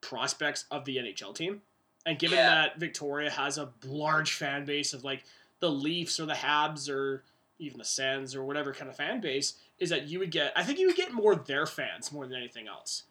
prospects 0.00 0.64
of 0.70 0.84
the 0.84 0.96
NHL 0.98 1.34
team, 1.34 1.62
and 2.04 2.18
given 2.18 2.38
Yeah. 2.38 2.50
that 2.50 2.76
Victoria 2.78 3.30
has 3.30 3.58
a 3.58 3.72
large 3.84 4.32
fan 4.34 4.64
base 4.64 4.92
of 4.92 5.04
like 5.04 5.24
the 5.60 5.70
Leafs 5.70 6.20
or 6.20 6.26
the 6.26 6.34
Habs 6.34 6.88
or 6.88 7.24
even 7.58 7.78
the 7.78 7.84
Sens 7.84 8.34
or 8.34 8.44
whatever 8.44 8.72
kind 8.74 8.90
of 8.90 8.96
fan 8.96 9.20
base, 9.20 9.54
is 9.78 9.90
that 9.90 10.08
you 10.08 10.18
would 10.18 10.30
get. 10.30 10.52
I 10.56 10.62
think 10.62 10.78
you 10.78 10.86
would 10.86 10.96
get 10.96 11.12
more 11.12 11.34
their 11.34 11.66
fans 11.66 12.12
more 12.12 12.26
than 12.26 12.36
anything 12.36 12.68
else 12.68 13.04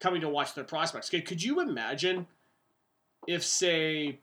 coming 0.00 0.20
to 0.20 0.28
watch 0.28 0.54
their 0.54 0.64
prospects. 0.64 1.10
Could 1.10 1.42
you 1.42 1.60
imagine 1.60 2.26
if, 3.28 3.44
say, 3.44 4.18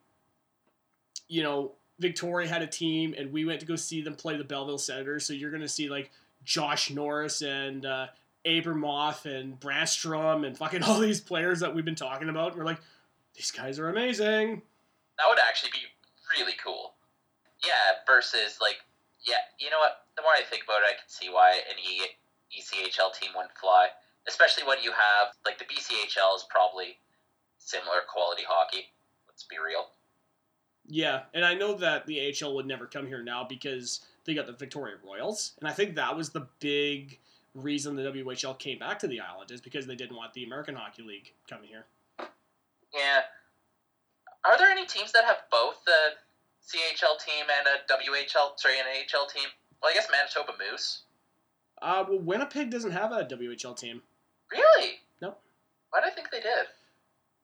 you 1.30 1.42
know, 1.42 1.72
Victoria 2.00 2.48
had 2.48 2.62
a 2.62 2.68
team 2.68 3.14
and 3.18 3.32
we 3.32 3.46
went 3.46 3.60
to 3.60 3.66
go 3.66 3.76
see 3.76 4.02
them 4.02 4.16
play 4.16 4.38
the 4.38 4.44
Belleville 4.44 4.78
Senators. 4.78 5.26
So 5.26 5.34
you're 5.34 5.52
going 5.52 5.62
to 5.62 5.68
see 5.68 5.90
like 5.90 6.12
Josh 6.44 6.90
Norris 6.90 7.42
and 7.42 7.86
uh, 7.86 8.08
Abramov 8.46 9.26
and 9.26 9.60
Brannstrom 9.60 10.46
and 10.46 10.58
fucking 10.58 10.84
all 10.88 11.00
these 11.00 11.22
players 11.22 11.60
that 11.60 11.76
we've 11.76 11.86
been 11.86 11.96
talking 11.96 12.30
about. 12.30 12.58
We're 12.58 12.64
like, 12.64 12.80
these 13.36 13.52
guys 13.52 13.80
are 13.80 13.90
amazing. 13.90 14.62
That 15.18 15.26
would 15.28 15.40
actually 15.48 15.72
be 15.72 16.40
really 16.40 16.56
cool. 16.64 16.94
Yeah, 17.64 18.00
versus 18.08 18.58
like, 18.62 18.78
yeah, 19.25 19.43
you 19.60 19.69
know 19.69 19.79
what? 19.79 20.08
The 20.15 20.21
more 20.21 20.32
I 20.32 20.43
think 20.43 20.63
about 20.63 20.82
it, 20.84 20.95
I 20.95 20.95
can 20.99 21.08
see 21.08 21.29
why 21.29 21.60
an 21.69 21.77
e- 21.79 22.15
ECHL 22.55 23.13
team 23.13 23.32
wouldn't 23.36 23.55
fly. 23.58 23.88
Especially 24.27 24.63
when 24.63 24.77
you 24.84 24.91
have 24.91 25.34
like 25.45 25.58
the 25.58 25.65
BCHL 25.65 26.36
is 26.36 26.45
probably 26.49 26.97
similar 27.58 28.01
quality 28.12 28.43
hockey. 28.47 28.91
Let's 29.27 29.43
be 29.43 29.58
real. 29.58 29.88
Yeah, 30.86 31.21
and 31.34 31.45
I 31.45 31.53
know 31.53 31.75
that 31.75 32.05
the 32.05 32.34
AHL 32.34 32.55
would 32.55 32.65
never 32.65 32.86
come 32.86 33.08
here 33.08 33.23
now 33.23 33.43
because 33.43 34.01
they 34.25 34.34
got 34.34 34.47
the 34.47 34.53
Victoria 34.53 34.95
Royals, 35.05 35.53
and 35.60 35.69
I 35.69 35.71
think 35.71 35.95
that 35.95 36.15
was 36.15 36.29
the 36.29 36.47
big 36.60 37.19
reason 37.53 37.95
the 37.95 38.03
WHL 38.03 38.58
came 38.60 38.79
back 38.79 38.99
to 38.99 39.08
the 39.08 39.19
island 39.19 39.51
is 39.51 39.62
because 39.62 39.86
they 39.86 39.95
didn't 39.95 40.15
want 40.15 40.34
the 40.34 40.43
American 40.43 40.75
Hockey 40.75 41.03
League 41.03 41.34
coming 41.49 41.69
here. 41.69 41.86
Yeah. 42.93 43.21
Are 44.45 44.58
there 44.58 44.69
any 44.69 44.86
teams 44.86 45.12
that 45.12 45.25
have 45.25 45.38
both 45.51 45.84
the 45.86 46.15
CHL 46.69 47.17
team 47.25 47.45
and 47.58 47.67
a 47.67 47.93
WHL, 47.93 48.58
sorry, 48.58 48.79
an 48.79 48.86
AHL 48.86 49.27
team? 49.27 49.49
Well, 49.82 49.91
I 49.91 49.95
guess 49.95 50.08
Manitoba 50.12 50.53
Moose. 50.60 51.03
Uh, 51.82 52.05
well, 52.08 52.19
Winnipeg 52.19 52.69
doesn't 52.69 52.91
have 52.91 53.12
a 53.12 53.23
WHL 53.23 53.75
team. 53.75 54.01
Really? 54.51 54.95
No. 55.21 55.36
Why 55.89 56.01
did 56.01 56.12
I 56.12 56.15
think 56.15 56.29
they 56.32 56.41
did? 56.41 56.67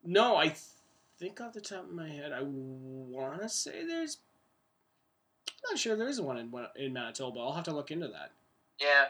No, 0.04 0.36
I 0.36 0.46
th- 0.46 0.60
think 1.18 1.42
off 1.42 1.54
the 1.54 1.62
top 1.62 1.86
of 1.86 1.92
my 1.92 2.08
head, 2.08 2.32
I 2.32 2.42
want 2.44 3.42
to 3.42 3.50
say 3.50 3.86
there's. 3.86 4.18
I'm 5.48 5.74
not 5.74 5.80
sure 5.80 5.96
there 5.96 6.08
is 6.08 6.22
one 6.22 6.38
in 6.38 6.52
in 6.76 6.94
Manitoba. 6.94 7.40
I'll 7.40 7.54
have 7.54 7.64
to 7.64 7.74
look 7.74 7.90
into 7.90 8.08
that. 8.10 8.32
Yeah. 8.80 9.06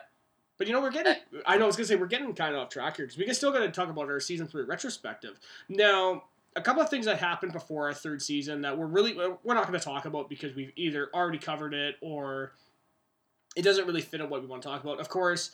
But 0.57 0.67
you 0.67 0.73
know, 0.73 0.81
we're 0.81 0.91
getting. 0.91 1.15
I 1.45 1.57
know 1.57 1.65
I 1.65 1.67
was 1.67 1.75
gonna 1.75 1.87
say 1.87 1.95
we're 1.95 2.05
getting 2.07 2.33
kind 2.33 2.55
of 2.55 2.61
off 2.61 2.69
track 2.69 2.95
here 2.95 3.05
because 3.05 3.17
we 3.17 3.25
can 3.25 3.33
still 3.33 3.51
got 3.51 3.59
to 3.59 3.71
talk 3.71 3.89
about 3.89 4.05
our 4.05 4.19
season 4.21 4.47
three 4.47 4.63
retrospective. 4.63 5.37
Now, 5.67 6.23
a 6.55 6.61
couple 6.61 6.81
of 6.81 6.89
things 6.89 7.05
that 7.05 7.19
happened 7.19 7.51
before 7.51 7.87
our 7.87 7.93
third 7.93 8.21
season 8.21 8.61
that 8.61 8.77
we're 8.77 8.85
really 8.85 9.13
we're 9.13 9.53
not 9.53 9.67
going 9.67 9.77
to 9.77 9.83
talk 9.83 10.05
about 10.05 10.29
because 10.29 10.55
we've 10.55 10.71
either 10.75 11.09
already 11.13 11.37
covered 11.37 11.73
it 11.73 11.95
or 12.01 12.53
it 13.55 13.61
doesn't 13.61 13.85
really 13.85 14.01
fit 14.01 14.21
in 14.21 14.29
what 14.29 14.41
we 14.41 14.47
want 14.47 14.61
to 14.61 14.67
talk 14.67 14.83
about. 14.83 14.99
Of 14.99 15.09
course, 15.09 15.51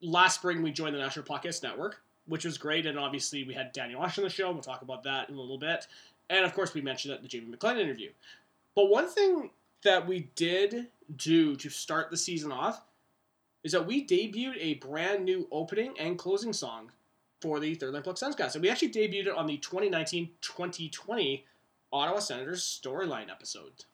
last 0.00 0.36
spring 0.36 0.62
we 0.62 0.70
joined 0.70 0.94
the 0.94 0.98
National 0.98 1.24
Podcast 1.24 1.62
Network, 1.62 2.02
which 2.26 2.44
was 2.44 2.58
great, 2.58 2.86
and 2.86 2.98
obviously 2.98 3.44
we 3.44 3.54
had 3.54 3.72
Daniel 3.72 4.02
Esch 4.04 4.18
on 4.18 4.24
the 4.24 4.30
show. 4.30 4.50
We'll 4.50 4.62
talk 4.62 4.82
about 4.82 5.02
that 5.04 5.28
in 5.28 5.34
a 5.34 5.40
little 5.40 5.58
bit, 5.58 5.86
and 6.28 6.44
of 6.44 6.54
course 6.54 6.74
we 6.74 6.80
mentioned 6.80 7.12
that 7.12 7.22
the 7.22 7.28
Jamie 7.28 7.54
McLennan 7.54 7.80
interview. 7.80 8.10
But 8.76 8.90
one 8.90 9.08
thing 9.08 9.50
that 9.82 10.06
we 10.06 10.28
did 10.36 10.86
do 11.16 11.56
to 11.56 11.68
start 11.68 12.10
the 12.10 12.16
season 12.16 12.52
off 12.52 12.82
is 13.64 13.72
that 13.72 13.86
we 13.86 14.06
debuted 14.06 14.56
a 14.58 14.74
brand 14.74 15.24
new 15.24 15.48
opening 15.50 15.94
and 15.98 16.18
closing 16.18 16.52
song 16.52 16.90
for 17.40 17.58
the 17.60 17.74
Third 17.74 17.92
Line 17.94 18.02
Plug 18.02 18.16
Senscast. 18.16 18.54
And 18.54 18.62
we 18.62 18.70
actually 18.70 18.90
debuted 18.92 19.26
it 19.26 19.36
on 19.36 19.46
the 19.46 19.58
2019-2020 19.58 21.42
Ottawa 21.92 22.18
Senators 22.20 22.62
storyline 22.82 23.30
episode. 23.30 23.84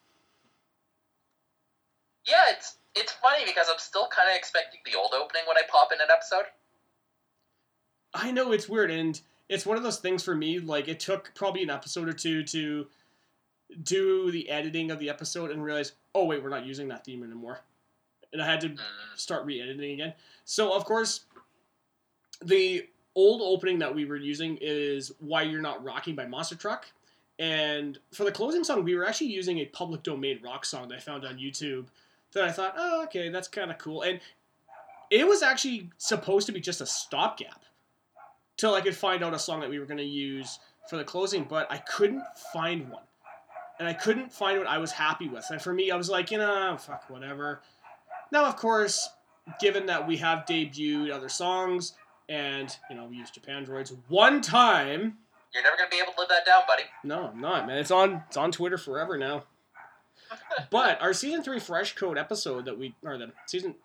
Yeah, 2.27 2.43
it's 2.51 2.77
it's 2.95 3.13
funny 3.13 3.45
because 3.47 3.67
I'm 3.71 3.79
still 3.79 4.09
kind 4.09 4.29
of 4.31 4.37
expecting 4.37 4.81
the 4.85 4.99
old 4.99 5.13
opening 5.15 5.43
when 5.47 5.57
I 5.57 5.63
pop 5.71 5.91
in 5.93 6.01
an 6.01 6.09
episode. 6.13 6.45
I 8.15 8.31
know 8.33 8.53
it's 8.53 8.69
weird, 8.69 8.91
and 8.91 9.21
it's 9.49 9.67
one 9.67 9.77
of 9.77 9.83
those 9.83 9.99
things 9.99 10.23
for 10.25 10.35
me. 10.35 10.59
Like 10.59 10.89
it 10.89 10.99
took 10.99 11.33
probably 11.35 11.63
an 11.63 11.71
episode 11.71 12.09
or 12.09 12.13
two 12.13 12.43
to 12.45 12.87
do 13.83 14.31
the 14.31 14.49
editing 14.49 14.91
of 14.91 14.99
the 14.99 15.09
episode 15.11 15.51
and 15.51 15.63
realize, 15.63 15.93
oh 16.15 16.25
wait, 16.25 16.43
we're 16.43 16.49
not 16.49 16.65
using 16.67 16.89
that 16.89 17.05
theme 17.05 17.23
anymore, 17.23 17.61
and 18.33 18.43
I 18.43 18.47
had 18.47 18.61
to 18.63 18.71
Mm. 18.71 18.79
start 19.17 19.45
re-editing 19.45 19.93
again. 19.93 20.15
So 20.45 20.73
of 20.73 20.85
course, 20.85 21.25
the 22.43 22.89
old 23.17 23.41
opening 23.43 23.81
that 23.81 23.93
we 23.93 24.05
were 24.05 24.17
using 24.17 24.59
is 24.61 25.13
"Why 25.19 25.43
You're 25.43 25.61
Not 25.61 25.83
Rocking" 25.83 26.15
by 26.15 26.27
Monster 26.27 26.55
Truck, 26.55 26.87
and 27.39 27.99
for 28.13 28.25
the 28.25 28.33
closing 28.33 28.63
song, 28.63 28.85
we 28.85 28.95
were 28.95 29.07
actually 29.07 29.29
using 29.29 29.59
a 29.59 29.65
public 29.65 30.05
domain 30.05 30.39
rock 30.45 30.65
song 30.65 30.89
that 30.89 30.97
I 30.97 31.01
found 31.01 31.25
on 31.25 31.39
YouTube. 31.39 31.87
That 32.33 32.45
I 32.45 32.53
thought, 32.53 32.75
oh, 32.77 33.03
okay, 33.05 33.31
that's 33.31 33.49
kind 33.49 33.71
of 33.71 33.79
cool, 33.79 34.03
and 34.03 34.21
it 35.11 35.27
was 35.27 35.43
actually 35.43 35.91
supposed 35.97 36.47
to 36.47 36.53
be 36.53 36.61
just 36.61 36.81
a 36.81 36.87
stopgap 36.87 37.65
till 38.57 38.75
I 38.75 38.81
could 38.81 38.97
find 38.97 39.23
out 39.23 39.35
a 39.35 39.39
song 39.39 39.61
that 39.61 39.71
we 39.71 39.79
were 39.79 39.87
going 39.87 39.99
to 39.99 40.05
use 40.05 40.59
for 40.89 40.97
the 40.97 41.05
closing, 41.05 41.45
but 41.45 41.71
I 41.71 41.79
couldn't 41.79 42.25
find 42.53 42.89
one. 42.89 43.03
And 43.79 43.87
I 43.87 43.93
couldn't 43.93 44.33
find 44.33 44.59
what 44.59 44.67
I 44.67 44.79
was 44.79 44.91
happy 44.91 45.29
with. 45.29 45.45
And 45.51 45.61
for 45.61 45.73
me, 45.73 45.91
I 45.91 45.97
was 45.97 46.09
like, 46.09 46.31
you 46.31 46.39
know, 46.39 46.77
fuck, 46.79 47.11
whatever. 47.11 47.61
Now, 48.33 48.47
of 48.47 48.57
course, 48.57 49.11
given 49.61 49.87
that 49.87 50.07
we 50.07 50.17
have 50.17 50.47
debuted 50.47 51.13
other 51.13 51.29
songs 51.29 51.93
and, 52.29 52.77
you 52.91 52.97
know, 52.97 53.07
we 53.07 53.17
used 53.17 53.41
Japandroids 53.41 53.97
one 54.09 54.41
time. 54.41 55.19
You're 55.55 55.63
never 55.63 55.77
gonna 55.77 55.91
be 55.91 55.99
able 56.03 56.13
to 56.13 56.21
live 56.21 56.29
that 56.29 56.45
down, 56.45 56.63
buddy. 56.67 56.83
No, 57.05 57.29
I'm 57.33 57.41
not, 57.41 57.67
man. 57.67 57.79
It's 57.79 57.91
on 57.91 58.23
it's 58.27 58.37
on 58.37 58.53
Twitter 58.53 58.79
forever 58.79 59.17
now. 59.17 59.45
But 60.71 61.01
our 61.01 61.13
season 61.13 61.43
three 61.43 61.61
fresh 61.61 61.95
code 61.95 62.19
episode 62.19 62.65
that 62.65 62.77
we 62.77 62.95
or 63.05 63.17
the 63.17 63.31
season 63.47 63.77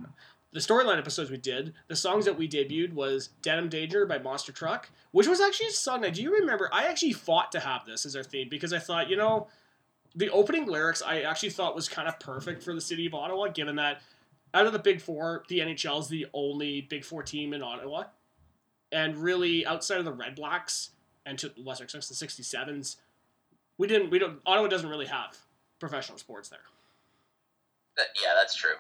the 0.52 0.60
storyline 0.60 0.98
episodes 0.98 1.30
we 1.30 1.38
did, 1.38 1.74
the 1.88 1.96
songs 1.96 2.26
that 2.26 2.38
we 2.38 2.48
debuted 2.48 2.94
was 2.94 3.30
Denim 3.42 3.70
Danger 3.70 4.06
by 4.06 4.18
Monster 4.18 4.52
Truck, 4.52 4.90
which 5.12 5.28
was 5.28 5.40
actually 5.40 5.68
a 5.68 5.72
song 5.72 6.02
that 6.02 6.16
do 6.16 6.24
you 6.24 6.34
remember 6.34 6.70
I 6.74 6.88
actually 6.88 7.14
fought 7.14 7.52
to 7.54 7.60
have 7.60 7.86
this 7.86 8.06
as 8.06 8.16
our 8.16 8.24
theme 8.24 8.50
because 8.50 8.74
I 8.74 8.80
thought, 8.80 9.10
you 9.10 9.16
know, 9.16 9.48
the 10.16 10.30
opening 10.32 10.66
lyrics 10.66 11.02
I 11.02 11.22
actually 11.22 11.52
thought 11.52 11.76
was 11.76 11.88
kind 11.88 12.08
of 12.08 12.20
perfect 12.20 12.64
for 12.64 12.74
the 12.74 12.82
city 12.82 13.06
of 13.06 13.14
Ottawa, 13.14 13.48
given 13.48 13.76
that 13.78 14.02
out 14.54 14.66
of 14.66 14.74
the 14.74 14.80
big 14.80 15.00
four, 15.00 15.44
the 15.48 15.60
NHL 15.60 16.02
is 16.02 16.08
the 16.10 16.28
only 16.34 16.82
big 16.82 17.06
four 17.06 17.24
team 17.24 17.54
in 17.54 17.62
Ottawa. 17.62 18.06
And 18.92 19.18
really 19.18 19.66
outside 19.66 20.00
of 20.00 20.06
the 20.06 20.14
Redblacks 20.14 20.90
and 21.26 21.38
to 21.40 21.52
lesser 21.58 21.84
extent 21.86 22.06
the 22.06 22.16
sixty 22.16 22.44
sevens, 22.44 22.98
we 23.78 23.88
didn't 23.88 24.10
we 24.10 24.20
don't 24.20 24.40
Ottawa 24.46 24.68
doesn't 24.68 24.90
really 24.90 25.06
have 25.06 25.38
professional 25.80 26.18
sports 26.18 26.50
there. 26.50 26.60
Yeah, 27.98 28.34
that's 28.36 28.56
true. 28.56 28.76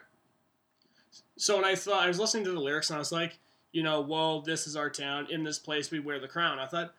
So 1.37 1.55
when 1.55 1.65
I 1.65 1.75
thought 1.75 2.03
I 2.03 2.07
was 2.07 2.19
listening 2.19 2.43
to 2.45 2.51
the 2.51 2.59
lyrics 2.59 2.89
and 2.89 2.95
I 2.95 2.99
was 2.99 3.11
like, 3.11 3.39
you 3.71 3.83
know, 3.83 4.01
well, 4.01 4.41
this 4.41 4.67
is 4.67 4.75
our 4.75 4.89
town. 4.89 5.27
In 5.29 5.43
this 5.43 5.59
place, 5.59 5.91
we 5.91 5.99
wear 5.99 6.19
the 6.19 6.27
crown. 6.27 6.59
I 6.59 6.67
thought, 6.67 6.93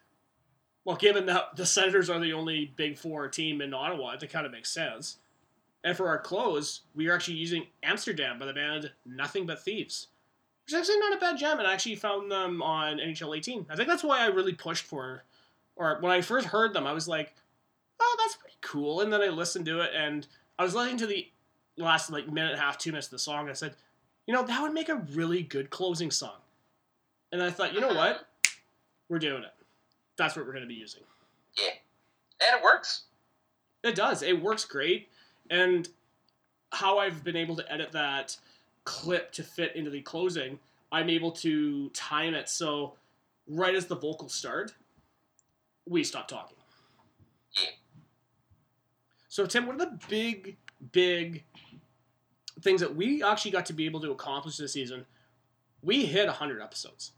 well, 0.84 0.96
given 0.96 1.26
that 1.26 1.56
the 1.56 1.66
Senators 1.66 2.10
are 2.10 2.18
the 2.18 2.32
only 2.32 2.72
Big 2.76 2.98
Four 2.98 3.28
team 3.28 3.60
in 3.60 3.74
Ottawa, 3.74 4.16
that 4.16 4.30
kind 4.30 4.46
of 4.46 4.52
makes 4.52 4.70
sense. 4.70 5.18
And 5.84 5.96
for 5.96 6.08
our 6.08 6.18
clothes, 6.18 6.82
we 6.94 7.08
are 7.08 7.14
actually 7.14 7.36
using 7.36 7.66
Amsterdam 7.82 8.38
by 8.38 8.46
the 8.46 8.52
band 8.52 8.92
Nothing 9.04 9.46
But 9.46 9.62
Thieves. 9.62 10.08
Which 10.64 10.74
is 10.74 10.78
actually 10.78 10.98
not 10.98 11.16
a 11.16 11.20
bad 11.20 11.38
jam, 11.38 11.58
and 11.58 11.66
I 11.66 11.72
actually 11.72 11.96
found 11.96 12.30
them 12.30 12.62
on 12.62 12.98
NHL 12.98 13.36
18. 13.36 13.66
I 13.68 13.76
think 13.76 13.88
that's 13.88 14.04
why 14.04 14.20
I 14.20 14.26
really 14.26 14.52
pushed 14.52 14.84
for, 14.84 15.24
or 15.76 15.98
when 16.00 16.12
I 16.12 16.20
first 16.20 16.46
heard 16.48 16.72
them, 16.72 16.86
I 16.86 16.92
was 16.92 17.08
like, 17.08 17.34
oh, 18.00 18.16
that's 18.18 18.36
pretty 18.36 18.56
cool. 18.60 19.00
And 19.00 19.12
then 19.12 19.20
I 19.20 19.28
listened 19.28 19.66
to 19.66 19.80
it, 19.80 19.90
and 19.94 20.26
I 20.58 20.64
was 20.64 20.74
listening 20.74 20.98
to 20.98 21.06
the 21.06 21.28
last 21.76 22.10
like 22.10 22.28
minute 22.28 22.52
and 22.52 22.60
a 22.60 22.62
half, 22.62 22.78
two 22.78 22.92
minutes 22.92 23.08
of 23.08 23.12
the 23.12 23.18
song, 23.18 23.40
and 23.40 23.50
I 23.50 23.54
said, 23.54 23.74
you 24.26 24.34
know, 24.34 24.44
that 24.44 24.62
would 24.62 24.72
make 24.72 24.88
a 24.88 24.96
really 24.96 25.42
good 25.42 25.70
closing 25.70 26.10
song. 26.10 26.38
And 27.32 27.42
I 27.42 27.50
thought, 27.50 27.74
you 27.74 27.80
know 27.80 27.88
what? 27.88 27.96
Uh-huh. 27.96 28.50
We're 29.08 29.18
doing 29.18 29.42
it. 29.42 29.52
That's 30.16 30.36
what 30.36 30.46
we're 30.46 30.52
going 30.52 30.64
to 30.64 30.68
be 30.68 30.74
using. 30.74 31.02
Yeah. 31.58 31.70
And 32.46 32.58
it 32.58 32.62
works. 32.62 33.02
It 33.82 33.94
does. 33.94 34.22
It 34.22 34.40
works 34.40 34.64
great. 34.64 35.08
And 35.50 35.88
how 36.70 36.98
I've 36.98 37.24
been 37.24 37.36
able 37.36 37.56
to 37.56 37.72
edit 37.72 37.92
that 37.92 38.36
clip 38.84 39.32
to 39.32 39.42
fit 39.42 39.76
into 39.76 39.90
the 39.90 40.00
closing, 40.00 40.58
I'm 40.90 41.08
able 41.08 41.32
to 41.32 41.88
time 41.90 42.34
it 42.34 42.48
so 42.48 42.94
right 43.48 43.74
as 43.74 43.86
the 43.86 43.96
vocals 43.96 44.34
start, 44.34 44.74
we 45.86 46.04
stop 46.04 46.28
talking. 46.28 46.56
So, 49.28 49.46
Tim, 49.46 49.64
what 49.64 49.76
are 49.76 49.78
the 49.78 49.98
big, 50.10 50.58
big 50.92 51.44
things 52.60 52.82
that 52.82 52.94
we 52.94 53.22
actually 53.22 53.52
got 53.52 53.64
to 53.64 53.72
be 53.72 53.86
able 53.86 54.00
to 54.02 54.10
accomplish 54.10 54.58
this 54.58 54.74
season? 54.74 55.06
We 55.80 56.04
hit 56.04 56.26
100 56.26 56.60
episodes. 56.60 57.12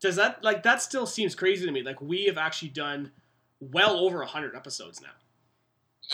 Does 0.00 0.14
that, 0.14 0.44
like, 0.44 0.62
that 0.62 0.80
still 0.80 1.06
seems 1.06 1.34
crazy 1.34 1.66
to 1.66 1.72
me. 1.72 1.82
Like, 1.82 2.00
we 2.00 2.26
have 2.26 2.38
actually 2.38 2.68
done 2.68 3.10
well 3.58 3.96
over 3.96 4.18
100 4.18 4.54
episodes 4.54 5.00
now. 5.00 5.08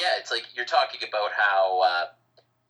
Yeah, 0.01 0.19
it's 0.19 0.31
like 0.31 0.47
you're 0.55 0.65
talking 0.65 1.01
about 1.07 1.33
how 1.37 1.81
uh, 1.83 2.05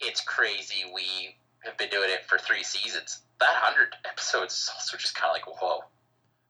it's 0.00 0.20
crazy 0.20 0.90
we 0.92 1.37
have 1.68 1.78
been 1.78 1.90
doing 1.90 2.11
it 2.11 2.24
for 2.26 2.38
three 2.38 2.62
seasons. 2.62 3.20
That 3.40 3.52
100 3.62 3.94
episodes 4.04 4.54
is 4.54 4.70
also 4.74 4.96
just 4.96 5.14
kind 5.14 5.31
of 5.31 5.35
like, 5.35 5.61
whoa. 5.61 5.81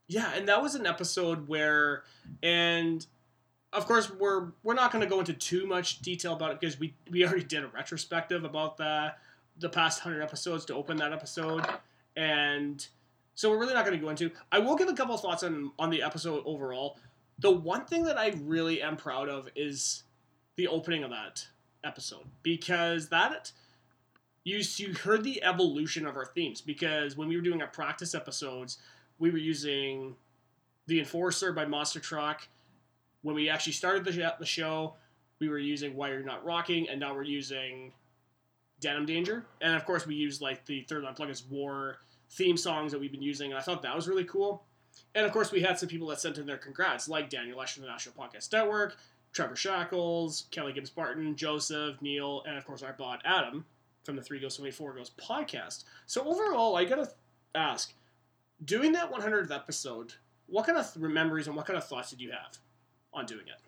Yeah, 0.07 0.33
and 0.35 0.49
that 0.49 0.63
was 0.63 0.75
an 0.75 0.87
episode 0.87 1.49
where, 1.49 2.05
and 2.43 3.05
of 3.75 3.87
course 3.87 4.11
we're 4.11 4.53
we're 4.63 4.75
not 4.75 4.91
going 4.91 5.05
to 5.05 5.09
go 5.09 5.21
into 5.21 5.35
too 5.35 5.67
much 5.67 6.01
detail 6.01 6.33
about 6.33 6.51
it 6.53 6.61
because 6.61 6.81
we 6.81 6.95
we 7.11 7.25
already 7.27 7.45
did 7.45 7.63
a 7.63 7.69
retrospective 7.69 8.45
about 8.45 8.79
the 8.79 9.13
the 9.59 9.69
past 9.69 10.01
hundred 10.01 10.23
episodes 10.23 10.65
to 10.67 10.75
open 10.75 10.97
that 10.97 11.13
episode, 11.13 11.67
and 12.17 12.89
so 13.35 13.51
we're 13.51 13.59
really 13.59 13.75
not 13.75 13.85
going 13.85 13.99
to 13.99 14.03
go 14.03 14.09
into. 14.09 14.31
I 14.51 14.61
will 14.61 14.77
give 14.77 14.89
a 14.89 14.95
couple 14.95 15.17
thoughts 15.19 15.43
on 15.43 15.73
on 15.79 15.91
the 15.91 16.03
episode 16.03 16.43
overall. 16.47 16.99
The 17.39 17.51
one 17.51 17.85
thing 17.85 18.05
that 18.05 18.19
I 18.19 18.35
really 18.43 18.81
am 18.81 18.97
proud 18.97 19.29
of 19.29 19.51
is 19.55 20.05
the 20.57 20.69
opening 20.69 21.05
of 21.05 21.11
that 21.11 21.47
episode 21.85 22.25
because 22.43 23.11
that 23.11 23.53
you 24.49 24.63
you 24.77 24.95
heard 24.95 25.23
the 25.23 25.43
evolution 25.43 26.07
of 26.07 26.17
our 26.17 26.27
themes 26.27 26.61
because 26.61 27.17
when 27.17 27.29
we 27.29 27.37
were 27.37 27.43
doing 27.43 27.61
our 27.61 27.69
practice 27.69 28.15
episodes 28.15 28.79
we 29.19 29.31
were 29.31 29.39
using 29.39 30.15
the 30.87 30.99
enforcer 30.99 31.53
by 31.53 31.65
monster 31.65 32.01
truck. 32.01 32.49
When 33.23 33.35
we 33.35 33.49
actually 33.49 33.75
started 33.75 34.05
the, 34.05 34.35
the 34.39 34.47
show 34.47 34.95
we 35.39 35.49
were 35.49 35.59
using 35.59 35.95
why 35.95 36.09
you're 36.09 36.23
not 36.23 36.45
rocking 36.45 36.89
and 36.89 36.99
now 36.99 37.15
we're 37.15 37.23
using 37.23 37.93
denim 38.81 39.07
danger. 39.07 39.45
And 39.61 39.75
of 39.75 39.85
course 39.85 40.07
we 40.07 40.15
used 40.15 40.41
like 40.41 40.65
the 40.67 40.83
third 40.83 41.05
line 41.05 41.15
war 41.51 41.99
theme 42.31 42.57
songs 42.57 42.93
that 42.93 43.01
we've 43.01 43.13
been 43.13 43.23
using 43.23 43.53
and 43.53 43.59
i 43.59 43.63
thought 43.63 43.83
that 43.83 43.95
was 43.95 44.09
really 44.09 44.25
cool. 44.25 44.65
And 45.15 45.25
of 45.25 45.33
course 45.33 45.53
we 45.53 45.61
had 45.61 45.79
some 45.79 45.89
people 45.89 46.09
that 46.09 46.21
sent 46.21 46.39
in 46.39 46.47
their 46.47 46.59
congrats 46.59 47.09
like 47.09 47.31
daniel 47.31 47.61
Esch 47.61 47.75
from 47.75 47.83
the 47.83 47.89
national 47.89 48.15
podcast 48.15 48.53
network 48.53 48.97
trevor 49.33 49.57
shackles 49.57 50.45
kelly 50.51 50.73
gibbs 50.73 50.91
barton 50.91 51.37
joseph 51.37 52.01
neil 52.03 52.43
and 52.47 52.57
of 52.57 52.67
course 52.67 52.83
our 52.83 52.95
bot 52.95 53.21
adam 53.25 53.65
from 54.09 54.17
the 54.17 54.23
three 54.23 54.41
goes 54.41 54.59
many 54.59 54.71
four 54.71 54.95
goes 54.95 55.11
podcast 55.11 55.85
so 56.07 56.25
overall 56.25 56.77
i 56.77 56.85
gotta 56.85 57.11
ask 57.55 57.93
doing 58.65 58.93
that 58.93 59.13
100th 59.13 59.51
episode, 59.51 60.15
what 60.47 60.67
kind 60.67 60.79
of 60.79 60.93
th- 60.93 61.05
memories 61.05 61.47
and 61.47 61.57
what 61.57 61.67
kind 61.67 61.77
of 61.77 61.87
thoughts 61.87 62.11
did 62.11 62.21
you 62.21 62.31
have 62.31 62.59
on 63.13 63.27
doing 63.27 63.47
it? 63.47 63.61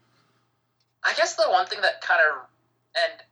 I 1.05 1.15
guess 1.17 1.37
the 1.37 1.45
one 1.49 1.67
thing 1.67 1.81
that 1.83 2.01
kind 2.01 2.21
of, 2.21 2.47
and 2.97 3.23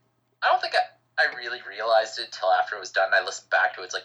I 0.42 0.50
don't 0.50 0.60
think 0.60 0.74
I, 0.74 1.22
I 1.22 1.36
really 1.36 1.58
realized 1.68 2.18
it 2.18 2.26
until 2.26 2.50
after 2.52 2.76
it 2.76 2.80
was 2.80 2.90
done. 2.90 3.10
I 3.12 3.24
listened 3.24 3.50
back 3.50 3.74
to 3.74 3.82
it. 3.82 3.86
It's 3.86 3.94
like 3.94 4.04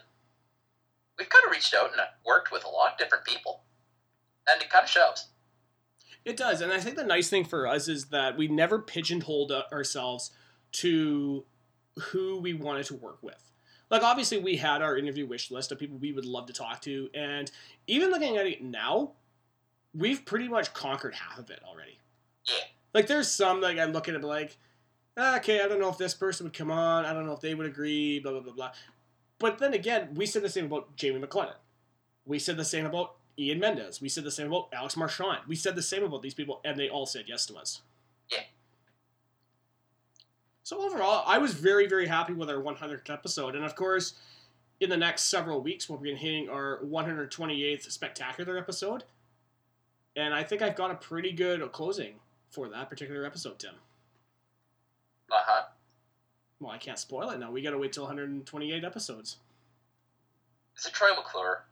we've 1.18 1.30
kind 1.30 1.46
of 1.46 1.52
reached 1.52 1.74
out 1.74 1.92
and 1.92 2.02
worked 2.26 2.52
with 2.52 2.66
a 2.66 2.70
lot 2.70 2.94
of 2.94 2.98
different 2.98 3.26
people, 3.26 3.62
and 4.52 4.62
it 4.62 4.70
kind 4.70 4.84
of 4.84 4.90
shows. 4.90 5.28
It 6.26 6.38
does, 6.38 6.62
and 6.62 6.72
I 6.72 6.80
think 6.80 6.96
the 6.96 7.04
nice 7.04 7.30
thing 7.30 7.44
for 7.46 7.68
us 7.68 7.88
is 7.88 8.06
that 8.06 8.38
we 8.38 8.48
never 8.48 8.80
pigeonholed 8.80 9.52
uh, 9.52 9.64
ourselves 9.72 10.32
to 10.74 11.46
who 12.00 12.40
we 12.40 12.54
wanted 12.54 12.86
to 12.88 12.96
work 12.96 13.22
with. 13.22 13.52
Like 13.90 14.04
obviously, 14.04 14.40
we 14.40 14.58
had 14.58 14.82
our 14.82 14.98
interview 14.98 15.28
wish 15.28 15.52
list 15.52 15.72
of 15.72 15.80
people 15.80 15.98
we 15.98 16.12
would 16.12 16.26
love 16.26 16.48
to 16.48 16.54
talk 16.54 16.82
to, 16.82 17.10
and 17.14 17.52
even 17.88 18.10
looking 18.10 18.38
at 18.38 18.48
it 18.48 18.64
now, 18.64 19.12
we've 19.94 20.26
pretty 20.26 20.48
much 20.48 20.74
conquered 20.74 21.14
half 21.14 21.38
of 21.38 21.50
it 21.50 21.60
already. 21.64 22.00
Yeah. 22.46 22.66
Like 22.94 23.08
there's 23.08 23.30
some 23.30 23.62
like 23.62 23.78
I 23.78 23.86
look 23.86 24.10
at 24.10 24.16
it 24.16 24.24
like, 24.24 24.58
ah, 25.18 25.38
okay, 25.38 25.62
I 25.62 25.68
don't 25.68 25.80
know 25.80 25.90
if 25.90 25.98
this 25.98 26.14
person 26.14 26.46
would 26.46 26.54
come 26.54 26.72
on. 26.72 27.06
I 27.06 27.14
don't 27.14 27.26
know 27.26 27.34
if 27.34 27.42
they 27.42 27.54
would 27.54 27.68
agree. 27.68 28.20
Blah 28.20 28.32
blah 28.32 28.42
blah 28.42 28.54
blah. 28.54 28.72
But 29.40 29.58
then 29.58 29.74
again, 29.74 30.10
we 30.16 30.26
said 30.26 30.42
the 30.42 30.50
same 30.50 30.66
about 30.66 30.96
Jamie 30.96 31.20
McLennan. 31.20 31.56
We 32.26 32.40
said 32.40 32.58
the 32.58 32.66
same 32.66 32.86
about 32.86 33.16
Ian 33.38 33.60
Mendes. 33.60 34.00
We 34.00 34.10
said 34.10 34.24
the 34.24 34.32
same 34.32 34.48
about 34.48 34.70
Alex 34.74 34.96
Marchand. 34.96 35.42
We 35.48 35.56
said 35.56 35.76
the 35.76 35.82
same 35.82 36.04
about 36.04 36.22
these 36.22 36.34
people, 36.34 36.62
and 36.64 36.78
they 36.78 36.90
all 36.90 37.06
said 37.06 37.26
yes 37.28 37.46
to 37.48 37.56
us. 37.56 37.82
So 40.64 40.82
overall, 40.82 41.24
I 41.28 41.38
was 41.40 41.54
very, 41.54 41.88
very 41.88 42.08
happy 42.08 42.34
with 42.34 42.50
our 42.50 42.56
100th 42.56 43.10
episode, 43.10 43.56
and 43.56 43.66
of 43.66 43.76
course, 43.76 44.14
in 44.80 44.90
the 44.90 44.98
next 44.98 45.24
several 45.24 45.62
weeks, 45.62 45.90
we'll 45.90 46.00
be 46.00 46.16
hitting 46.16 46.50
our 46.50 46.80
128th 46.84 47.92
spectacular 47.92 48.58
episode, 48.58 49.04
and 50.16 50.34
I 50.34 50.44
think 50.44 50.62
I've 50.62 50.76
got 50.76 50.90
a 50.90 50.96
pretty 50.96 51.34
good 51.34 51.70
closing 51.74 52.16
for 52.50 52.70
that 52.70 52.90
particular 52.90 53.26
episode, 53.26 53.60
Tim. 53.60 53.76
Uh 55.30 55.36
huh. 55.46 55.64
Well, 56.62 56.72
I 56.72 56.78
can't 56.78 57.00
spoil 57.00 57.30
it 57.32 57.40
now. 57.40 57.52
We 57.52 57.62
gotta 57.62 57.78
wait 57.78 57.92
till 57.92 58.04
128 58.04 58.86
episodes. 58.86 59.38
Is 60.78 60.86
it 60.86 60.94
Troy 60.94 61.10
McClure? 61.14 61.66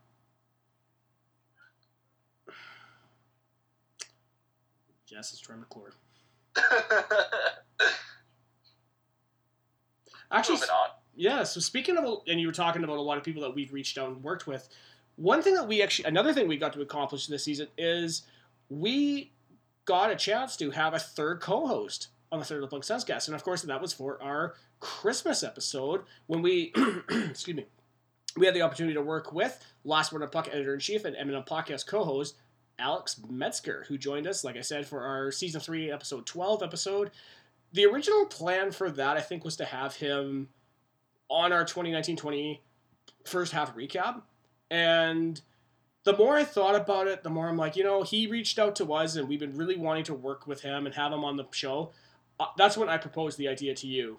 Yes, 5.08 5.32
it's 5.32 5.39
Troy 5.39 5.56
McClure. 5.56 5.94
Actually, 10.32 10.60
yeah. 11.16 11.44
So 11.44 11.60
speaking 11.60 11.98
of, 11.98 12.22
and 12.28 12.40
you 12.40 12.48
were 12.48 12.54
talking 12.54 12.84
about 12.84 12.98
a 12.98 13.02
lot 13.02 13.18
of 13.18 13.24
people 13.24 13.42
that 13.44 13.54
we've 13.54 13.74
reached 13.74 13.98
out 13.98 14.10
and 14.10 14.24
worked 14.24 14.48
with. 14.48 14.70
One 15.18 15.42
thing 15.42 15.56
that 15.56 15.68
we 15.68 15.84
actually, 15.84 16.06
another 16.06 16.34
thing 16.34 16.48
we 16.48 16.58
got 16.58 16.74
to 16.74 16.82
accomplish 16.82 17.28
this 17.28 17.44
season 17.44 17.68
is 17.78 18.24
we 18.70 19.32
got 19.86 20.10
a 20.10 20.16
chance 20.16 20.56
to 20.58 20.72
have 20.72 20.94
a 20.94 21.00
third 21.00 21.42
co-host 21.42 22.08
on 22.32 22.40
the 22.40 22.46
Third 22.46 22.68
Plug 22.70 22.82
Senscast, 22.82 23.28
and 23.28 23.36
of 23.36 23.44
course 23.44 23.62
that 23.62 23.82
was 23.82 23.92
for 23.92 24.22
our 24.24 24.56
Christmas 24.80 25.44
episode 25.44 26.04
when 26.28 26.42
we, 26.42 26.74
excuse 27.10 27.58
me, 27.58 27.66
we 28.38 28.46
had 28.46 28.56
the 28.56 28.62
opportunity 28.62 28.94
to 28.94 29.02
work 29.02 29.34
with 29.34 29.60
Last 29.84 30.14
Word 30.14 30.24
on 30.24 30.30
Puck 30.30 30.48
editor 30.50 30.74
in 30.74 30.80
chief 30.80 31.04
and 31.04 31.16
Eminem 31.18 31.46
podcast 31.46 31.88
co-host 31.88 32.36
Alex 32.80 33.22
Metzger, 33.30 33.86
who 33.88 33.98
joined 33.98 34.28
us, 34.28 34.44
like 34.44 34.58
I 34.58 34.62
said, 34.62 34.88
for 34.88 35.02
our 35.02 35.32
season 35.32 35.62
three, 35.62 35.92
episode 35.92 36.26
twelve 36.26 36.64
episode. 36.64 37.12
The 37.74 37.86
original 37.86 38.26
plan 38.26 38.72
for 38.72 38.90
that, 38.92 39.18
I 39.18 39.22
think, 39.22 39.46
was 39.46 39.56
to 39.58 39.66
have 39.66 39.96
him 39.96 40.50
on 41.30 41.54
our 41.54 41.64
2019-20 41.64 42.60
first 43.26 43.54
half 43.54 43.76
recap, 43.76 44.22
and 44.70 45.42
the 46.04 46.18
more 46.18 46.36
I 46.36 46.44
thought 46.44 46.76
about 46.76 47.08
it, 47.08 47.24
the 47.24 47.30
more 47.30 47.48
I'm 47.48 47.58
like, 47.58 47.76
you 47.76 47.84
know, 47.84 48.04
he 48.04 48.28
reached 48.28 48.58
out 48.58 48.76
to 48.78 48.94
us, 48.94 49.16
and 49.16 49.28
we've 49.30 49.40
been 49.40 49.56
really 49.56 49.78
wanting 49.78 50.04
to 50.06 50.14
work 50.14 50.48
with 50.48 50.62
him 50.62 50.86
and 50.86 50.96
have 50.96 51.12
him 51.12 51.24
on 51.24 51.38
the 51.38 51.46
show. 51.52 51.92
Uh, 52.40 52.48
that's 52.58 52.76
when 52.76 52.90
I 52.90 52.98
proposed 52.98 53.38
the 53.38 53.48
idea 53.48 53.76
to 53.76 53.88
you 53.88 54.18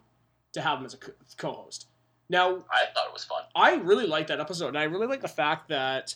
to 0.53 0.61
have 0.61 0.79
him 0.79 0.87
as 0.87 0.95
a 0.95 0.99
co- 0.99 1.13
co-host. 1.37 1.87
Now, 2.29 2.51
I 2.51 2.87
thought 2.95 3.09
it 3.09 3.13
was 3.13 3.25
fun. 3.25 3.43
I 3.55 3.75
really 3.75 4.07
like 4.07 4.29
that 4.29 4.41
episode, 4.41 4.69
and 4.69 4.79
I 4.79 4.85
really 4.85 5.09
like 5.09 5.23
the 5.23 5.29
fact 5.29 5.69
that 5.69 6.15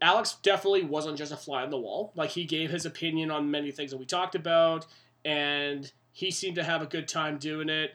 Alex 0.00 0.36
definitely 0.42 0.82
wasn't 0.82 1.16
just 1.16 1.32
a 1.32 1.36
fly 1.36 1.62
on 1.62 1.70
the 1.70 1.78
wall. 1.78 2.12
Like 2.16 2.30
he 2.30 2.44
gave 2.44 2.70
his 2.70 2.84
opinion 2.84 3.30
on 3.30 3.50
many 3.50 3.70
things 3.70 3.92
that 3.92 3.98
we 3.98 4.06
talked 4.06 4.34
about, 4.34 4.86
and 5.24 5.90
he 6.12 6.30
seemed 6.30 6.56
to 6.56 6.62
have 6.62 6.82
a 6.82 6.86
good 6.86 7.08
time 7.08 7.38
doing 7.38 7.68
it. 7.68 7.94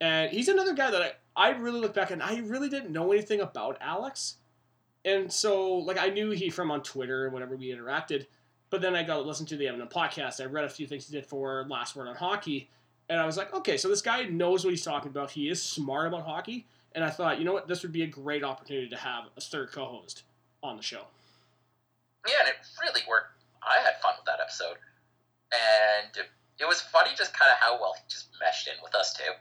And 0.00 0.30
he's 0.30 0.48
another 0.48 0.74
guy 0.74 0.90
that 0.90 1.02
I, 1.02 1.12
I 1.36 1.50
really 1.50 1.80
look 1.80 1.94
back 1.94 2.10
and 2.10 2.22
I 2.22 2.38
really 2.40 2.68
didn't 2.68 2.92
know 2.92 3.12
anything 3.12 3.40
about 3.40 3.78
Alex. 3.80 4.36
And 5.04 5.32
so 5.32 5.74
like 5.74 5.98
I 5.98 6.08
knew 6.08 6.30
he 6.30 6.50
from 6.50 6.70
on 6.70 6.82
Twitter 6.82 7.24
and 7.24 7.34
whenever 7.34 7.56
we 7.56 7.72
interacted, 7.72 8.26
but 8.70 8.80
then 8.80 8.94
I 8.94 9.02
got 9.02 9.16
to 9.16 9.22
listen 9.22 9.46
to 9.46 9.56
the 9.56 9.66
Eminem 9.66 9.90
podcast. 9.90 10.40
I 10.40 10.44
read 10.44 10.64
a 10.64 10.68
few 10.68 10.86
things 10.86 11.08
he 11.08 11.14
did 11.14 11.26
for 11.26 11.66
Last 11.68 11.96
Word 11.96 12.08
on 12.08 12.16
Hockey, 12.16 12.68
and 13.08 13.18
I 13.18 13.24
was 13.24 13.36
like, 13.36 13.54
okay, 13.54 13.76
so 13.76 13.88
this 13.88 14.02
guy 14.02 14.24
knows 14.24 14.64
what 14.64 14.70
he's 14.70 14.84
talking 14.84 15.10
about. 15.10 15.30
He 15.30 15.48
is 15.48 15.62
smart 15.62 16.08
about 16.08 16.26
hockey, 16.26 16.66
and 16.92 17.02
I 17.02 17.10
thought, 17.10 17.38
you 17.38 17.44
know 17.44 17.54
what, 17.54 17.66
this 17.66 17.82
would 17.82 17.92
be 17.92 18.02
a 18.02 18.06
great 18.06 18.44
opportunity 18.44 18.88
to 18.88 18.96
have 18.96 19.24
a 19.36 19.40
third 19.40 19.72
co-host 19.72 20.24
on 20.62 20.76
the 20.76 20.82
show. 20.82 21.02
Yeah, 22.26 22.34
and 22.40 22.48
it 22.48 22.56
really 22.82 23.00
worked. 23.08 23.32
I 23.62 23.82
had 23.82 23.94
fun 24.02 24.14
with 24.18 24.26
that 24.26 24.40
episode, 24.40 24.76
and 25.52 26.26
it 26.58 26.66
was 26.66 26.80
funny 26.80 27.10
just 27.16 27.36
kind 27.38 27.50
of 27.50 27.58
how 27.58 27.80
well 27.80 27.94
he 27.96 28.02
just 28.08 28.28
meshed 28.40 28.68
in 28.68 28.74
with 28.82 28.94
us 28.94 29.12
too. 29.14 29.32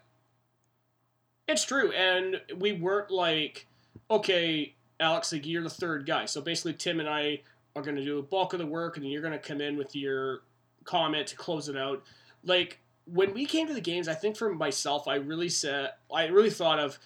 It's 1.48 1.64
true, 1.64 1.92
and 1.92 2.42
we 2.58 2.74
weren't 2.74 3.10
like, 3.10 3.68
okay, 4.12 4.76
Alex, 5.00 5.32
like 5.32 5.46
you're 5.46 5.64
the 5.64 5.70
third 5.70 6.06
guy. 6.06 6.26
So 6.26 6.42
basically, 6.42 6.74
Tim 6.74 7.00
and 7.00 7.08
I 7.08 7.42
are 7.76 7.82
going 7.82 7.96
to 7.96 8.04
do 8.04 8.20
a 8.20 8.24
bulk 8.24 8.54
of 8.54 8.60
the 8.60 8.66
work, 8.66 8.98
and 8.98 9.06
then 9.06 9.12
you're 9.12 9.22
going 9.22 9.34
to 9.34 9.40
come 9.40 9.62
in 9.62 9.78
with 9.78 9.96
your 9.96 10.42
comment 10.84 11.28
to 11.28 11.36
close 11.36 11.70
it 11.70 11.78
out. 11.78 12.04
Like 12.44 12.80
when 13.06 13.34
we 13.34 13.46
came 13.46 13.68
to 13.68 13.74
the 13.74 13.82
games, 13.82 14.08
I 14.08 14.14
think 14.14 14.36
for 14.36 14.54
myself, 14.54 15.08
I 15.08 15.16
really 15.16 15.50
said, 15.50 15.92
I 16.14 16.26
really 16.28 16.50
thought 16.50 16.80
of 16.80 17.00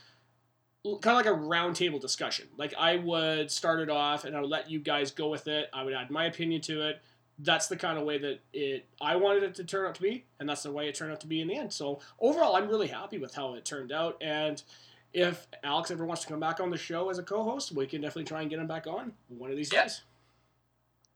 kind 0.83 1.19
of 1.19 1.25
like 1.25 1.25
a 1.27 1.37
roundtable 1.37 2.01
discussion. 2.01 2.47
Like 2.57 2.73
I 2.77 2.95
would 2.95 3.51
start 3.51 3.79
it 3.79 3.89
off, 3.89 4.25
and 4.25 4.35
I 4.35 4.41
would 4.41 4.49
let 4.49 4.71
you 4.71 4.79
guys 4.79 5.11
go 5.11 5.29
with 5.29 5.47
it. 5.47 5.69
I 5.71 5.83
would 5.83 5.93
add 5.93 6.09
my 6.09 6.25
opinion 6.25 6.61
to 6.61 6.89
it. 6.89 7.01
That's 7.39 7.67
the 7.67 7.75
kind 7.77 7.97
of 7.97 8.03
way 8.05 8.17
that 8.19 8.39
it 8.53 8.85
I 9.01 9.15
wanted 9.15 9.43
it 9.43 9.55
to 9.55 9.63
turn 9.63 9.87
out 9.87 9.95
to 9.95 10.01
be, 10.01 10.25
and 10.39 10.47
that's 10.47 10.63
the 10.63 10.71
way 10.71 10.87
it 10.87 10.95
turned 10.95 11.11
out 11.11 11.21
to 11.21 11.27
be 11.27 11.41
in 11.41 11.47
the 11.47 11.55
end. 11.55 11.73
So 11.73 11.99
overall, 12.19 12.55
I'm 12.55 12.67
really 12.67 12.87
happy 12.87 13.17
with 13.17 13.33
how 13.33 13.55
it 13.55 13.65
turned 13.65 13.91
out, 13.91 14.17
and 14.21 14.61
if 15.13 15.47
Alex 15.63 15.89
ever 15.91 16.05
wants 16.05 16.21
to 16.23 16.27
come 16.27 16.39
back 16.39 16.59
on 16.59 16.69
the 16.69 16.77
show 16.77 17.09
as 17.09 17.17
a 17.17 17.23
co-host, 17.23 17.71
we 17.71 17.85
can 17.87 18.01
definitely 18.01 18.25
try 18.25 18.41
and 18.41 18.49
get 18.49 18.59
him 18.59 18.67
back 18.67 18.85
on 18.87 19.11
one 19.29 19.49
of 19.49 19.57
these 19.57 19.71
Yeah. 19.73 19.83
days. 19.83 20.01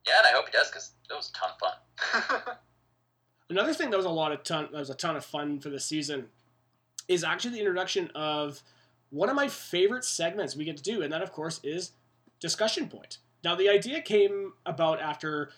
Yeah, 0.07 0.13
and 0.19 0.27
I 0.27 0.31
hope 0.31 0.45
he 0.47 0.51
does 0.51 0.67
because 0.69 0.91
it 1.09 1.13
was 1.13 1.29
a 1.29 1.33
ton 1.33 1.49
of 1.51 1.59
fun. 2.41 2.55
Another 3.49 3.73
thing 3.73 3.91
that 3.91 3.97
was 3.97 4.05
a 4.05 4.09
lot 4.09 4.31
of 4.31 4.43
ton 4.43 4.69
that 4.71 4.79
was 4.79 4.89
a 4.89 4.95
ton 4.95 5.15
of 5.15 5.23
fun 5.23 5.59
for 5.59 5.69
the 5.69 5.79
season 5.79 6.27
is 7.07 7.23
actually 7.23 7.51
the 7.53 7.59
introduction 7.59 8.09
of 8.15 8.63
one 9.11 9.29
of 9.29 9.35
my 9.35 9.47
favorite 9.47 10.03
segments 10.03 10.55
we 10.55 10.65
get 10.65 10.77
to 10.77 10.83
do, 10.83 11.03
and 11.03 11.13
that 11.13 11.21
of 11.21 11.31
course 11.31 11.59
is 11.63 11.91
discussion 12.39 12.87
point. 12.89 13.19
Now 13.43 13.53
the 13.55 13.69
idea 13.69 14.01
came 14.01 14.53
about 14.65 14.99
after 14.99 15.51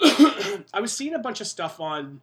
I 0.74 0.80
was 0.80 0.92
seeing 0.92 1.14
a 1.14 1.18
bunch 1.18 1.40
of 1.40 1.46
stuff 1.46 1.80
on 1.80 2.20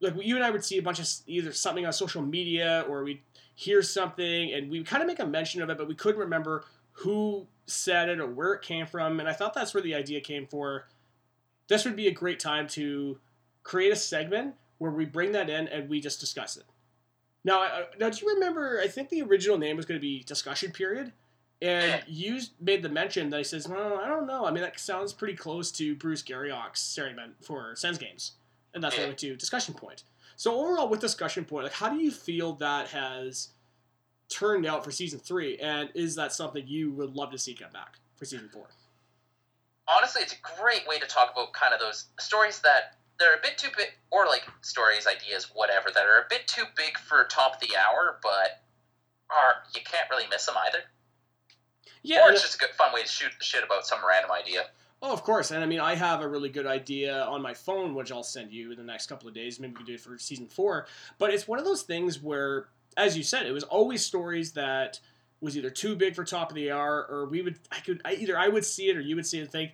like 0.00 0.14
you 0.20 0.36
and 0.36 0.44
I 0.44 0.50
would 0.50 0.64
see 0.64 0.78
a 0.78 0.82
bunch 0.82 0.98
of 0.98 1.08
either 1.26 1.52
something 1.52 1.86
on 1.86 1.92
social 1.92 2.22
media 2.22 2.84
or 2.88 3.04
we'd 3.04 3.22
hear 3.54 3.82
something 3.82 4.52
and 4.52 4.70
we 4.70 4.82
kind 4.82 5.02
of 5.02 5.06
make 5.06 5.20
a 5.20 5.26
mention 5.26 5.62
of 5.62 5.70
it, 5.70 5.78
but 5.78 5.88
we 5.88 5.94
couldn't 5.94 6.20
remember 6.20 6.64
who 6.92 7.46
said 7.66 8.08
it 8.08 8.20
or 8.20 8.26
where 8.26 8.52
it 8.54 8.62
came 8.62 8.86
from. 8.86 9.20
And 9.20 9.28
I 9.28 9.32
thought 9.32 9.54
that's 9.54 9.72
where 9.74 9.82
the 9.82 9.94
idea 9.94 10.20
came 10.20 10.46
for. 10.46 10.88
This 11.68 11.84
would 11.84 11.96
be 11.96 12.08
a 12.08 12.12
great 12.12 12.40
time 12.40 12.66
to 12.68 13.18
create 13.62 13.92
a 13.92 13.96
segment 13.96 14.54
where 14.78 14.90
we 14.90 15.04
bring 15.04 15.32
that 15.32 15.48
in 15.48 15.68
and 15.68 15.88
we 15.88 16.00
just 16.00 16.20
discuss 16.20 16.56
it. 16.56 16.64
Now, 17.44 17.62
uh, 17.62 17.84
now, 17.98 18.10
do 18.10 18.24
you 18.24 18.34
remember? 18.34 18.80
I 18.82 18.88
think 18.88 19.08
the 19.08 19.22
original 19.22 19.58
name 19.58 19.76
was 19.76 19.86
going 19.86 19.98
to 19.98 20.02
be 20.02 20.22
discussion 20.22 20.70
period, 20.70 21.12
and 21.62 22.02
you 22.08 22.40
made 22.60 22.82
the 22.82 22.88
mention 22.88 23.30
that 23.30 23.38
he 23.38 23.44
says, 23.44 23.68
"Well, 23.68 23.98
I 23.98 24.08
don't 24.08 24.26
know. 24.26 24.44
I 24.44 24.50
mean, 24.50 24.62
that 24.62 24.78
sounds 24.78 25.12
pretty 25.12 25.34
close 25.34 25.70
to 25.72 25.94
Bruce 25.94 26.22
Garrioch's 26.22 26.80
segment 26.80 27.44
for 27.44 27.76
Sens 27.76 27.98
games, 27.98 28.32
and 28.74 28.82
that's 28.82 28.96
why 28.96 29.04
I 29.04 29.06
went 29.06 29.18
to 29.18 29.36
discussion 29.36 29.74
point." 29.74 30.04
So 30.36 30.58
overall, 30.58 30.88
with 30.88 31.00
discussion 31.00 31.44
point, 31.44 31.64
like, 31.64 31.74
how 31.74 31.88
do 31.88 31.96
you 31.96 32.10
feel 32.10 32.54
that 32.54 32.88
has 32.88 33.50
turned 34.28 34.66
out 34.66 34.82
for 34.84 34.90
season 34.90 35.20
three, 35.20 35.56
and 35.58 35.90
is 35.94 36.16
that 36.16 36.32
something 36.32 36.66
you 36.66 36.90
would 36.92 37.14
love 37.14 37.30
to 37.30 37.38
see 37.38 37.54
come 37.54 37.70
back 37.70 37.98
for 38.16 38.24
season 38.24 38.48
four? 38.48 38.68
Honestly, 39.86 40.22
it's 40.22 40.32
a 40.32 40.60
great 40.60 40.86
way 40.88 40.98
to 40.98 41.06
talk 41.06 41.32
about 41.32 41.52
kind 41.52 41.74
of 41.74 41.80
those 41.80 42.06
stories 42.18 42.60
that 42.60 42.96
they're 43.18 43.34
a 43.34 43.40
bit 43.42 43.58
too 43.58 43.68
big, 43.76 43.88
or 44.10 44.26
like 44.26 44.44
stories, 44.62 45.06
ideas, 45.06 45.50
whatever, 45.54 45.90
that 45.90 46.06
are 46.06 46.18
a 46.18 46.26
bit 46.28 46.48
too 46.48 46.64
big 46.76 46.98
for 46.98 47.24
top 47.24 47.54
of 47.54 47.60
the 47.60 47.76
hour, 47.76 48.18
but 48.22 48.62
are 49.30 49.62
you 49.74 49.80
can't 49.84 50.08
really 50.10 50.26
miss 50.28 50.46
them 50.46 50.56
either. 50.66 50.84
Yeah, 52.02 52.26
or 52.26 52.32
it's 52.32 52.42
just 52.42 52.56
a 52.56 52.58
good, 52.58 52.70
fun 52.70 52.92
way 52.92 53.02
to 53.02 53.08
shoot 53.08 53.32
shit 53.40 53.62
about 53.64 53.86
some 53.86 53.98
random 54.06 54.30
idea. 54.32 54.64
Oh, 55.02 55.12
of 55.12 55.24
course. 55.24 55.50
And 55.50 55.64
I 55.64 55.66
mean, 55.66 55.80
I 55.80 55.94
have 55.94 56.20
a 56.20 56.28
really 56.28 56.48
good 56.48 56.66
idea 56.66 57.24
on 57.24 57.42
my 57.42 57.54
phone, 57.54 57.94
which 57.94 58.12
I'll 58.12 58.22
send 58.22 58.52
you 58.52 58.70
in 58.70 58.76
the 58.76 58.84
next 58.84 59.06
couple 59.08 59.28
of 59.28 59.34
days. 59.34 59.58
Maybe 59.58 59.72
we 59.72 59.76
can 59.78 59.86
do 59.86 59.94
it 59.94 60.00
for 60.00 60.16
season 60.18 60.46
four. 60.46 60.86
But 61.18 61.34
it's 61.34 61.48
one 61.48 61.58
of 61.58 61.64
those 61.64 61.82
things 61.82 62.22
where, 62.22 62.68
as 62.96 63.16
you 63.16 63.24
said, 63.24 63.46
it 63.46 63.52
was 63.52 63.64
always 63.64 64.04
stories 64.04 64.52
that 64.52 65.00
was 65.40 65.56
either 65.56 65.70
too 65.70 65.96
big 65.96 66.14
for 66.14 66.22
top 66.24 66.50
of 66.50 66.54
the 66.54 66.70
hour, 66.70 67.04
or 67.10 67.26
we 67.28 67.42
would, 67.42 67.58
I 67.72 67.80
could, 67.80 68.00
I, 68.04 68.14
either 68.14 68.38
I 68.38 68.46
would 68.46 68.64
see 68.64 68.90
it 68.90 68.96
or 68.96 69.00
you 69.00 69.16
would 69.16 69.26
see 69.26 69.38
it 69.38 69.42
and 69.42 69.50
think, 69.50 69.72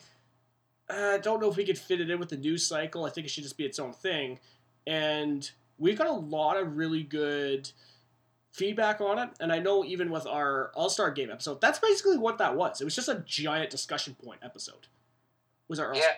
uh, 0.89 1.13
I 1.15 1.19
don't 1.19 1.41
know 1.41 1.51
if 1.51 1.57
we 1.57 1.67
could 1.67 1.79
fit 1.79 2.01
it 2.01 2.09
in 2.09 2.19
with 2.19 2.31
the 2.31 2.39
news 2.39 2.67
cycle. 2.67 3.05
I 3.05 3.11
think 3.11 3.27
it 3.27 3.31
should 3.31 3.45
just 3.45 3.59
be 3.59 3.67
its 3.67 3.79
own 3.79 3.93
thing. 3.93 4.39
and 4.87 5.51
we've 5.79 5.99
got 5.99 6.09
a 6.09 6.13
lot 6.13 6.57
of 6.57 6.77
really 6.77 7.03
good 7.03 7.71
feedback 8.53 9.01
on 9.01 9.19
it. 9.19 9.31
And 9.41 9.53
I 9.53 9.59
know 9.59 9.85
even 9.85 10.11
with 10.11 10.27
our 10.27 10.71
All 10.75 10.89
Star 10.91 11.11
Game 11.11 11.31
episode, 11.31 11.61
that's 11.61 11.79
basically 11.79 12.19
what 12.19 12.39
that 12.39 12.57
was. 12.57 12.81
It 12.81 12.85
was 12.85 12.95
just 12.95 13.09
a 13.09 13.23
giant 13.27 13.71
discussion 13.71 14.17
point 14.23 14.41
episode. 14.43 14.87
Was 15.69 15.79
our 15.79 15.93
All- 15.93 15.99
Yeah. 15.99 16.15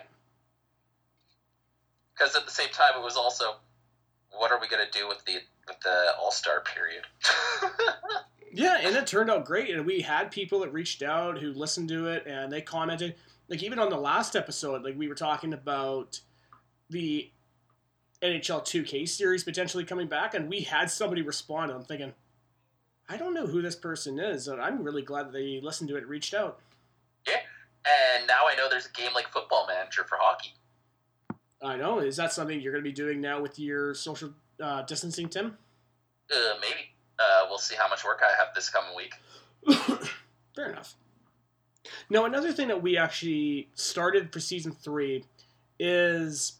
Because 2.13 2.35
at 2.35 2.45
the 2.45 2.51
same 2.51 2.69
time, 2.69 2.91
it 2.97 3.03
was 3.03 3.17
also, 3.17 3.55
what 4.31 4.51
are 4.51 4.59
we 4.59 4.67
gonna 4.67 4.89
do 4.91 5.07
with 5.07 5.23
the 5.25 5.35
with 5.67 5.79
the 5.81 6.13
All 6.19 6.31
Star 6.31 6.61
period? 6.61 7.03
Yeah, 8.53 8.79
and 8.83 8.93
it 8.97 9.07
turned 9.07 9.31
out 9.31 9.45
great. 9.45 9.73
And 9.73 9.85
we 9.85 10.01
had 10.01 10.29
people 10.29 10.59
that 10.59 10.73
reached 10.73 11.01
out 11.03 11.37
who 11.39 11.53
listened 11.53 11.87
to 11.87 12.07
it 12.09 12.25
and 12.27 12.51
they 12.51 12.59
commented. 12.59 13.15
Like 13.47 13.63
even 13.63 13.79
on 13.79 13.89
the 13.89 13.95
last 13.97 14.35
episode, 14.35 14.83
like 14.83 14.97
we 14.97 15.07
were 15.07 15.15
talking 15.15 15.53
about 15.53 16.19
the 16.89 17.31
NHL 18.21 18.61
2K 18.61 19.07
series 19.07 19.45
potentially 19.45 19.85
coming 19.85 20.07
back, 20.07 20.33
and 20.33 20.49
we 20.49 20.59
had 20.63 20.91
somebody 20.91 21.21
respond. 21.21 21.71
And 21.71 21.79
I'm 21.79 21.85
thinking, 21.85 22.13
I 23.11 23.17
don't 23.17 23.33
know 23.33 23.45
who 23.45 23.61
this 23.61 23.75
person 23.75 24.19
is, 24.19 24.47
and 24.47 24.61
I'm 24.61 24.83
really 24.83 25.01
glad 25.01 25.27
that 25.27 25.33
they 25.33 25.59
listened 25.61 25.89
to 25.89 25.97
it 25.97 26.03
and 26.03 26.09
reached 26.09 26.33
out. 26.33 26.59
Yeah, 27.27 27.41
and 27.85 28.25
now 28.25 28.43
I 28.49 28.55
know 28.55 28.69
there's 28.69 28.85
a 28.85 28.91
game 28.91 29.13
like 29.13 29.27
Football 29.27 29.67
Manager 29.67 30.05
for 30.05 30.17
hockey. 30.17 30.53
I 31.61 31.75
know. 31.75 31.99
Is 31.99 32.15
that 32.15 32.31
something 32.31 32.61
you're 32.61 32.71
going 32.71 32.83
to 32.83 32.89
be 32.89 32.95
doing 32.95 33.19
now 33.19 33.41
with 33.41 33.59
your 33.59 33.93
social 33.95 34.29
uh, 34.63 34.83
distancing, 34.83 35.27
Tim? 35.27 35.57
Uh, 36.33 36.53
maybe. 36.61 36.91
Uh, 37.19 37.47
we'll 37.49 37.57
see 37.57 37.75
how 37.75 37.89
much 37.89 38.05
work 38.05 38.21
I 38.23 38.31
have 38.41 38.55
this 38.55 38.69
coming 38.69 38.95
week. 38.95 39.13
Fair 40.55 40.69
enough. 40.69 40.95
Now, 42.09 42.23
another 42.23 42.53
thing 42.53 42.69
that 42.69 42.81
we 42.81 42.97
actually 42.97 43.67
started 43.75 44.31
for 44.31 44.39
season 44.39 44.71
three 44.71 45.25
is 45.77 46.53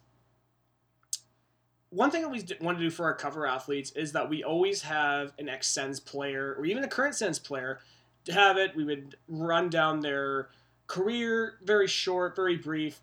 one 1.92 2.10
thing 2.10 2.22
that 2.22 2.30
we 2.30 2.44
want 2.62 2.78
to 2.78 2.84
do 2.84 2.90
for 2.90 3.06
our 3.06 3.14
cover 3.14 3.46
athletes 3.46 3.92
is 3.92 4.14
that 4.14 4.30
we 4.30 4.44
always 4.44 4.82
have 4.82 5.34
an 5.38 5.50
ex 5.50 5.68
Sens 5.68 6.00
player 6.00 6.56
or 6.58 6.66
even 6.66 6.84
a 6.84 6.88
current 6.88 7.16
Sens 7.16 7.38
player 7.38 7.80
to 8.26 8.34
have 8.34 8.58
it. 8.58 8.76
We 8.76 8.86
would 8.86 9.18
run 9.28 9.70
down 9.70 10.00
their 10.00 10.50
career, 10.88 11.56
very 11.64 11.88
short, 11.88 12.36
very 12.36 12.56
brief. 12.56 13.02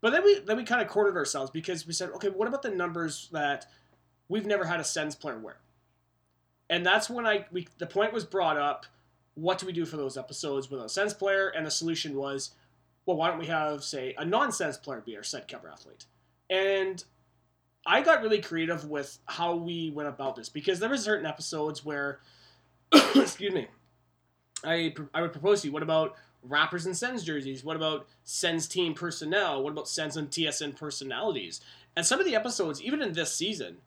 But 0.00 0.10
then 0.10 0.24
we 0.24 0.40
then 0.40 0.56
we 0.56 0.64
kind 0.64 0.82
of 0.82 0.88
cornered 0.88 1.16
ourselves 1.16 1.50
because 1.50 1.86
we 1.86 1.92
said, 1.92 2.10
okay, 2.10 2.28
what 2.28 2.48
about 2.48 2.62
the 2.62 2.70
numbers 2.70 3.28
that 3.32 3.66
we've 4.28 4.46
never 4.46 4.64
had 4.64 4.80
a 4.80 4.84
Sens 4.84 5.14
player 5.14 5.38
wear? 5.38 5.58
And 6.68 6.84
that's 6.84 7.08
when 7.08 7.26
I 7.26 7.46
we 7.52 7.68
the 7.78 7.86
point 7.86 8.12
was 8.12 8.24
brought 8.24 8.58
up 8.58 8.86
what 9.34 9.58
do 9.58 9.66
we 9.66 9.72
do 9.72 9.84
for 9.84 9.96
those 9.96 10.16
episodes 10.16 10.70
with 10.70 10.80
a 10.80 10.88
Sens 10.88 11.14
player? 11.14 11.48
And 11.48 11.66
the 11.66 11.70
solution 11.70 12.16
was, 12.16 12.50
well, 13.06 13.16
why 13.16 13.28
don't 13.28 13.38
we 13.38 13.46
have, 13.46 13.82
say, 13.82 14.14
a 14.16 14.24
non-Sens 14.24 14.76
player 14.76 15.00
be 15.00 15.16
our 15.16 15.22
set 15.22 15.48
cover 15.48 15.68
athlete? 15.68 16.06
And 16.48 17.04
I 17.86 18.00
got 18.02 18.22
really 18.22 18.40
creative 18.40 18.88
with 18.88 19.18
how 19.26 19.56
we 19.56 19.90
went 19.90 20.08
about 20.08 20.36
this 20.36 20.48
because 20.48 20.80
there 20.80 20.88
were 20.88 20.96
certain 20.96 21.26
episodes 21.26 21.84
where, 21.84 22.20
excuse 23.14 23.52
me, 23.52 23.66
I 24.64 24.94
I 25.12 25.22
would 25.22 25.32
propose 25.32 25.62
to 25.62 25.68
you, 25.68 25.72
what 25.72 25.82
about 25.82 26.14
rappers 26.42 26.86
and 26.86 26.96
Sens 26.96 27.22
jerseys? 27.22 27.64
What 27.64 27.76
about 27.76 28.06
Sens 28.24 28.66
team 28.66 28.94
personnel? 28.94 29.62
What 29.62 29.72
about 29.72 29.88
Sens 29.88 30.16
and 30.16 30.30
TSN 30.30 30.76
personalities? 30.76 31.60
And 31.96 32.04
some 32.04 32.20
of 32.20 32.26
the 32.26 32.36
episodes, 32.36 32.82
even 32.82 33.02
in 33.02 33.12
this 33.12 33.34
season, 33.34 33.78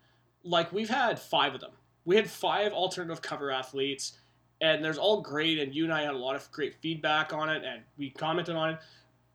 like 0.43 0.72
we've 0.72 0.89
had 0.89 1.20
five 1.20 1.56
of 1.56 1.62
them. 1.62 1.72
We 2.06 2.16
had 2.16 2.30
five 2.30 2.72
alternative 2.72 3.22
cover 3.22 3.52
athletes 3.52 4.18
and 4.62 4.84
there's 4.84 4.98
all 4.98 5.22
great 5.22 5.60
and 5.60 5.74
you 5.74 5.84
and 5.84 5.93
i 5.93 6.02
had 6.02 6.14
a 6.14 6.18
lot 6.18 6.36
of 6.36 6.52
great 6.52 6.76
feedback 6.82 7.34
on 7.34 7.50
it 7.50 7.64
and 7.64 7.82
we 7.98 8.10
commented 8.10 8.56
on 8.56 8.72
it 8.72 8.80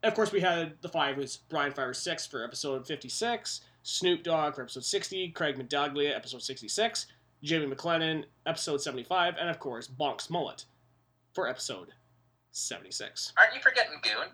and 0.03 0.11
of 0.11 0.15
course 0.15 0.33
we 0.33 0.41
had 0.41 0.75
the 0.83 0.89
five 0.89 1.17
was 1.17 1.39
brian 1.49 1.73
fiver 1.73 1.95
six 1.95 2.27
for 2.27 2.45
episode 2.45 2.87
56 2.87 3.61
snoop 3.83 4.23
dogg 4.23 4.55
for 4.55 4.63
episode 4.63 4.85
60 4.85 5.31
craig 5.31 5.57
medaglia 5.59 6.15
episode 6.15 6.43
66 6.43 7.07
jamie 7.43 7.67
mclennan 7.67 8.25
episode 8.47 8.81
75 8.81 9.35
and 9.41 9.49
of 9.51 9.59
course 9.59 9.89
bonks 9.89 10.31
mullet 10.31 10.65
for 11.35 11.49
episode 11.49 11.89
76 12.53 13.33
Aren't 13.37 13.55
you 13.55 13.61
forgetting 13.61 13.99
Goon? 14.03 14.29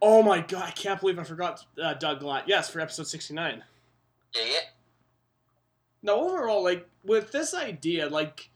oh 0.00 0.22
my 0.22 0.40
god 0.40 0.64
i 0.64 0.70
can't 0.70 1.00
believe 1.00 1.18
i 1.18 1.24
forgot 1.24 1.64
uh, 1.82 1.94
doug 1.94 2.20
glatt 2.20 2.44
yes 2.46 2.70
for 2.70 2.80
episode 2.80 3.06
69 3.06 3.62
Yeah, 4.34 4.42
yeah. 4.44 4.58
Now, 6.02 6.16
overall, 6.16 6.62
like 6.62 6.86
with 7.02 7.32
this 7.32 7.54
idea, 7.54 8.08
like 8.10 8.50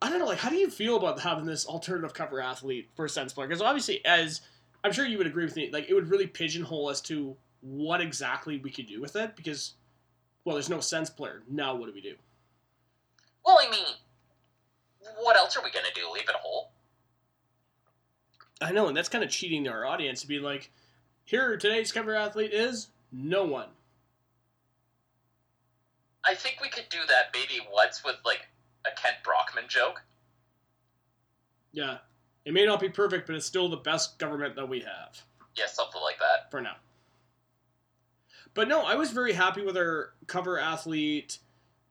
I 0.00 0.08
don't 0.08 0.18
know, 0.18 0.24
like 0.24 0.38
how 0.38 0.48
do 0.48 0.56
you 0.56 0.70
feel 0.70 0.96
about 0.96 1.20
having 1.20 1.44
this 1.44 1.66
alternative 1.66 2.14
cover 2.14 2.40
athlete 2.40 2.88
for 2.94 3.06
Sens 3.06 3.34
player? 3.34 3.46
Because 3.46 3.60
obviously, 3.60 4.02
as 4.06 4.40
I'm 4.82 4.92
sure 4.92 5.04
you 5.04 5.18
would 5.18 5.26
agree 5.26 5.44
with 5.44 5.56
me, 5.56 5.68
like 5.70 5.90
it 5.90 5.94
would 5.94 6.08
really 6.08 6.26
pigeonhole 6.26 6.88
us 6.88 7.02
to 7.02 7.36
what 7.60 8.00
exactly 8.00 8.58
we 8.58 8.70
could 8.70 8.86
do 8.86 9.00
with 9.00 9.16
it. 9.16 9.36
Because, 9.36 9.74
well, 10.44 10.54
there's 10.54 10.70
no 10.70 10.80
Sens 10.80 11.10
player. 11.10 11.42
Now, 11.48 11.74
what 11.74 11.86
do 11.86 11.92
we 11.92 12.00
do? 12.00 12.14
Well, 13.44 13.58
I 13.60 13.70
mean, 13.70 13.84
what 15.20 15.36
else 15.36 15.56
are 15.56 15.62
we 15.62 15.70
gonna 15.70 15.86
do? 15.94 16.02
Leave 16.12 16.28
it 16.28 16.34
whole? 16.34 16.72
I 18.60 18.72
know, 18.72 18.88
and 18.88 18.96
that's 18.96 19.08
kind 19.08 19.22
of 19.22 19.30
cheating 19.30 19.68
our 19.68 19.86
audience 19.86 20.20
to 20.22 20.26
be 20.26 20.38
like, 20.38 20.70
here 21.24 21.56
today's 21.56 21.92
cover 21.92 22.14
athlete 22.14 22.52
is 22.52 22.88
no 23.12 23.44
one. 23.44 23.68
I 26.24 26.34
think 26.34 26.58
we 26.60 26.68
could 26.68 26.88
do 26.90 26.98
that 27.08 27.32
maybe 27.32 27.64
once 27.72 28.02
with 28.04 28.16
like 28.24 28.48
a 28.84 28.90
Kent 29.00 29.16
Brockman 29.24 29.64
joke. 29.68 30.02
Yeah, 31.72 31.98
it 32.44 32.52
may 32.52 32.66
not 32.66 32.80
be 32.80 32.88
perfect, 32.88 33.26
but 33.26 33.36
it's 33.36 33.46
still 33.46 33.68
the 33.68 33.76
best 33.76 34.18
government 34.18 34.56
that 34.56 34.68
we 34.68 34.80
have. 34.80 35.22
Yeah, 35.56 35.66
something 35.66 36.00
like 36.02 36.18
that. 36.18 36.50
for 36.50 36.60
now. 36.60 36.76
But 38.58 38.66
no, 38.66 38.80
I 38.80 38.96
was 38.96 39.12
very 39.12 39.34
happy 39.34 39.62
with 39.62 39.76
our 39.76 40.14
cover 40.26 40.58
athlete 40.58 41.38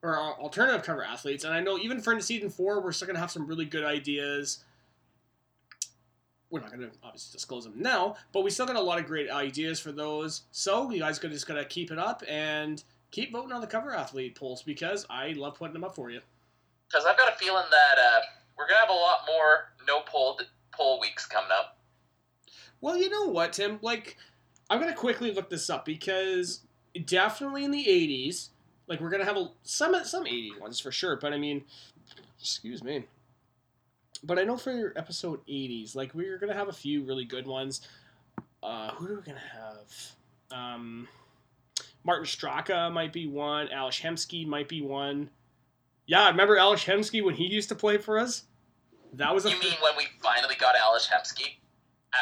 or 0.01 0.18
our 0.18 0.34
alternative 0.34 0.84
cover 0.84 1.01
athletes, 1.01 1.45
and 1.45 1.53
I 1.53 1.61
know 1.61 1.78
even 1.78 2.01
for 2.01 2.20
season 2.20 2.49
four, 2.49 2.82
we're 2.82 2.91
still 2.91 3.07
gonna 3.07 3.20
have 3.20 3.32
some 3.32 3.47
really 3.47 3.63
good 3.63 3.86
ideas. 3.86 4.65
We're 6.49 6.59
not 6.59 6.72
gonna 6.72 6.89
obviously 7.01 7.32
disclose 7.32 7.63
them 7.63 7.76
now, 7.78 8.18
but 8.34 8.43
we 8.43 8.49
still 8.49 8.65
got 8.65 8.76
a 8.76 8.82
lot 8.82 8.99
of 8.99 9.05
great 9.05 9.30
ideas 9.30 9.80
for 9.80 9.93
those. 9.93 10.41
So 10.51 10.91
you 10.91 10.99
guys 10.99 11.20
just 11.20 11.47
gotta 11.47 11.63
keep 11.63 11.89
it 11.89 11.97
up 11.97 12.22
and 12.28 12.84
keep 13.11 13.32
voting 13.32 13.53
on 13.53 13.61
the 13.61 13.68
cover 13.68 13.95
athlete 13.95 14.36
polls 14.36 14.61
because 14.61 15.05
I 15.09 15.30
love 15.38 15.55
putting 15.55 15.72
them 15.72 15.86
up 15.86 15.95
for 15.95 16.11
you. 16.11 16.20
Because 16.89 17.05
I've 17.05 17.15
got 17.15 17.32
a 17.34 17.38
feeling 17.38 17.63
that 17.72 17.97
uh, 17.97 18.20
we're 18.57 18.68
gonna 18.68 18.82
have 18.82 18.89
a 18.89 18.91
lot 18.91 19.20
more 19.26 19.70
no 19.88 20.01
poll 20.01 20.38
poll 20.74 20.99
weeks 20.99 21.26
coming 21.26 21.51
up. 21.57 21.78
Well, 22.82 22.97
you 22.97 23.09
know 23.09 23.28
what, 23.28 23.53
Tim? 23.53 23.80
Like, 23.82 24.18
I'm 24.70 24.80
gonna 24.80 24.93
quickly 24.95 25.32
look 25.32 25.49
this 25.49 25.70
up 25.70 25.86
because 25.86 26.61
definitely 27.05 27.63
in 27.63 27.72
the 27.72 27.86
'80s, 27.86 28.49
like 28.88 28.99
we're 28.99 29.09
gonna 29.09 29.26
have 29.26 29.38
a, 29.38 29.51
some 29.63 29.95
some 30.03 30.26
'80s 30.26 30.59
ones 30.59 30.80
for 30.80 30.91
sure. 30.91 31.15
But 31.15 31.34
I 31.34 31.38
mean, 31.38 31.63
excuse 32.39 32.84
me. 32.84 33.05
But 34.24 34.39
I 34.39 34.43
know 34.43 34.57
for 34.57 34.93
episode 34.95 35.45
'80s, 35.47 35.95
like 35.95 36.13
we're 36.13 36.38
gonna 36.38 36.53
have 36.53 36.70
a 36.70 36.74
few 36.74 37.03
really 37.03 37.26
good 37.26 37.47
ones. 37.47 37.88
Uh, 38.61 38.91
who 38.91 39.07
are 39.07 39.15
we 39.15 39.22
gonna 39.22 39.39
have? 39.39 40.15
Um, 40.51 41.07
Martin 42.03 42.26
Straka 42.26 42.91
might 42.91 43.13
be 43.13 43.28
one. 43.28 43.70
Alex 43.70 43.99
Hemsky 43.99 44.45
might 44.45 44.68
be 44.68 44.82
one. 44.82 45.30
Yeah, 46.05 46.30
remember 46.30 46.57
Alex 46.57 46.86
Hemsky 46.86 47.24
when 47.24 47.36
he 47.36 47.47
used 47.47 47.70
to 47.70 47.76
play 47.76 47.97
for 47.97 48.18
us? 48.18 48.43
That 49.13 49.34
was 49.34 49.45
a 49.45 49.49
You 49.49 49.59
mean 49.59 49.74
when 49.82 49.95
we 49.97 50.05
finally 50.22 50.55
got 50.55 50.76
Alex 50.76 51.09
Hemsky 51.13 51.55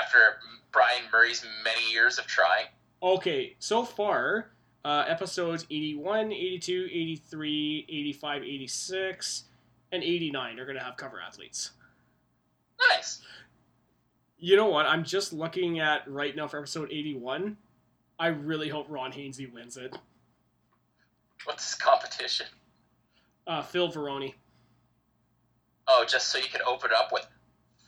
after 0.01 0.39
Brian 0.75 1.03
Murray's 1.09 1.45
many 1.63 1.89
years 1.89 2.19
of 2.19 2.27
trying? 2.27 2.65
Okay, 3.01 3.55
so 3.59 3.85
far, 3.85 4.51
uh, 4.83 5.05
episodes 5.07 5.65
81, 5.71 6.33
82, 6.33 6.89
83, 6.91 7.85
85, 7.87 8.43
86, 8.43 9.43
and 9.93 10.03
89 10.03 10.59
are 10.59 10.65
going 10.65 10.77
to 10.77 10.83
have 10.83 10.97
cover 10.97 11.21
athletes. 11.25 11.71
Nice. 12.89 13.21
You 14.37 14.57
know 14.57 14.67
what? 14.67 14.85
I'm 14.85 15.05
just 15.05 15.31
looking 15.31 15.79
at 15.79 16.05
right 16.11 16.35
now 16.35 16.45
for 16.45 16.59
episode 16.59 16.91
81. 16.91 17.55
I 18.19 18.27
really 18.27 18.67
hope 18.67 18.87
Ron 18.89 19.13
Hainsey 19.13 19.51
wins 19.51 19.77
it. 19.77 19.97
What's 21.45 21.63
this 21.65 21.75
competition? 21.75 22.47
Uh, 23.47 23.61
Phil 23.61 23.89
Varone. 23.89 24.33
Oh, 25.87 26.03
just 26.05 26.27
so 26.27 26.37
you 26.37 26.49
can 26.51 26.61
open 26.67 26.91
it 26.91 26.97
up 26.97 27.13
with 27.13 27.25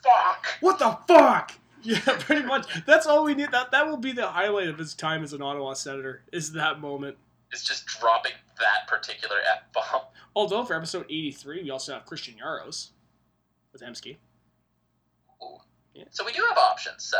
fuck. 0.01 0.47
What 0.61 0.79
the 0.79 0.97
fuck? 1.05 1.51
Yeah, 1.83 1.99
pretty 2.19 2.43
much. 2.45 2.85
That's 2.85 3.05
all 3.05 3.23
we 3.23 3.33
need. 3.35 3.51
That 3.51 3.71
that 3.71 3.87
will 3.87 3.97
be 3.97 4.11
the 4.11 4.27
highlight 4.27 4.67
of 4.67 4.77
his 4.77 4.93
time 4.93 5.23
as 5.23 5.31
an 5.33 5.41
Ottawa 5.41 5.73
Senator. 5.73 6.23
Is 6.33 6.51
that 6.53 6.79
moment. 6.81 7.17
It's 7.51 7.63
just 7.63 7.85
dropping 7.85 8.33
that 8.59 8.87
particular 8.87 9.37
f 9.55 9.63
bomb. 9.73 10.01
Although 10.35 10.65
for 10.65 10.73
episode 10.75 11.05
83, 11.05 11.63
we 11.63 11.69
also 11.69 11.93
have 11.93 12.05
Christian 12.05 12.35
Jaros 12.43 12.89
with 13.71 13.81
Hemsky. 13.81 14.17
So 16.11 16.23
we 16.25 16.31
do 16.31 16.43
have 16.47 16.57
options. 16.57 17.03
So 17.05 17.17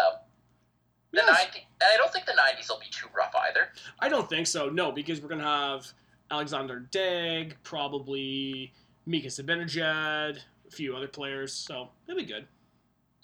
the 1.12 1.22
Yes. 1.26 1.46
90, 1.46 1.60
and 1.82 1.90
I 1.94 1.98
don't 1.98 2.12
think 2.12 2.26
the 2.26 2.34
nineties 2.36 2.70
will 2.70 2.80
be 2.80 2.90
too 2.92 3.08
rough 3.16 3.34
either. 3.50 3.70
I 4.00 4.10
don't 4.10 4.30
think 4.30 4.46
so. 4.48 4.70
No, 4.70 4.92
because 4.92 5.22
we're 5.22 5.30
gonna 5.30 5.44
have 5.44 5.92
Alexandre 6.30 6.88
Daigle, 6.92 7.54
probably 7.64 8.74
Mika 9.06 9.28
Zibanejad, 9.30 10.40
a 10.68 10.72
few 10.72 10.96
other 10.96 11.08
players. 11.08 11.54
So 11.54 11.90
it'll 12.08 12.20
be 12.20 12.26
good. 12.26 12.48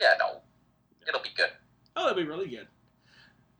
Yeah, 0.01 0.13
no, 0.17 0.41
it'll 1.07 1.21
be 1.21 1.29
good. 1.35 1.49
Oh, 1.95 2.07
that'll 2.07 2.21
be 2.21 2.27
really 2.27 2.47
good. 2.47 2.67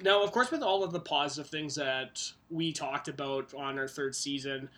now, 0.02 0.24
of 0.24 0.32
course, 0.32 0.52
with 0.52 0.64
all 0.64 0.84
of 0.84 0.92
the 0.92 1.00
positive 1.00 1.50
things 1.50 1.76
that 1.76 2.22
we 2.50 2.72
talked 2.74 3.08
about 3.08 3.54
on 3.54 3.78
our 3.78 3.88
third 3.88 4.16
season, 4.16 4.70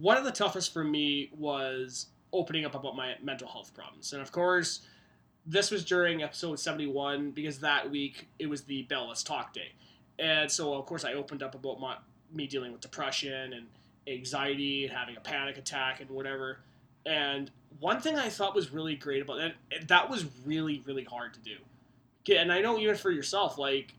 one 0.00 0.16
of 0.16 0.24
the 0.24 0.32
toughest 0.32 0.72
for 0.72 0.84
me 0.84 1.30
was 1.36 2.06
opening 2.32 2.64
up 2.64 2.74
about 2.74 2.96
my 2.96 3.14
mental 3.22 3.46
health 3.46 3.72
problems. 3.74 4.12
And 4.12 4.20
of 4.20 4.32
course, 4.32 4.80
this 5.46 5.70
was 5.70 5.84
during 5.84 6.22
episode 6.22 6.58
71 6.58 7.30
because 7.30 7.60
that 7.60 7.90
week 7.90 8.28
it 8.38 8.46
was 8.46 8.62
the 8.62 8.82
Bell 8.82 9.08
Let's 9.08 9.22
Talk 9.22 9.52
Day. 9.52 9.72
And 10.18 10.50
so, 10.50 10.74
of 10.74 10.86
course, 10.86 11.04
I 11.04 11.14
opened 11.14 11.42
up 11.42 11.54
about 11.54 11.80
my, 11.80 11.96
me 12.32 12.46
dealing 12.46 12.72
with 12.72 12.80
depression 12.80 13.52
and 13.52 13.66
anxiety 14.06 14.86
and 14.86 14.96
having 14.96 15.16
a 15.16 15.20
panic 15.20 15.58
attack 15.58 16.00
and 16.00 16.10
whatever. 16.10 16.60
And 17.06 17.50
one 17.80 18.00
thing 18.00 18.16
I 18.16 18.28
thought 18.28 18.54
was 18.54 18.72
really 18.72 18.96
great 18.96 19.22
about 19.22 19.38
that, 19.38 19.88
that 19.88 20.08
was 20.10 20.24
really, 20.44 20.82
really 20.86 21.04
hard 21.04 21.34
to 21.34 21.40
do. 21.40 21.56
And 22.28 22.52
I 22.52 22.60
know 22.60 22.78
even 22.78 22.96
for 22.96 23.10
yourself, 23.10 23.58
like, 23.58 23.94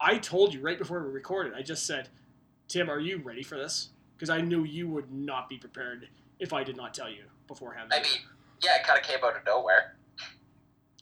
I 0.00 0.18
told 0.18 0.54
you 0.54 0.60
right 0.60 0.78
before 0.78 1.02
we 1.02 1.12
recorded, 1.12 1.54
I 1.54 1.62
just 1.62 1.86
said, 1.86 2.08
Tim, 2.68 2.88
are 2.88 3.00
you 3.00 3.18
ready 3.18 3.42
for 3.42 3.56
this? 3.56 3.90
Because 4.16 4.30
I 4.30 4.40
knew 4.40 4.64
you 4.64 4.88
would 4.88 5.12
not 5.12 5.48
be 5.48 5.58
prepared 5.58 6.08
if 6.38 6.52
I 6.52 6.62
did 6.62 6.76
not 6.76 6.94
tell 6.94 7.10
you 7.10 7.24
beforehand. 7.46 7.90
I 7.92 8.02
mean, 8.02 8.12
yeah, 8.62 8.76
it 8.76 8.86
kind 8.86 8.98
of 8.98 9.04
came 9.04 9.18
out 9.24 9.36
of 9.36 9.44
nowhere. 9.44 9.96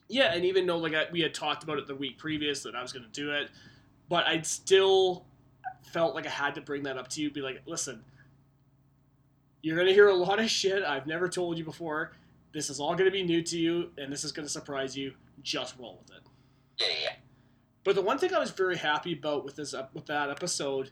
Yeah, 0.08 0.32
and 0.32 0.44
even 0.44 0.66
though 0.66 0.78
like 0.78 0.94
I, 0.94 1.06
we 1.10 1.20
had 1.20 1.34
talked 1.34 1.62
about 1.62 1.78
it 1.78 1.86
the 1.86 1.94
week 1.94 2.16
previous 2.18 2.62
that 2.62 2.74
I 2.74 2.82
was 2.82 2.92
going 2.92 3.04
to 3.04 3.10
do 3.10 3.32
it, 3.32 3.50
but 4.08 4.26
I 4.26 4.40
still 4.42 5.24
felt 5.92 6.14
like 6.14 6.26
I 6.26 6.30
had 6.30 6.54
to 6.54 6.60
bring 6.60 6.84
that 6.84 6.96
up 6.96 7.08
to 7.08 7.20
you. 7.20 7.30
Be 7.30 7.40
like, 7.40 7.62
listen, 7.66 8.04
you're 9.62 9.76
going 9.76 9.88
to 9.88 9.94
hear 9.94 10.08
a 10.08 10.14
lot 10.14 10.38
of 10.38 10.48
shit 10.48 10.84
I've 10.84 11.06
never 11.06 11.28
told 11.28 11.58
you 11.58 11.64
before. 11.64 12.12
This 12.52 12.70
is 12.70 12.78
all 12.78 12.94
going 12.94 13.06
to 13.06 13.10
be 13.10 13.22
new 13.22 13.42
to 13.42 13.58
you, 13.58 13.90
and 13.98 14.12
this 14.12 14.24
is 14.24 14.32
going 14.32 14.46
to 14.46 14.52
surprise 14.52 14.96
you. 14.96 15.12
Just 15.42 15.78
roll 15.78 16.00
with 16.02 16.16
it. 16.16 16.22
Yeah, 16.78 16.86
yeah. 17.02 17.12
But 17.84 17.94
the 17.94 18.02
one 18.02 18.18
thing 18.18 18.34
I 18.34 18.38
was 18.38 18.50
very 18.50 18.76
happy 18.76 19.12
about 19.12 19.44
with 19.44 19.56
this 19.56 19.74
with 19.94 20.06
that 20.06 20.28
episode 20.30 20.90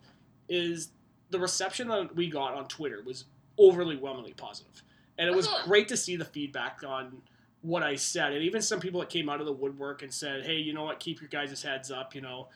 is 0.49 0.91
the 1.31 1.39
reception 1.39 1.89
that 1.89 2.15
we 2.15 2.29
got 2.29 2.55
on 2.55 2.69
Twitter 2.69 3.03
was 3.05 3.25
overwhelmingly 3.59 4.35
positive, 4.35 4.83
and 5.19 5.29
it 5.29 5.35
was 5.35 5.49
Mhm. 5.49 5.65
great 5.65 5.89
to 5.89 5.97
see 5.97 6.17
the 6.17 6.25
feedback 6.25 6.83
on 6.85 7.23
what 7.63 7.83
I 7.83 7.97
said, 7.97 8.33
and 8.33 8.43
even 8.45 8.61
some 8.63 8.79
people 8.79 9.01
that 9.01 9.09
came 9.09 9.29
out 9.29 9.41
of 9.41 9.47
the 9.47 9.53
woodwork 9.53 10.03
and 10.03 10.13
said, 10.13 10.45
"Hey, 10.45 10.59
you 10.59 10.73
know 10.73 10.85
what? 10.85 11.01
Keep 11.01 11.21
your 11.21 11.29
guys' 11.29 11.63
heads 11.63 11.91
up. 11.91 12.15
You 12.15 12.21
know, 12.21 12.49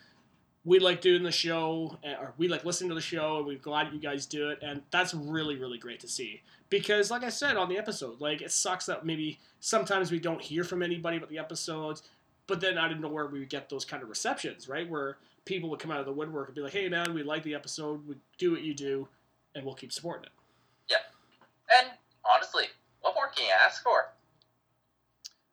we 0.64 0.78
like 0.78 1.00
doing 1.00 1.22
the 1.22 1.32
show, 1.32 1.98
eh, 2.04 2.14
or 2.14 2.34
we 2.36 2.46
like 2.46 2.64
listening 2.64 2.90
to 2.90 2.94
the 2.94 3.00
show, 3.00 3.38
and 3.38 3.46
we're 3.46 3.58
glad 3.58 3.92
you 3.92 3.98
guys 3.98 4.26
do 4.26 4.50
it." 4.50 4.58
And 4.62 4.82
that's 4.90 5.14
really, 5.14 5.56
really 5.56 5.78
great 5.78 5.98
to 6.00 6.08
see 6.08 6.42
because, 6.68 7.10
like 7.10 7.24
I 7.24 7.30
said 7.30 7.56
on 7.56 7.68
the 7.70 7.78
episode, 7.78 8.20
like 8.20 8.42
it 8.42 8.52
sucks 8.52 8.86
that 8.86 9.04
maybe 9.06 9.38
sometimes 9.60 10.10
we 10.12 10.20
don't 10.20 10.42
hear 10.42 10.62
from 10.62 10.82
anybody 10.82 11.16
about 11.16 11.30
the 11.30 11.38
episodes 11.38 12.02
but 12.48 12.60
then 12.60 12.76
out 12.76 12.90
of 12.90 12.98
nowhere 12.98 13.26
we 13.26 13.38
would 13.38 13.50
get 13.50 13.68
those 13.68 13.84
kind 13.84 14.02
of 14.02 14.08
receptions, 14.08 14.68
right? 14.68 14.88
Where 14.88 15.18
people 15.44 15.70
would 15.70 15.78
come 15.78 15.92
out 15.92 16.00
of 16.00 16.06
the 16.06 16.12
woodwork 16.12 16.48
and 16.48 16.56
be 16.56 16.62
like, 16.62 16.72
"Hey, 16.72 16.88
man, 16.88 17.14
we 17.14 17.22
like 17.22 17.44
the 17.44 17.54
episode. 17.54 18.04
We 18.08 18.16
do 18.38 18.50
what 18.50 18.62
you 18.62 18.74
do, 18.74 19.06
and 19.54 19.64
we'll 19.64 19.74
keep 19.74 19.92
supporting 19.92 20.24
it." 20.24 20.32
Yeah. 20.90 21.78
And 21.78 21.90
honestly, 22.28 22.64
what 23.02 23.14
more 23.14 23.28
can 23.28 23.46
you 23.46 23.52
ask 23.64 23.82
for? 23.82 24.12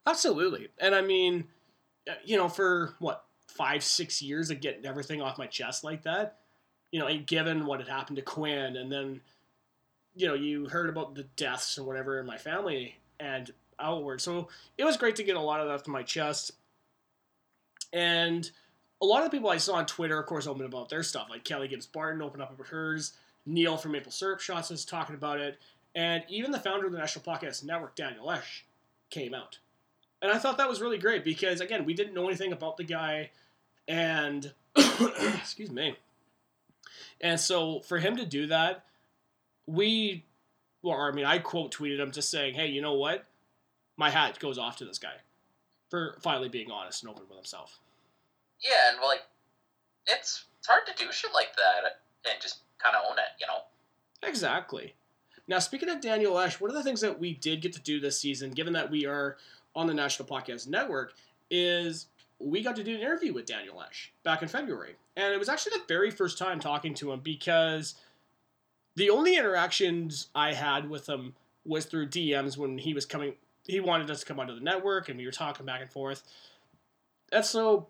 Absolutely. 0.08 0.70
And 0.80 0.96
I 0.96 1.02
mean, 1.02 1.46
uh, 2.10 2.14
you 2.24 2.38
know, 2.38 2.50
for 2.50 2.96
what 3.00 3.26
five, 3.48 3.84
six 3.84 4.22
years 4.22 4.50
of 4.50 4.62
getting 4.62 4.86
everything 4.86 5.22
off 5.22 5.38
my 5.38 5.48
chest 5.48 5.84
like 5.84 6.04
that, 6.04 6.40
you 6.92 7.00
know, 7.00 7.08
and 7.08 7.26
given 7.26 7.66
what 7.66 7.80
had 7.80 7.90
happened 7.90 8.18
to 8.18 8.22
Quinn, 8.22 8.76
and 8.76 8.92
then, 8.92 9.22
you 10.16 10.28
know, 10.28 10.34
you 10.34 10.68
heard 10.68 10.90
about 10.90 11.16
the 11.16 11.24
deaths 11.36 11.78
and 11.78 11.88
whatever 11.88 12.20
in 12.20 12.26
my 12.26 12.38
family 12.38 12.96
and 13.20 13.52
outward. 13.80 14.22
So 14.22 14.50
it 14.78 14.84
was 14.84 14.98
great 14.98 15.16
to 15.18 15.24
get 15.24 15.36
a 15.36 15.42
lot 15.42 15.62
of 15.62 15.68
that 15.68 15.74
off 15.74 15.88
my 15.88 16.04
chest. 16.04 16.52
And 17.96 18.52
a 19.02 19.06
lot 19.06 19.24
of 19.24 19.32
the 19.32 19.38
people 19.38 19.50
I 19.50 19.58
saw 19.58 19.76
on 19.76 19.86
Twitter, 19.86 20.20
of 20.20 20.26
course, 20.26 20.48
opened 20.48 20.66
about 20.66 20.90
their 20.90 21.02
stuff. 21.02 21.28
Like 21.30 21.46
Kelly 21.46 21.70
Gibbs 21.70 21.86
Barton 21.86 22.22
opened 22.22 22.44
up 22.44 22.54
about 22.54 22.68
hers. 22.68 23.14
Neil 23.46 23.78
from 23.78 23.94
Maple 23.94 24.12
Syrup 24.12 24.42
Shots 24.42 24.70
was 24.70 24.84
talking 24.84 25.16
about 25.16 25.40
it. 25.40 25.58
And 25.96 26.24
even 26.28 26.52
the 26.52 26.60
founder 26.60 26.88
of 26.88 26.92
the 26.92 26.98
National 26.98 27.24
Podcast 27.24 27.64
Network, 27.64 27.96
Daniel 27.96 28.30
Esch, 28.30 28.66
came 29.10 29.34
out. 29.34 29.60
And 30.22 30.30
I 30.30 30.38
thought 30.38 30.58
that 30.58 30.68
was 30.68 30.82
really 30.82 30.98
great 30.98 31.24
because, 31.24 31.62
again, 31.62 31.86
we 31.86 31.94
didn't 31.94 32.14
know 32.14 32.28
anything 32.28 32.52
about 32.52 32.76
the 32.76 32.84
guy. 32.84 33.32
And, 33.88 34.52
excuse 34.76 35.72
me. 35.72 35.96
And 37.22 37.40
so 37.40 37.80
for 37.80 38.00
him 38.00 38.18
to 38.18 38.26
do 38.26 38.48
that, 38.48 38.84
we, 39.68 40.26
well, 40.82 41.00
I 41.00 41.12
mean, 41.12 41.26
I 41.26 41.40
quote 41.40 41.74
tweeted 41.74 42.00
him 42.00 42.12
just 42.12 42.30
saying, 42.30 42.56
hey, 42.56 42.68
you 42.68 42.82
know 42.82 42.94
what? 42.94 43.26
My 43.96 44.10
hat 44.10 44.38
goes 44.40 44.58
off 44.58 44.76
to 44.78 44.86
this 44.86 45.00
guy 45.00 45.16
for 45.90 46.18
finally 46.22 46.50
being 46.50 46.72
honest 46.72 47.04
and 47.04 47.10
open 47.10 47.24
with 47.30 47.38
himself. 47.38 47.80
Yeah, 48.66 48.92
and 48.92 49.02
like, 49.02 49.22
it's 50.08 50.46
it's 50.66 50.68
hard 50.68 50.88
to 50.88 50.94
do 51.06 51.12
shit 51.12 51.32
like 51.32 51.56
that 51.56 52.00
and 52.26 52.42
just 52.42 52.62
kind 52.80 52.96
of 52.96 53.04
own 53.08 53.20
it, 53.20 53.40
you 53.40 53.46
know. 53.46 53.60
Exactly. 54.28 54.96
Now, 55.48 55.60
speaking 55.60 55.90
of 55.90 56.02
Daniel 56.02 56.40
Esch, 56.40 56.60
one 56.60 56.72
of 56.72 56.76
the 56.76 56.82
things 56.82 57.02
that 57.02 57.20
we 57.20 57.36
did 57.36 57.62
get 57.62 57.74
to 57.74 57.82
do 57.82 58.00
this 58.00 58.20
season, 58.20 58.50
given 58.50 58.74
that 58.74 58.90
we 58.90 59.06
are 59.06 59.38
on 59.76 59.86
the 59.86 59.94
National 59.94 60.28
Podcast 60.28 60.68
Network, 60.68 61.14
is 61.52 62.08
we 62.40 62.64
got 62.64 62.76
to 62.78 62.84
do 62.84 62.96
an 62.96 63.02
interview 63.02 63.32
with 63.32 63.46
Daniel 63.46 63.80
Esch 63.80 64.12
back 64.24 64.42
in 64.42 64.48
February. 64.48 64.96
And 65.16 65.32
it 65.32 65.38
was 65.38 65.50
actually 65.50 65.78
the 65.78 65.84
very 65.88 66.10
first 66.10 66.40
time 66.40 66.60
talking 66.60 66.96
to 66.96 67.12
him 67.12 67.20
because 67.20 67.94
the 68.96 69.12
only 69.12 69.38
interactions 69.38 70.30
I 70.34 70.54
had 70.54 70.90
with 70.90 71.08
him 71.08 71.36
was 71.64 71.86
through 71.86 72.08
DMs 72.08 72.58
when 72.58 72.80
he 72.80 72.96
was 72.96 73.06
coming. 73.06 73.36
He 73.68 73.80
wanted 73.80 74.10
us 74.10 74.22
to 74.22 74.26
come 74.26 74.40
onto 74.40 74.56
the 74.56 74.62
network, 74.62 75.10
and 75.10 75.18
we 75.20 75.26
were 75.28 75.32
talking 75.32 75.68
back 75.68 75.82
and 75.82 75.92
forth. 75.92 76.24
And 77.32 77.46
so 77.46 77.86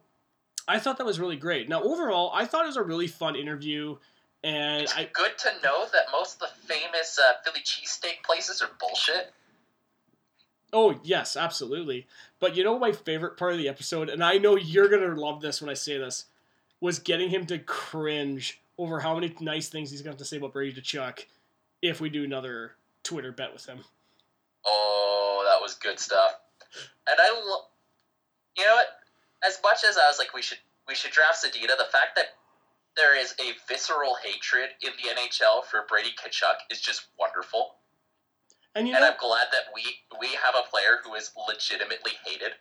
I 0.68 0.80
thought 0.80 0.98
that 0.98 1.06
was 1.06 1.20
really 1.20 1.36
great. 1.36 1.70
Now, 1.70 1.84
overall, 1.84 2.32
I 2.34 2.46
thought 2.46 2.64
it 2.64 2.68
was 2.68 2.78
a 2.78 2.84
really 2.84 3.08
fun 3.08 3.36
interview. 3.36 3.98
And 4.44 4.84
It's 4.84 4.96
I, 4.96 5.10
good 5.12 5.38
to 5.40 5.50
know 5.64 5.86
that 5.92 6.06
most 6.12 6.36
of 6.36 6.50
the 6.50 6.68
famous 6.68 7.20
uh, 7.20 7.34
Philly 7.44 7.62
cheesesteak 7.62 8.24
places 8.24 8.62
are 8.62 8.70
bullshit. 8.80 9.34
Oh, 10.74 11.00
yes, 11.04 11.38
absolutely. 11.38 12.08
But 12.40 12.56
you 12.56 12.64
know 12.64 12.78
my 12.78 12.92
favorite 12.92 13.38
part 13.38 13.54
of 13.54 13.58
the 13.58 13.70
episode, 13.70 14.10
and 14.10 14.24
I 14.24 14.38
know 14.38 14.56
you're 14.56 14.90
going 14.90 15.02
to 15.02 15.20
love 15.20 15.42
this 15.42 15.62
when 15.62 15.70
I 15.70 15.74
say 15.74 15.98
this, 15.98 16.26
was 16.82 17.00
getting 17.00 17.30
him 17.30 17.46
to 17.48 17.60
cringe 17.60 18.60
over 18.78 19.00
how 19.00 19.16
many 19.16 19.34
nice 19.40 19.70
things 19.70 19.90
he's 19.90 20.02
going 20.02 20.12
to 20.12 20.18
have 20.18 20.20
to 20.20 20.26
say 20.26 20.38
about 20.38 20.54
Brady 20.54 20.80
Tkachuk 20.80 21.26
if 21.82 22.02
we 22.02 22.10
do 22.10 22.24
another 22.24 22.74
Twitter 23.04 23.32
bet 23.32 23.54
with 23.54 23.66
him. 23.66 23.80
Oh, 24.66 25.44
that 25.48 25.62
was 25.62 25.76
good 25.76 26.00
stuff. 26.00 26.40
And 27.08 27.18
I, 27.20 27.30
lo- 27.32 27.66
you 28.58 28.66
know 28.66 28.76
what? 28.76 28.88
As 29.46 29.60
much 29.64 29.84
as 29.88 29.98
I 29.98 30.08
was 30.08 30.18
like, 30.18 30.34
we 30.34 30.42
should 30.42 30.58
we 30.88 30.96
should 30.96 31.12
draft 31.12 31.44
Sedita, 31.44 31.78
the 31.78 31.90
fact 31.92 32.16
that 32.16 32.36
there 32.96 33.20
is 33.20 33.34
a 33.40 33.54
visceral 33.68 34.16
hatred 34.24 34.70
in 34.82 34.92
the 35.02 35.10
NHL 35.10 35.66
for 35.66 35.86
Brady 35.88 36.10
Tkachuk 36.10 36.72
is 36.72 36.80
just 36.80 37.08
wonderful. 37.20 37.76
And 38.74 38.88
you 38.88 38.94
know, 38.94 39.00
and 39.00 39.06
I'm 39.06 39.20
glad 39.20 39.48
that 39.52 39.74
we 39.74 39.84
we 40.20 40.28
have 40.28 40.56
a 40.58 40.70
player 40.70 41.00
who 41.04 41.16
is 41.16 41.32
legitimately 41.48 42.14
hated. 42.26 42.54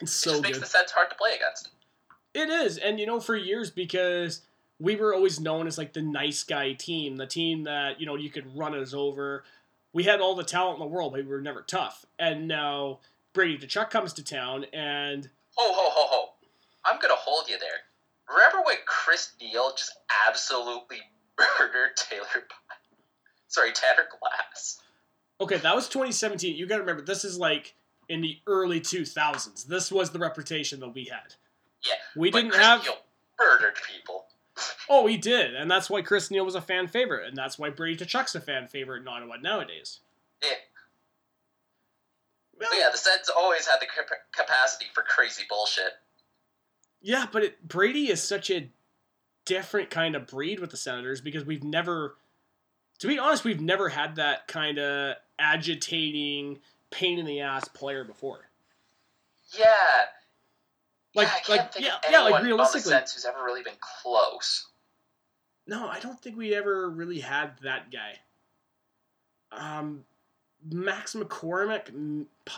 it's 0.00 0.12
It 0.12 0.14
so 0.14 0.30
just 0.30 0.42
makes 0.42 0.58
the 0.58 0.66
Sens 0.66 0.90
hard 0.90 1.10
to 1.10 1.16
play 1.16 1.34
against. 1.34 1.70
It 2.32 2.48
is, 2.48 2.78
and 2.78 3.00
you 3.00 3.06
know, 3.06 3.18
for 3.18 3.34
years 3.34 3.70
because 3.70 4.42
we 4.78 4.96
were 4.96 5.14
always 5.14 5.40
known 5.40 5.66
as 5.66 5.78
like 5.78 5.92
the 5.92 6.02
nice 6.02 6.44
guy 6.44 6.72
team, 6.72 7.16
the 7.16 7.26
team 7.26 7.64
that 7.64 8.00
you 8.00 8.06
know 8.06 8.16
you 8.16 8.30
could 8.30 8.56
run 8.56 8.74
us 8.74 8.94
over. 8.94 9.44
We 9.92 10.04
had 10.04 10.20
all 10.20 10.36
the 10.36 10.44
talent 10.44 10.76
in 10.76 10.80
the 10.80 10.86
world, 10.86 11.12
but 11.12 11.24
we 11.24 11.30
were 11.30 11.40
never 11.40 11.62
tough. 11.62 12.06
And 12.16 12.46
now 12.46 13.00
Brady 13.32 13.58
Tkachuk 13.66 13.90
comes 13.90 14.12
to 14.14 14.24
town, 14.24 14.64
and 14.72 15.30
Ho 15.56 15.72
ho 15.72 15.90
ho 15.92 16.06
ho! 16.08 16.28
I'm 16.84 16.98
gonna 17.00 17.14
hold 17.16 17.48
you 17.48 17.58
there. 17.58 17.68
Remember 18.28 18.62
when 18.64 18.76
Chris 18.86 19.32
Neil 19.40 19.70
just 19.76 19.92
absolutely 20.28 20.98
murdered 21.60 21.96
Taylor? 21.96 22.26
Sorry, 23.48 23.72
Tanner 23.72 24.08
Glass. 24.20 24.80
okay, 25.40 25.56
that 25.58 25.74
was 25.74 25.88
2017. 25.88 26.56
You 26.56 26.66
got 26.66 26.76
to 26.76 26.80
remember, 26.82 27.02
this 27.02 27.24
is 27.24 27.36
like 27.38 27.74
in 28.08 28.20
the 28.20 28.38
early 28.46 28.80
2000s. 28.80 29.66
This 29.66 29.90
was 29.90 30.10
the 30.10 30.18
reputation 30.20 30.78
that 30.80 30.90
we 30.94 31.04
had. 31.04 31.34
Yeah, 31.84 31.94
we 32.14 32.30
didn't 32.30 32.50
Chris 32.52 32.62
have. 32.64 32.82
Neil 32.84 32.98
murdered 33.38 33.74
people. 33.92 34.26
Oh, 34.92 35.06
he 35.06 35.16
did, 35.16 35.54
and 35.54 35.70
that's 35.70 35.88
why 35.88 36.02
Chris 36.02 36.32
Neil 36.32 36.44
was 36.44 36.56
a 36.56 36.60
fan 36.60 36.88
favorite, 36.88 37.28
and 37.28 37.36
that's 37.36 37.56
why 37.60 37.70
Brady 37.70 38.04
Tkachuk's 38.04 38.34
a 38.34 38.40
fan 38.40 38.66
favorite 38.66 39.02
in 39.02 39.08
Ottawa 39.08 39.36
nowadays. 39.36 40.00
Yeah. 40.42 40.50
Well, 42.60 42.78
yeah, 42.78 42.90
the 42.92 42.98
Sens 42.98 43.30
always 43.34 43.66
had 43.66 43.78
the 43.80 43.86
capacity 44.32 44.86
for 44.92 45.02
crazy 45.02 45.44
bullshit. 45.48 45.92
Yeah, 47.00 47.26
but 47.32 47.42
it, 47.42 47.66
Brady 47.66 48.10
is 48.10 48.22
such 48.22 48.50
a 48.50 48.70
different 49.46 49.88
kind 49.88 50.14
of 50.14 50.26
breed 50.26 50.60
with 50.60 50.70
the 50.70 50.76
Senators 50.76 51.22
because 51.22 51.44
we've 51.44 51.64
never, 51.64 52.16
to 52.98 53.06
be 53.08 53.18
honest, 53.18 53.44
we've 53.44 53.60
never 53.62 53.88
had 53.88 54.16
that 54.16 54.46
kind 54.46 54.78
of 54.78 55.16
agitating, 55.38 56.58
pain 56.90 57.18
in 57.18 57.24
the 57.24 57.40
ass 57.40 57.66
player 57.68 58.04
before. 58.04 58.50
Yeah. 59.58 59.64
Like- 61.14 61.28
yeah, 61.28 61.32
I 61.34 61.38
can't 61.40 61.48
like- 61.48 61.72
think 61.72 61.86
yeah, 61.86 61.94
of 61.96 62.00
yeah, 62.10 62.20
like, 62.20 62.44
realistically- 62.44 62.92
who's 62.94 63.24
ever 63.24 63.42
really 63.42 63.62
been 63.62 63.78
close. 63.80 64.66
No, 65.66 65.88
I 65.88 65.98
don't 66.00 66.20
think 66.20 66.36
we 66.36 66.54
ever 66.54 66.90
really 66.90 67.20
had 67.20 67.56
that 67.62 67.90
guy. 67.90 68.20
Um, 69.52 70.04
Max 70.68 71.14
McCormick, 71.14 71.90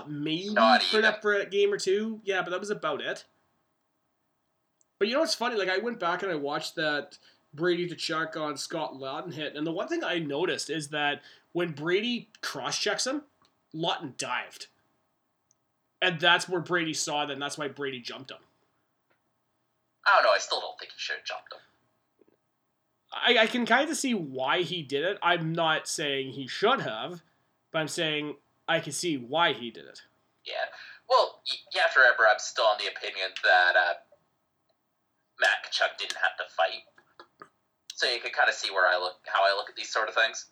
maybe 0.08 0.54
for 0.90 1.00
that 1.00 1.22
for 1.22 1.34
a 1.34 1.46
game 1.46 1.72
or 1.72 1.78
two. 1.78 2.20
Yeah, 2.24 2.42
but 2.42 2.50
that 2.50 2.60
was 2.60 2.70
about 2.70 3.00
it. 3.00 3.24
But 4.98 5.08
you 5.08 5.14
know 5.14 5.20
what's 5.20 5.34
funny? 5.34 5.56
Like 5.56 5.68
I 5.68 5.78
went 5.78 6.00
back 6.00 6.22
and 6.22 6.32
I 6.32 6.36
watched 6.36 6.76
that 6.76 7.18
Brady 7.54 7.88
Tkachuk 7.88 8.36
on 8.36 8.56
Scott 8.56 8.96
Lawton 8.96 9.32
hit, 9.32 9.56
and 9.56 9.66
the 9.66 9.72
one 9.72 9.88
thing 9.88 10.02
I 10.04 10.18
noticed 10.18 10.70
is 10.70 10.88
that 10.88 11.22
when 11.52 11.72
Brady 11.72 12.28
cross 12.40 12.78
checks 12.78 13.06
him, 13.06 13.22
Lawton 13.72 14.14
dived, 14.16 14.68
and 16.00 16.18
that's 16.20 16.48
where 16.48 16.60
Brady 16.60 16.94
saw 16.94 17.26
that, 17.26 17.38
that's 17.38 17.58
why 17.58 17.68
Brady 17.68 18.00
jumped 18.00 18.30
him. 18.30 18.38
I 20.06 20.10
don't 20.14 20.24
know. 20.24 20.34
I 20.34 20.38
still 20.38 20.60
don't 20.60 20.78
think 20.78 20.92
he 20.92 20.98
should 20.98 21.16
have 21.16 21.24
jumped 21.24 21.52
him. 21.52 21.60
I, 23.12 23.42
I 23.42 23.46
can 23.46 23.66
kind 23.66 23.90
of 23.90 23.96
see 23.96 24.14
why 24.14 24.62
he 24.62 24.82
did 24.82 25.04
it. 25.04 25.18
I'm 25.22 25.52
not 25.52 25.86
saying 25.86 26.32
he 26.32 26.46
should 26.46 26.80
have, 26.80 27.22
but 27.72 27.78
I'm 27.80 27.88
saying 27.88 28.36
I 28.68 28.80
can 28.80 28.92
see 28.92 29.16
why 29.16 29.52
he 29.52 29.70
did 29.70 29.86
it. 29.86 30.02
Yeah. 30.44 30.70
Well, 31.08 31.42
yeah. 31.74 31.88
Forever, 31.92 32.28
I'm 32.30 32.38
still 32.38 32.64
on 32.64 32.76
the 32.78 32.86
opinion 32.86 33.30
that 33.42 33.74
uh, 33.76 33.94
Matt 35.40 35.64
Tkachuk 35.66 35.98
didn't 35.98 36.18
have 36.22 36.36
to 36.38 36.54
fight. 36.54 36.84
So 37.94 38.06
you 38.06 38.20
can 38.20 38.32
kind 38.32 38.48
of 38.48 38.54
see 38.54 38.70
where 38.70 38.86
I 38.86 38.98
look, 38.98 39.16
how 39.26 39.42
I 39.42 39.56
look 39.56 39.68
at 39.70 39.76
these 39.76 39.90
sort 39.92 40.08
of 40.08 40.14
things. 40.14 40.46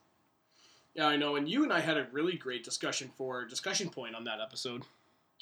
Yeah, 0.95 1.07
I 1.07 1.17
know. 1.17 1.37
And 1.37 1.49
you 1.49 1.63
and 1.63 1.73
I 1.73 1.81
had 1.81 1.97
a 1.97 2.07
really 2.13 2.37
great 2.37 2.65
discussion 2.65 3.11
for 3.17 3.45
discussion 3.45 3.91
point 3.91 4.15
on 4.15 4.25
that 4.25 4.39
episode. 4.43 4.83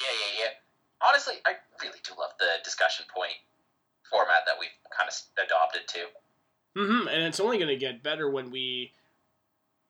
Yeah, 0.01 0.07
yeah, 0.07 0.45
yeah. 0.45 1.07
Honestly, 1.07 1.35
I 1.47 1.53
really 1.83 1.99
do 2.05 2.13
love 2.19 2.33
the 2.39 2.63
discussion 2.65 3.07
point 3.15 3.35
format 4.11 4.45
that 4.47 4.55
we've 4.59 4.69
kind 4.97 5.09
of 5.09 5.45
adopted 5.45 5.83
too. 5.87 6.07
Mm-hmm. 6.77 7.09
And 7.09 7.23
it's 7.23 7.41
only 7.41 7.59
going 7.59 7.69
to 7.69 7.77
get 7.77 8.03
better 8.03 8.31
when 8.31 8.51
we 8.51 8.93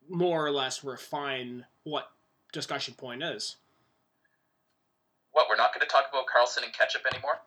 more 0.09 0.45
or 0.45 0.51
less 0.51 0.85
refine 0.85 1.65
what 1.85 2.11
discussion 2.53 2.95
point 2.95 3.23
is. 3.23 3.57
What, 5.33 5.47
we're 5.49 5.57
not 5.57 5.75
going 5.75 5.87
to 5.87 5.93
talk 5.93 6.07
about 6.11 6.25
Karlsson 6.27 6.65
and 6.65 6.73
ketchup 6.73 7.03
anymore? 7.13 7.41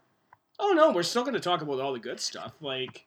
Oh 0.60 0.74
no, 0.74 0.92
we're 0.92 1.04
still 1.04 1.24
going 1.24 1.34
to 1.34 1.40
talk 1.40 1.62
about 1.62 1.80
all 1.80 1.94
the 1.94 2.00
good 2.00 2.20
stuff, 2.20 2.54
like 2.62 3.06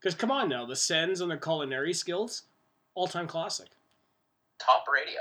because 0.00 0.14
come 0.14 0.30
on 0.30 0.48
now, 0.48 0.64
the 0.64 0.76
Sens 0.76 1.20
and 1.20 1.30
their 1.30 1.38
culinary 1.38 1.92
skills, 1.92 2.42
all 2.94 3.06
time 3.06 3.26
classic. 3.26 3.68
Top 4.58 4.84
radio. 4.92 5.20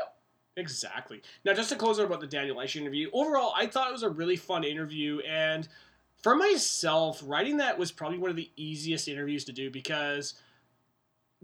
Exactly. 0.57 1.21
Now, 1.43 1.53
just 1.53 1.69
to 1.69 1.75
close 1.75 1.99
out 1.99 2.05
about 2.05 2.21
the 2.21 2.27
Daniel 2.27 2.61
Esch 2.61 2.77
interview, 2.77 3.09
overall, 3.11 3.53
I 3.55 3.67
thought 3.67 3.89
it 3.89 3.93
was 3.93 4.03
a 4.03 4.09
really 4.09 4.37
fun 4.37 4.63
interview, 4.63 5.19
and 5.19 5.67
for 6.23 6.35
myself, 6.35 7.21
writing 7.25 7.57
that 7.57 7.77
was 7.77 7.91
probably 7.91 8.17
one 8.17 8.29
of 8.29 8.37
the 8.37 8.49
easiest 8.55 9.07
interviews 9.07 9.43
to 9.45 9.51
do 9.51 9.69
because 9.69 10.35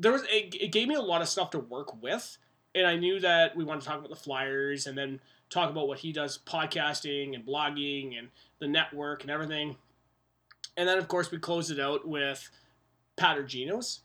there 0.02 0.12
was 0.12 0.24
it, 0.24 0.56
it 0.60 0.72
gave 0.72 0.88
me 0.88 0.96
a 0.96 1.02
lot 1.02 1.22
of 1.22 1.30
stuff 1.30 1.52
to 1.52 1.60
work 1.60 2.02
with, 2.02 2.38
and 2.74 2.88
I 2.88 2.96
knew 2.96 3.20
that 3.20 3.56
we 3.56 3.64
wanted 3.64 3.82
to 3.82 3.88
talk 3.88 4.00
about 4.00 4.10
the 4.10 4.16
Flyers 4.16 4.88
and 4.88 4.98
then 4.98 5.20
talk 5.50 5.70
about 5.70 5.88
what 5.88 6.00
he 6.00 6.12
does 6.12 6.40
podcasting 6.46 7.36
and 7.36 7.46
blogging 7.46 8.18
and 8.18 8.30
the 8.60 8.68
network 8.68 9.22
and 9.22 9.30
everything. 9.30 9.76
And 10.78 10.88
then, 10.88 10.98
of 10.98 11.08
course, 11.08 11.30
we 11.30 11.38
closed 11.38 11.70
it 11.70 11.80
out 11.80 12.08
with 12.08 12.50
Pat's 13.18 13.40
or 13.40 13.44
Geno's. 13.44 14.00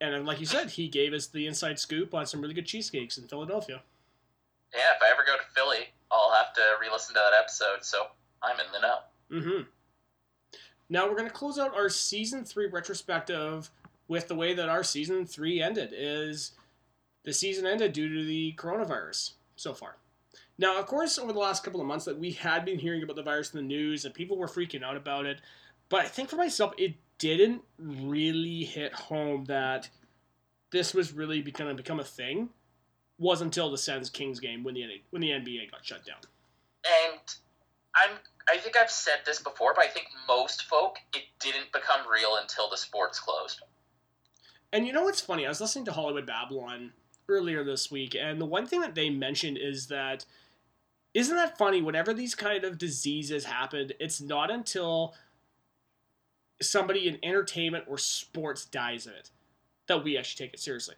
And 0.00 0.24
like 0.24 0.38
you 0.38 0.46
said, 0.46 0.70
he 0.70 0.88
gave 0.88 1.12
us 1.12 1.26
the 1.26 1.46
inside 1.46 1.78
scoop 1.78 2.14
on 2.14 2.26
some 2.26 2.40
really 2.40 2.54
good 2.54 2.66
cheesecakes 2.66 3.18
in 3.18 3.26
Philadelphia. 3.26 3.82
Yeah, 4.72 4.80
if 4.94 5.02
I 5.02 5.10
ever 5.12 5.24
go 5.26 5.36
to 5.36 5.42
Philly, 5.54 5.88
I'll 6.12 6.32
have 6.32 6.52
to 6.54 6.62
re-listen 6.80 7.14
to 7.14 7.20
that 7.20 7.38
episode, 7.38 7.82
so 7.84 8.06
I'm 8.42 8.58
in 8.60 8.66
the 8.72 8.80
know. 8.80 8.98
Mm-hmm. 9.32 9.62
Now 10.88 11.08
we're 11.08 11.16
gonna 11.16 11.30
close 11.30 11.58
out 11.58 11.74
our 11.74 11.88
season 11.88 12.44
three 12.44 12.66
retrospective 12.66 13.70
with 14.10 14.26
the 14.26 14.34
way 14.34 14.52
that 14.52 14.68
our 14.68 14.82
season 14.82 15.24
three 15.24 15.62
ended. 15.62 15.94
Is 15.96 16.50
the 17.22 17.32
season 17.32 17.64
ended 17.64 17.92
due 17.92 18.12
to 18.12 18.24
the 18.24 18.52
coronavirus 18.58 19.34
so 19.54 19.72
far? 19.72 19.98
Now, 20.58 20.80
of 20.80 20.86
course, 20.86 21.16
over 21.16 21.32
the 21.32 21.38
last 21.38 21.62
couple 21.62 21.80
of 21.80 21.86
months, 21.86 22.06
that 22.06 22.18
we 22.18 22.32
had 22.32 22.64
been 22.64 22.80
hearing 22.80 23.04
about 23.04 23.14
the 23.14 23.22
virus 23.22 23.54
in 23.54 23.58
the 23.58 23.66
news 23.66 24.04
and 24.04 24.12
people 24.12 24.36
were 24.36 24.48
freaking 24.48 24.82
out 24.82 24.96
about 24.96 25.26
it, 25.26 25.40
but 25.88 26.00
I 26.00 26.08
think 26.08 26.28
for 26.28 26.34
myself, 26.34 26.74
it 26.76 26.96
didn't 27.18 27.62
really 27.78 28.64
hit 28.64 28.92
home 28.92 29.44
that 29.44 29.88
this 30.72 30.92
was 30.92 31.12
really 31.12 31.40
going 31.40 31.70
to 31.70 31.80
become 31.80 32.00
a 32.00 32.04
thing. 32.04 32.50
Was 33.18 33.42
until 33.42 33.70
the 33.70 33.78
Sens 33.78 34.08
Kings 34.08 34.40
game 34.40 34.64
when 34.64 34.74
the 34.74 34.86
when 35.10 35.20
the 35.20 35.28
NBA 35.28 35.70
got 35.70 35.84
shut 35.84 36.06
down. 36.06 36.16
And 37.04 37.20
I'm 37.94 38.16
I 38.48 38.56
think 38.56 38.78
I've 38.78 38.90
said 38.90 39.18
this 39.26 39.42
before, 39.42 39.74
but 39.74 39.84
I 39.84 39.88
think 39.88 40.06
most 40.26 40.62
folk 40.64 40.96
it 41.14 41.24
didn't 41.38 41.70
become 41.70 42.00
real 42.10 42.38
until 42.40 42.70
the 42.70 42.78
sports 42.78 43.20
closed. 43.20 43.60
And 44.72 44.86
you 44.86 44.92
know 44.92 45.02
what's 45.02 45.20
funny? 45.20 45.46
I 45.46 45.48
was 45.48 45.60
listening 45.60 45.84
to 45.86 45.92
Hollywood 45.92 46.26
Babylon 46.26 46.92
earlier 47.28 47.64
this 47.64 47.90
week, 47.90 48.14
and 48.18 48.40
the 48.40 48.46
one 48.46 48.66
thing 48.66 48.80
that 48.80 48.94
they 48.94 49.10
mentioned 49.10 49.58
is 49.58 49.88
that 49.88 50.24
isn't 51.12 51.36
that 51.36 51.58
funny? 51.58 51.82
Whenever 51.82 52.14
these 52.14 52.36
kind 52.36 52.62
of 52.64 52.78
diseases 52.78 53.44
happen, 53.44 53.90
it's 53.98 54.20
not 54.20 54.50
until 54.50 55.14
somebody 56.62 57.08
in 57.08 57.18
entertainment 57.24 57.84
or 57.88 57.98
sports 57.98 58.64
dies 58.64 59.06
of 59.06 59.14
it 59.14 59.30
that 59.88 60.04
we 60.04 60.16
actually 60.16 60.46
take 60.46 60.54
it 60.54 60.60
seriously. 60.60 60.94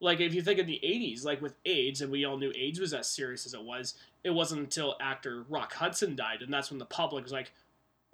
Like 0.00 0.20
if 0.20 0.32
you 0.32 0.40
think 0.40 0.58
of 0.58 0.66
the 0.66 0.80
'80s, 0.82 1.24
like 1.24 1.42
with 1.42 1.56
AIDS, 1.66 2.00
and 2.00 2.10
we 2.10 2.24
all 2.24 2.38
knew 2.38 2.52
AIDS 2.56 2.80
was 2.80 2.94
as 2.94 3.06
serious 3.06 3.44
as 3.44 3.52
it 3.52 3.62
was. 3.62 3.94
It 4.24 4.30
wasn't 4.30 4.62
until 4.62 4.96
actor 5.00 5.44
Rock 5.48 5.74
Hudson 5.74 6.16
died, 6.16 6.40
and 6.40 6.52
that's 6.52 6.70
when 6.70 6.78
the 6.78 6.86
public 6.86 7.24
was 7.24 7.32
like, 7.32 7.52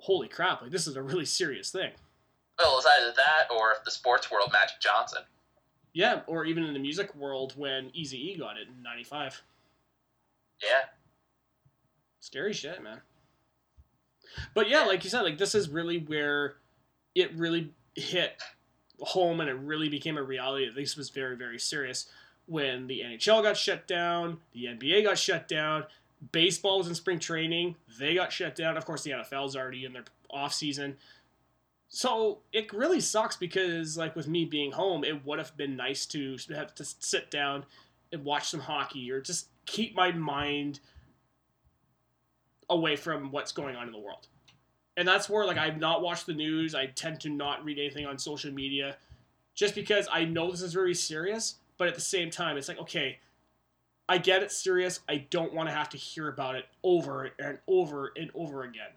"Holy 0.00 0.26
crap! 0.26 0.62
Like 0.62 0.72
this 0.72 0.88
is 0.88 0.96
a 0.96 1.02
really 1.02 1.24
serious 1.24 1.70
thing." 1.70 1.92
Well, 2.58 2.78
it's 2.78 2.86
either 2.86 3.12
that 3.16 3.54
or 3.54 3.72
if 3.72 3.84
the 3.84 3.90
sports 3.90 4.30
world, 4.30 4.50
Magic 4.52 4.80
Johnson. 4.80 5.22
Yeah, 5.92 6.20
or 6.26 6.44
even 6.44 6.64
in 6.64 6.74
the 6.74 6.78
music 6.78 7.14
world 7.14 7.54
when 7.56 7.90
Easy 7.94 8.32
E 8.32 8.36
got 8.36 8.56
it 8.56 8.68
in 8.68 8.82
'95. 8.82 9.42
Yeah. 10.62 10.88
Scary 12.20 12.52
shit, 12.52 12.82
man. 12.82 13.00
But 14.54 14.68
yeah, 14.68 14.82
like 14.82 15.04
you 15.04 15.10
said, 15.10 15.22
like 15.22 15.38
this 15.38 15.54
is 15.54 15.68
really 15.68 15.98
where 15.98 16.56
it 17.14 17.34
really 17.34 17.72
hit 17.94 18.42
home 19.00 19.40
and 19.40 19.48
it 19.48 19.54
really 19.54 19.88
became 19.88 20.18
a 20.18 20.22
reality. 20.22 20.66
At 20.66 20.74
least 20.74 20.96
was 20.96 21.10
very, 21.10 21.36
very 21.36 21.58
serious 21.58 22.06
when 22.46 22.86
the 22.86 23.00
NHL 23.00 23.42
got 23.42 23.56
shut 23.56 23.86
down, 23.86 24.38
the 24.52 24.66
NBA 24.66 25.04
got 25.04 25.18
shut 25.18 25.48
down, 25.48 25.84
baseball 26.32 26.78
was 26.78 26.88
in 26.88 26.94
spring 26.94 27.18
training, 27.18 27.76
they 27.98 28.14
got 28.14 28.32
shut 28.32 28.54
down. 28.54 28.76
Of 28.76 28.86
course, 28.86 29.02
the 29.02 29.10
NFL's 29.10 29.56
already 29.56 29.84
in 29.84 29.92
their 29.92 30.04
off 30.30 30.54
season. 30.54 30.96
So 31.88 32.40
it 32.52 32.72
really 32.72 33.00
sucks 33.00 33.36
because, 33.36 33.96
like 33.96 34.16
with 34.16 34.28
me 34.28 34.44
being 34.44 34.72
home, 34.72 35.04
it 35.04 35.24
would 35.24 35.38
have 35.38 35.56
been 35.56 35.76
nice 35.76 36.06
to 36.06 36.36
have 36.54 36.74
to 36.74 36.84
sit 36.84 37.30
down 37.30 37.64
and 38.12 38.24
watch 38.24 38.48
some 38.48 38.60
hockey 38.60 39.10
or 39.10 39.20
just 39.20 39.48
keep 39.66 39.94
my 39.94 40.12
mind 40.12 40.80
away 42.68 42.96
from 42.96 43.30
what's 43.30 43.52
going 43.52 43.76
on 43.76 43.86
in 43.86 43.92
the 43.92 43.98
world. 43.98 44.26
And 44.96 45.06
that's 45.06 45.28
where 45.28 45.46
like 45.46 45.58
I've 45.58 45.78
not 45.78 46.02
watched 46.02 46.26
the 46.26 46.34
news. 46.34 46.74
I 46.74 46.86
tend 46.86 47.20
to 47.20 47.28
not 47.28 47.64
read 47.64 47.78
anything 47.78 48.06
on 48.06 48.18
social 48.18 48.52
media 48.52 48.96
just 49.54 49.74
because 49.74 50.08
I 50.10 50.24
know 50.24 50.50
this 50.50 50.62
is 50.62 50.72
very 50.72 50.94
serious, 50.94 51.56
but 51.78 51.88
at 51.88 51.94
the 51.94 52.00
same 52.00 52.30
time 52.30 52.56
it's 52.56 52.68
like 52.68 52.80
okay, 52.80 53.18
I 54.08 54.18
get 54.18 54.42
it's 54.42 54.56
serious. 54.56 55.00
I 55.08 55.26
don't 55.30 55.52
want 55.52 55.68
to 55.68 55.74
have 55.74 55.88
to 55.90 55.96
hear 55.96 56.28
about 56.28 56.54
it 56.54 56.66
over 56.82 57.30
and 57.38 57.58
over 57.68 58.12
and 58.16 58.30
over 58.34 58.62
again. 58.62 58.90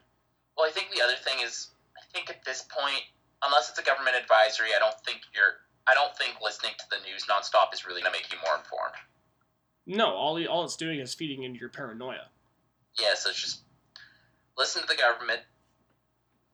Well, 0.57 0.67
I 0.67 0.71
think 0.71 0.91
the 0.95 1.01
other 1.01 1.15
thing 1.15 1.39
is 1.43 1.69
think 2.13 2.29
at 2.29 2.43
this 2.45 2.63
point, 2.63 3.03
unless 3.43 3.69
it's 3.69 3.79
a 3.79 3.83
government 3.83 4.15
advisory, 4.15 4.69
I 4.75 4.79
don't 4.79 4.99
think 5.05 5.21
you're 5.33 5.63
I 5.87 5.93
don't 5.95 6.15
think 6.15 6.37
listening 6.41 6.73
to 6.77 6.85
the 6.91 6.97
news 7.09 7.25
nonstop 7.25 7.73
is 7.73 7.85
really 7.85 8.01
going 8.01 8.13
to 8.13 8.19
make 8.19 8.31
you 8.31 8.37
more 8.45 8.57
informed. 8.57 8.93
No, 9.87 10.13
all 10.13 10.37
all 10.47 10.63
it's 10.63 10.75
doing 10.75 10.99
is 10.99 11.15
feeding 11.15 11.43
into 11.43 11.59
your 11.59 11.69
paranoia. 11.69 12.29
Yeah, 12.99 13.15
so 13.15 13.29
it's 13.29 13.41
just 13.41 13.61
listen 14.57 14.81
to 14.81 14.87
the 14.87 14.95
government, 14.95 15.41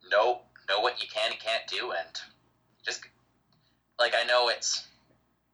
know 0.09 0.41
know 0.69 0.79
what 0.79 1.01
you 1.01 1.07
can 1.13 1.31
and 1.31 1.39
can't 1.39 1.67
do, 1.67 1.91
and 1.91 2.07
just 2.85 3.01
like 3.99 4.13
I 4.15 4.25
know 4.25 4.49
it's 4.49 4.87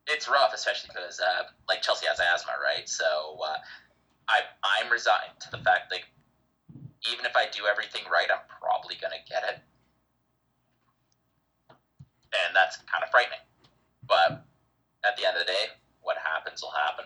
it's 0.07 0.27
rough, 0.27 0.53
especially 0.53 0.91
because 0.93 1.19
uh, 1.19 1.43
like 1.67 1.81
Chelsea 1.81 2.05
has 2.07 2.19
asthma, 2.19 2.53
right? 2.61 2.87
So 2.87 3.39
uh, 3.43 3.57
I 4.27 4.41
I'm 4.63 4.91
resigned 4.91 5.39
to 5.41 5.51
the 5.51 5.63
fact 5.63 5.89
that 5.89 6.01
even 7.11 7.25
if 7.25 7.35
I 7.35 7.45
do 7.51 7.65
everything 7.65 8.03
right, 8.11 8.27
I'm 8.31 8.45
probably 8.61 8.95
gonna 9.01 9.23
get 9.27 9.43
it, 9.43 9.59
and 12.33 12.55
that's 12.55 12.77
kind 12.77 13.03
of 13.03 13.09
frightening. 13.09 13.39
But 14.07 14.43
at 15.05 15.17
the 15.17 15.25
end 15.25 15.37
of 15.37 15.45
the 15.45 15.51
day, 15.51 15.65
what 16.01 16.17
happens 16.17 16.61
will 16.61 16.71
happen. 16.71 17.05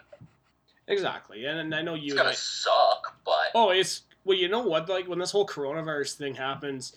Exactly, 0.87 1.45
and, 1.45 1.59
and 1.59 1.73
I 1.73 1.81
know 1.81 1.95
you. 1.95 2.07
It's 2.07 2.15
gonna 2.15 2.29
I- 2.29 2.33
suck, 2.33 3.17
but 3.25 3.47
Oh, 3.55 3.71
it's 3.71 4.03
well, 4.23 4.37
you 4.37 4.47
know 4.47 4.61
what? 4.61 4.87
Like 4.89 5.07
when 5.07 5.19
this 5.19 5.31
whole 5.31 5.45
coronavirus 5.47 6.13
thing 6.15 6.35
happens, 6.35 6.95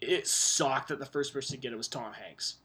it 0.00 0.26
sucked 0.26 0.88
that 0.88 0.98
the 0.98 1.06
first 1.06 1.32
person 1.32 1.54
to 1.56 1.60
get 1.60 1.72
it 1.72 1.76
was 1.76 1.88
Tom 1.88 2.12
Hanks. 2.12 2.56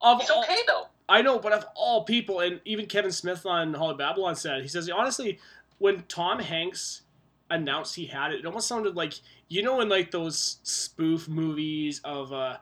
Of 0.00 0.20
all- 0.30 0.42
okay 0.42 0.58
though. 0.66 0.86
I 1.08 1.22
know, 1.22 1.38
but 1.40 1.52
of 1.52 1.64
all 1.74 2.04
people, 2.04 2.38
and 2.40 2.60
even 2.64 2.86
Kevin 2.86 3.10
Smith 3.10 3.44
on 3.44 3.74
Holly 3.74 3.96
Babylon 3.96 4.36
said, 4.36 4.62
he 4.62 4.68
says 4.68 4.88
honestly, 4.88 5.38
when 5.78 6.02
Tom 6.08 6.38
Hanks 6.38 7.02
announced 7.50 7.96
he 7.96 8.06
had 8.06 8.32
it, 8.32 8.40
it 8.40 8.46
almost 8.46 8.68
sounded 8.68 8.94
like 8.96 9.14
you 9.48 9.62
know 9.62 9.80
in 9.80 9.88
like 9.88 10.10
those 10.12 10.58
spoof 10.62 11.28
movies 11.28 12.00
of 12.04 12.32
uh, 12.32 12.56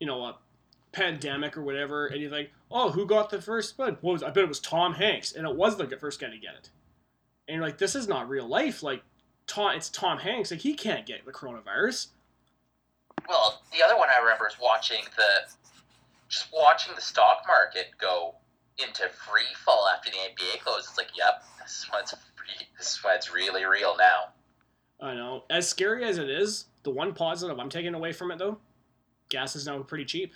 you 0.00 0.06
know, 0.06 0.22
a 0.24 0.38
pandemic 0.92 1.56
or 1.56 1.62
whatever, 1.62 2.06
and 2.06 2.20
you 2.20 2.30
think, 2.30 2.50
oh, 2.70 2.90
who 2.90 3.06
got 3.06 3.30
the 3.30 3.40
first 3.40 3.76
bud? 3.76 3.98
What 4.00 4.12
was 4.12 4.22
I 4.22 4.30
bet 4.30 4.44
it 4.44 4.48
was 4.48 4.60
Tom 4.60 4.94
Hanks, 4.94 5.32
and 5.32 5.46
it 5.46 5.54
was 5.54 5.76
the 5.76 5.86
first 5.96 6.20
guy 6.20 6.30
to 6.30 6.38
get 6.38 6.54
it. 6.54 6.70
And 7.46 7.56
you're 7.56 7.64
like, 7.64 7.78
this 7.78 7.94
is 7.94 8.08
not 8.08 8.28
real 8.28 8.46
life. 8.46 8.82
Like, 8.82 9.02
Tom, 9.46 9.74
it's 9.74 9.88
Tom 9.88 10.18
Hanks. 10.18 10.50
Like 10.50 10.60
he 10.60 10.74
can't 10.74 11.06
get 11.06 11.24
the 11.24 11.32
coronavirus. 11.32 12.08
Well, 13.28 13.62
the 13.72 13.84
other 13.84 13.96
one 13.96 14.08
I 14.14 14.20
remember 14.20 14.46
is 14.46 14.56
watching 14.60 15.02
the 15.16 15.50
just 16.28 16.48
watching 16.52 16.94
the 16.94 17.00
stock 17.00 17.44
market 17.46 17.86
go 17.98 18.34
into 18.78 19.08
free 19.08 19.54
fall 19.56 19.88
after 19.92 20.10
the 20.10 20.16
NBA 20.16 20.60
closed. 20.60 20.88
It's 20.90 20.98
like, 20.98 21.08
yep, 21.16 21.42
this 21.60 21.88
one's 21.92 22.10
free. 22.36 22.66
This 22.76 23.00
it's 23.04 23.32
really 23.32 23.64
real 23.64 23.96
now. 23.98 24.32
I 25.00 25.14
know. 25.14 25.44
As 25.50 25.68
scary 25.68 26.04
as 26.04 26.18
it 26.18 26.28
is, 26.28 26.66
the 26.82 26.90
one 26.90 27.14
positive 27.14 27.58
I'm 27.58 27.70
taking 27.70 27.94
away 27.94 28.12
from 28.12 28.30
it 28.30 28.38
though, 28.38 28.58
gas 29.28 29.56
is 29.56 29.66
now 29.66 29.78
pretty 29.82 30.04
cheap. 30.04 30.32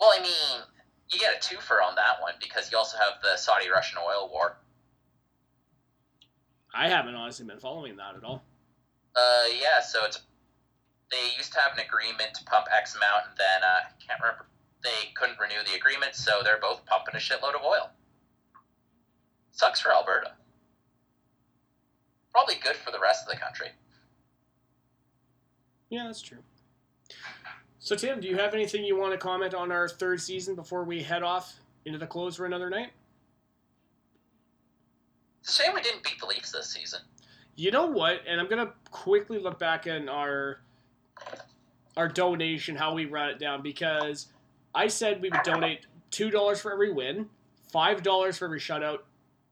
Well, 0.00 0.12
I 0.16 0.22
mean, 0.22 0.62
you 1.12 1.18
get 1.18 1.34
a 1.34 1.38
twofer 1.38 1.82
on 1.84 1.94
that 1.96 2.20
one 2.20 2.34
because 2.40 2.70
you 2.70 2.78
also 2.78 2.98
have 2.98 3.20
the 3.22 3.36
Saudi 3.36 3.68
Russian 3.70 3.98
oil 3.98 4.30
war. 4.32 4.58
I 6.74 6.88
haven't 6.88 7.14
honestly 7.14 7.46
been 7.46 7.58
following 7.58 7.96
that 7.96 8.14
at 8.16 8.24
all. 8.24 8.42
Uh, 9.16 9.46
yeah, 9.60 9.80
so 9.80 10.04
it's 10.04 10.20
they 11.10 11.16
used 11.36 11.52
to 11.54 11.60
have 11.60 11.72
an 11.72 11.84
agreement 11.84 12.34
to 12.34 12.44
pump 12.44 12.66
X 12.76 12.94
amount, 12.94 13.30
and 13.30 13.36
then 13.38 13.62
uh, 13.62 13.88
I 13.88 14.06
can't 14.06 14.20
remember. 14.20 14.46
They 14.84 15.10
couldn't 15.14 15.38
renew 15.40 15.64
the 15.66 15.76
agreement, 15.76 16.14
so 16.14 16.42
they're 16.44 16.60
both 16.60 16.84
pumping 16.86 17.14
a 17.14 17.18
shitload 17.18 17.54
of 17.54 17.62
oil. 17.64 17.90
Sucks 19.50 19.80
for 19.80 19.90
Alberta. 19.90 20.32
Probably 22.30 22.54
good 22.62 22.76
for 22.76 22.92
the 22.92 23.00
rest 23.00 23.26
of 23.26 23.34
the 23.34 23.40
country. 23.40 23.68
Yeah, 25.90 26.04
that's 26.06 26.20
true. 26.20 26.38
So 27.88 27.96
Tim, 27.96 28.20
do 28.20 28.28
you 28.28 28.36
have 28.36 28.52
anything 28.52 28.84
you 28.84 28.98
want 28.98 29.12
to 29.12 29.16
comment 29.16 29.54
on 29.54 29.72
our 29.72 29.88
third 29.88 30.20
season 30.20 30.54
before 30.54 30.84
we 30.84 31.02
head 31.02 31.22
off 31.22 31.54
into 31.86 31.98
the 31.98 32.06
close 32.06 32.36
for 32.36 32.44
another 32.44 32.68
night? 32.68 32.90
It's 35.40 35.58
a 35.58 35.62
shame 35.62 35.72
we 35.74 35.80
didn't 35.80 36.04
beat 36.04 36.20
the 36.20 36.26
Leafs 36.26 36.52
this 36.52 36.68
season. 36.68 37.00
You 37.56 37.70
know 37.70 37.86
what? 37.86 38.20
And 38.28 38.42
I'm 38.42 38.46
gonna 38.46 38.74
quickly 38.90 39.38
look 39.38 39.58
back 39.58 39.86
in 39.86 40.06
our 40.10 40.60
our 41.96 42.08
donation, 42.08 42.76
how 42.76 42.92
we 42.92 43.06
run 43.06 43.30
it 43.30 43.38
down, 43.38 43.62
because 43.62 44.26
I 44.74 44.88
said 44.88 45.22
we 45.22 45.30
would 45.30 45.42
donate 45.42 45.86
two 46.10 46.30
dollars 46.30 46.60
for 46.60 46.70
every 46.70 46.92
win, 46.92 47.30
five 47.72 48.02
dollars 48.02 48.36
for 48.36 48.44
every 48.44 48.60
shutout, 48.60 48.98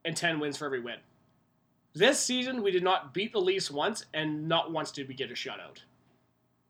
and 0.04 0.14
ten 0.14 0.40
wins 0.40 0.58
for 0.58 0.66
every 0.66 0.80
win. 0.80 0.98
This 1.94 2.20
season, 2.20 2.62
we 2.62 2.70
did 2.70 2.84
not 2.84 3.14
beat 3.14 3.32
the 3.32 3.40
Leafs 3.40 3.70
once, 3.70 4.04
and 4.12 4.46
not 4.46 4.72
once 4.72 4.90
did 4.90 5.08
we 5.08 5.14
get 5.14 5.30
a 5.30 5.34
shutout. 5.34 5.78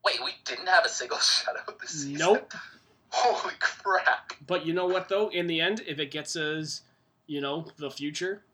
Wait, 0.07 0.25
we 0.25 0.31
didn't 0.45 0.69
have 0.69 0.85
a 0.85 0.89
single 0.89 1.19
shutout 1.19 1.81
this 1.81 1.91
season. 1.91 2.15
Nope. 2.15 2.55
Holy 3.09 3.55
crap! 3.59 4.35
But 4.47 4.65
you 4.65 4.73
know 4.73 4.87
what, 4.87 5.09
though? 5.09 5.29
In 5.31 5.49
the 5.49 5.61
end, 5.61 5.83
if 5.87 5.99
it 5.99 6.13
gets 6.13 6.37
us, 6.37 6.83
you 7.27 7.41
know, 7.41 7.67
the 7.77 7.91
future, 7.91 8.45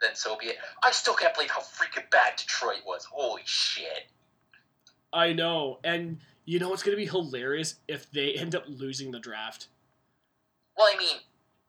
Then 0.00 0.14
so 0.14 0.36
be 0.36 0.46
it. 0.46 0.56
I 0.82 0.90
still 0.90 1.14
can't 1.14 1.34
believe 1.34 1.50
how 1.50 1.60
freaking 1.60 2.10
bad 2.10 2.34
Detroit 2.36 2.80
was. 2.84 3.04
Holy 3.04 3.42
shit! 3.44 4.06
I 5.12 5.32
know. 5.32 5.78
And 5.84 6.18
you 6.46 6.58
know 6.58 6.68
what's 6.70 6.82
going 6.82 6.96
to 6.96 7.02
be 7.02 7.08
hilarious 7.08 7.76
if 7.86 8.10
they 8.10 8.32
end 8.34 8.54
up 8.56 8.64
losing 8.66 9.12
the 9.12 9.20
draft? 9.20 9.68
Well, 10.76 10.88
I 10.92 10.98
mean, 10.98 11.18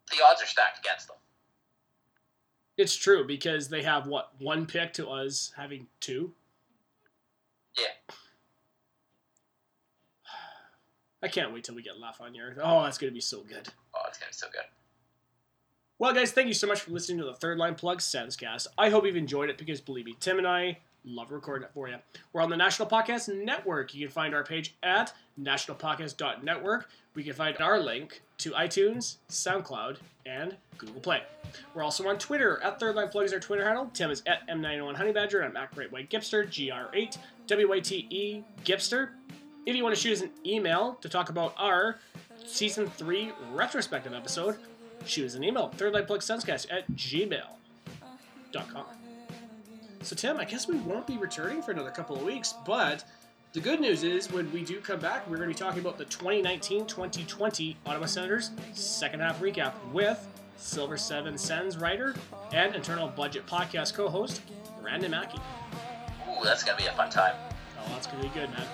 the 0.09 0.17
odds 0.27 0.41
are 0.41 0.47
stacked 0.47 0.79
against 0.79 1.07
them. 1.07 1.17
It's 2.77 2.95
true 2.95 3.25
because 3.25 3.69
they 3.69 3.83
have 3.83 4.07
what 4.07 4.31
one 4.39 4.65
pick 4.65 4.93
to 4.93 5.07
us 5.07 5.53
having 5.55 5.87
two. 5.99 6.33
Yeah. 7.77 8.15
I 11.23 11.27
can't 11.27 11.51
wait 11.53 11.63
till 11.63 11.75
we 11.75 11.81
get 11.81 11.93
Lafreniere. 11.95 12.55
Oh, 12.61 12.83
that's 12.83 12.97
gonna 12.97 13.11
be 13.11 13.19
so 13.19 13.41
good. 13.41 13.67
Oh, 13.95 14.01
it's 14.07 14.19
gonna 14.19 14.29
be 14.29 14.33
so 14.33 14.47
good. 14.51 14.61
Well, 15.97 16.13
guys, 16.13 16.31
thank 16.31 16.47
you 16.47 16.53
so 16.53 16.67
much 16.67 16.81
for 16.81 16.91
listening 16.91 17.17
to 17.19 17.23
the 17.23 17.33
Third 17.33 17.57
Line 17.57 17.73
Plug 17.73 17.99
Senscast. 17.99 18.67
I 18.77 18.89
hope 18.89 19.05
you've 19.05 19.15
enjoyed 19.15 19.49
it 19.49 19.57
because 19.57 19.79
believe 19.81 20.05
me, 20.05 20.15
Tim 20.19 20.37
and 20.37 20.47
I 20.47 20.77
love 21.05 21.31
recording 21.31 21.65
it 21.65 21.73
for 21.73 21.87
you. 21.87 21.95
We're 22.33 22.41
on 22.41 22.49
the 22.49 22.57
National 22.57 22.87
Podcast 22.87 23.33
Network. 23.43 23.95
You 23.95 24.05
can 24.05 24.13
find 24.13 24.35
our 24.35 24.43
page 24.43 24.75
at 24.83 25.13
nationalpodcast.network. 25.39 26.89
We 27.15 27.23
can 27.23 27.33
find 27.33 27.57
our 27.59 27.79
link 27.79 28.21
to 28.39 28.51
iTunes, 28.51 29.15
SoundCloud, 29.29 29.97
and 30.25 30.57
Google 30.77 30.99
Play. 30.99 31.23
We're 31.73 31.83
also 31.83 32.07
on 32.09 32.17
Twitter 32.17 32.61
at 32.61 32.79
Third 32.79 32.95
Line 32.95 33.07
Plug 33.07 33.25
is 33.25 33.33
our 33.33 33.39
Twitter 33.39 33.65
handle. 33.65 33.89
Tim 33.93 34.11
is 34.11 34.21
at 34.25 34.47
M901 34.49 34.95
Honey 34.95 35.13
Badger, 35.13 35.41
and 35.41 35.57
I'm 35.57 35.63
at 35.63 35.73
Great 35.73 35.91
White 35.91 36.09
Gipster, 36.09 36.45
GR8 36.45 37.17
WYTE 37.47 38.43
Gipster. 38.63 39.09
If 39.65 39.75
you 39.75 39.83
want 39.83 39.95
to 39.95 40.01
shoot 40.01 40.13
us 40.13 40.21
an 40.21 40.31
email 40.45 40.95
to 41.01 41.09
talk 41.09 41.29
about 41.29 41.53
our 41.57 41.97
season 42.45 42.87
three 42.87 43.31
retrospective 43.53 44.13
episode, 44.13 44.57
shoot 45.05 45.25
us 45.25 45.35
an 45.35 45.43
email, 45.43 45.71
thirdlineplugsenscast 45.77 46.71
at 46.71 46.89
gmail.com. 46.91 48.85
So, 50.01 50.15
Tim, 50.15 50.37
I 50.37 50.45
guess 50.45 50.67
we 50.67 50.75
won't 50.77 51.07
be 51.07 51.17
returning 51.17 51.63
for 51.63 51.71
another 51.71 51.89
couple 51.89 52.15
of 52.15 52.21
weeks, 52.21 52.53
but 52.65 53.03
the 53.53 53.59
good 53.59 53.79
news 53.79 54.03
is 54.03 54.31
when 54.31 54.51
we 54.51 54.63
do 54.63 54.79
come 54.79 54.99
back, 54.99 55.27
we're 55.27 55.37
going 55.37 55.49
to 55.49 55.55
be 55.55 55.57
talking 55.57 55.79
about 55.79 55.97
the 55.97 56.05
2019 56.05 56.85
2020 56.85 57.77
Ottawa 57.85 58.05
Senators 58.05 58.51
second 58.73 59.21
half 59.21 59.39
recap 59.39 59.73
with 59.91 60.27
Silver 60.57 60.97
Seven 60.97 61.37
Sens 61.37 61.77
writer 61.77 62.13
and 62.53 62.75
Internal 62.75 63.07
Budget 63.07 63.45
podcast 63.47 63.93
co 63.93 64.09
host, 64.09 64.41
Brandon 64.81 65.09
Mackey. 65.09 65.39
Ooh, 66.37 66.43
that's 66.43 66.63
gonna 66.63 66.77
be 66.77 66.85
a 66.85 66.93
fun 66.93 67.09
time. 67.09 67.35
Oh, 67.85 67.93
that's 67.93 68.07
going 68.07 68.21
to 68.21 68.29
be 68.29 68.33
good, 68.33 68.49
man. 68.51 68.67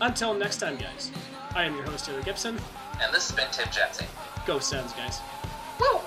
Until 0.00 0.34
next 0.34 0.58
time, 0.58 0.76
guys, 0.76 1.10
I 1.54 1.64
am 1.64 1.74
your 1.74 1.84
host, 1.84 2.06
Taylor 2.06 2.22
Gibson. 2.22 2.58
And 3.00 3.14
this 3.14 3.30
has 3.30 3.36
been 3.36 3.48
Tim 3.50 3.68
Jensen. 3.72 4.06
Go 4.46 4.58
Sens, 4.58 4.92
guys. 4.92 5.20
Woo! 5.80 6.00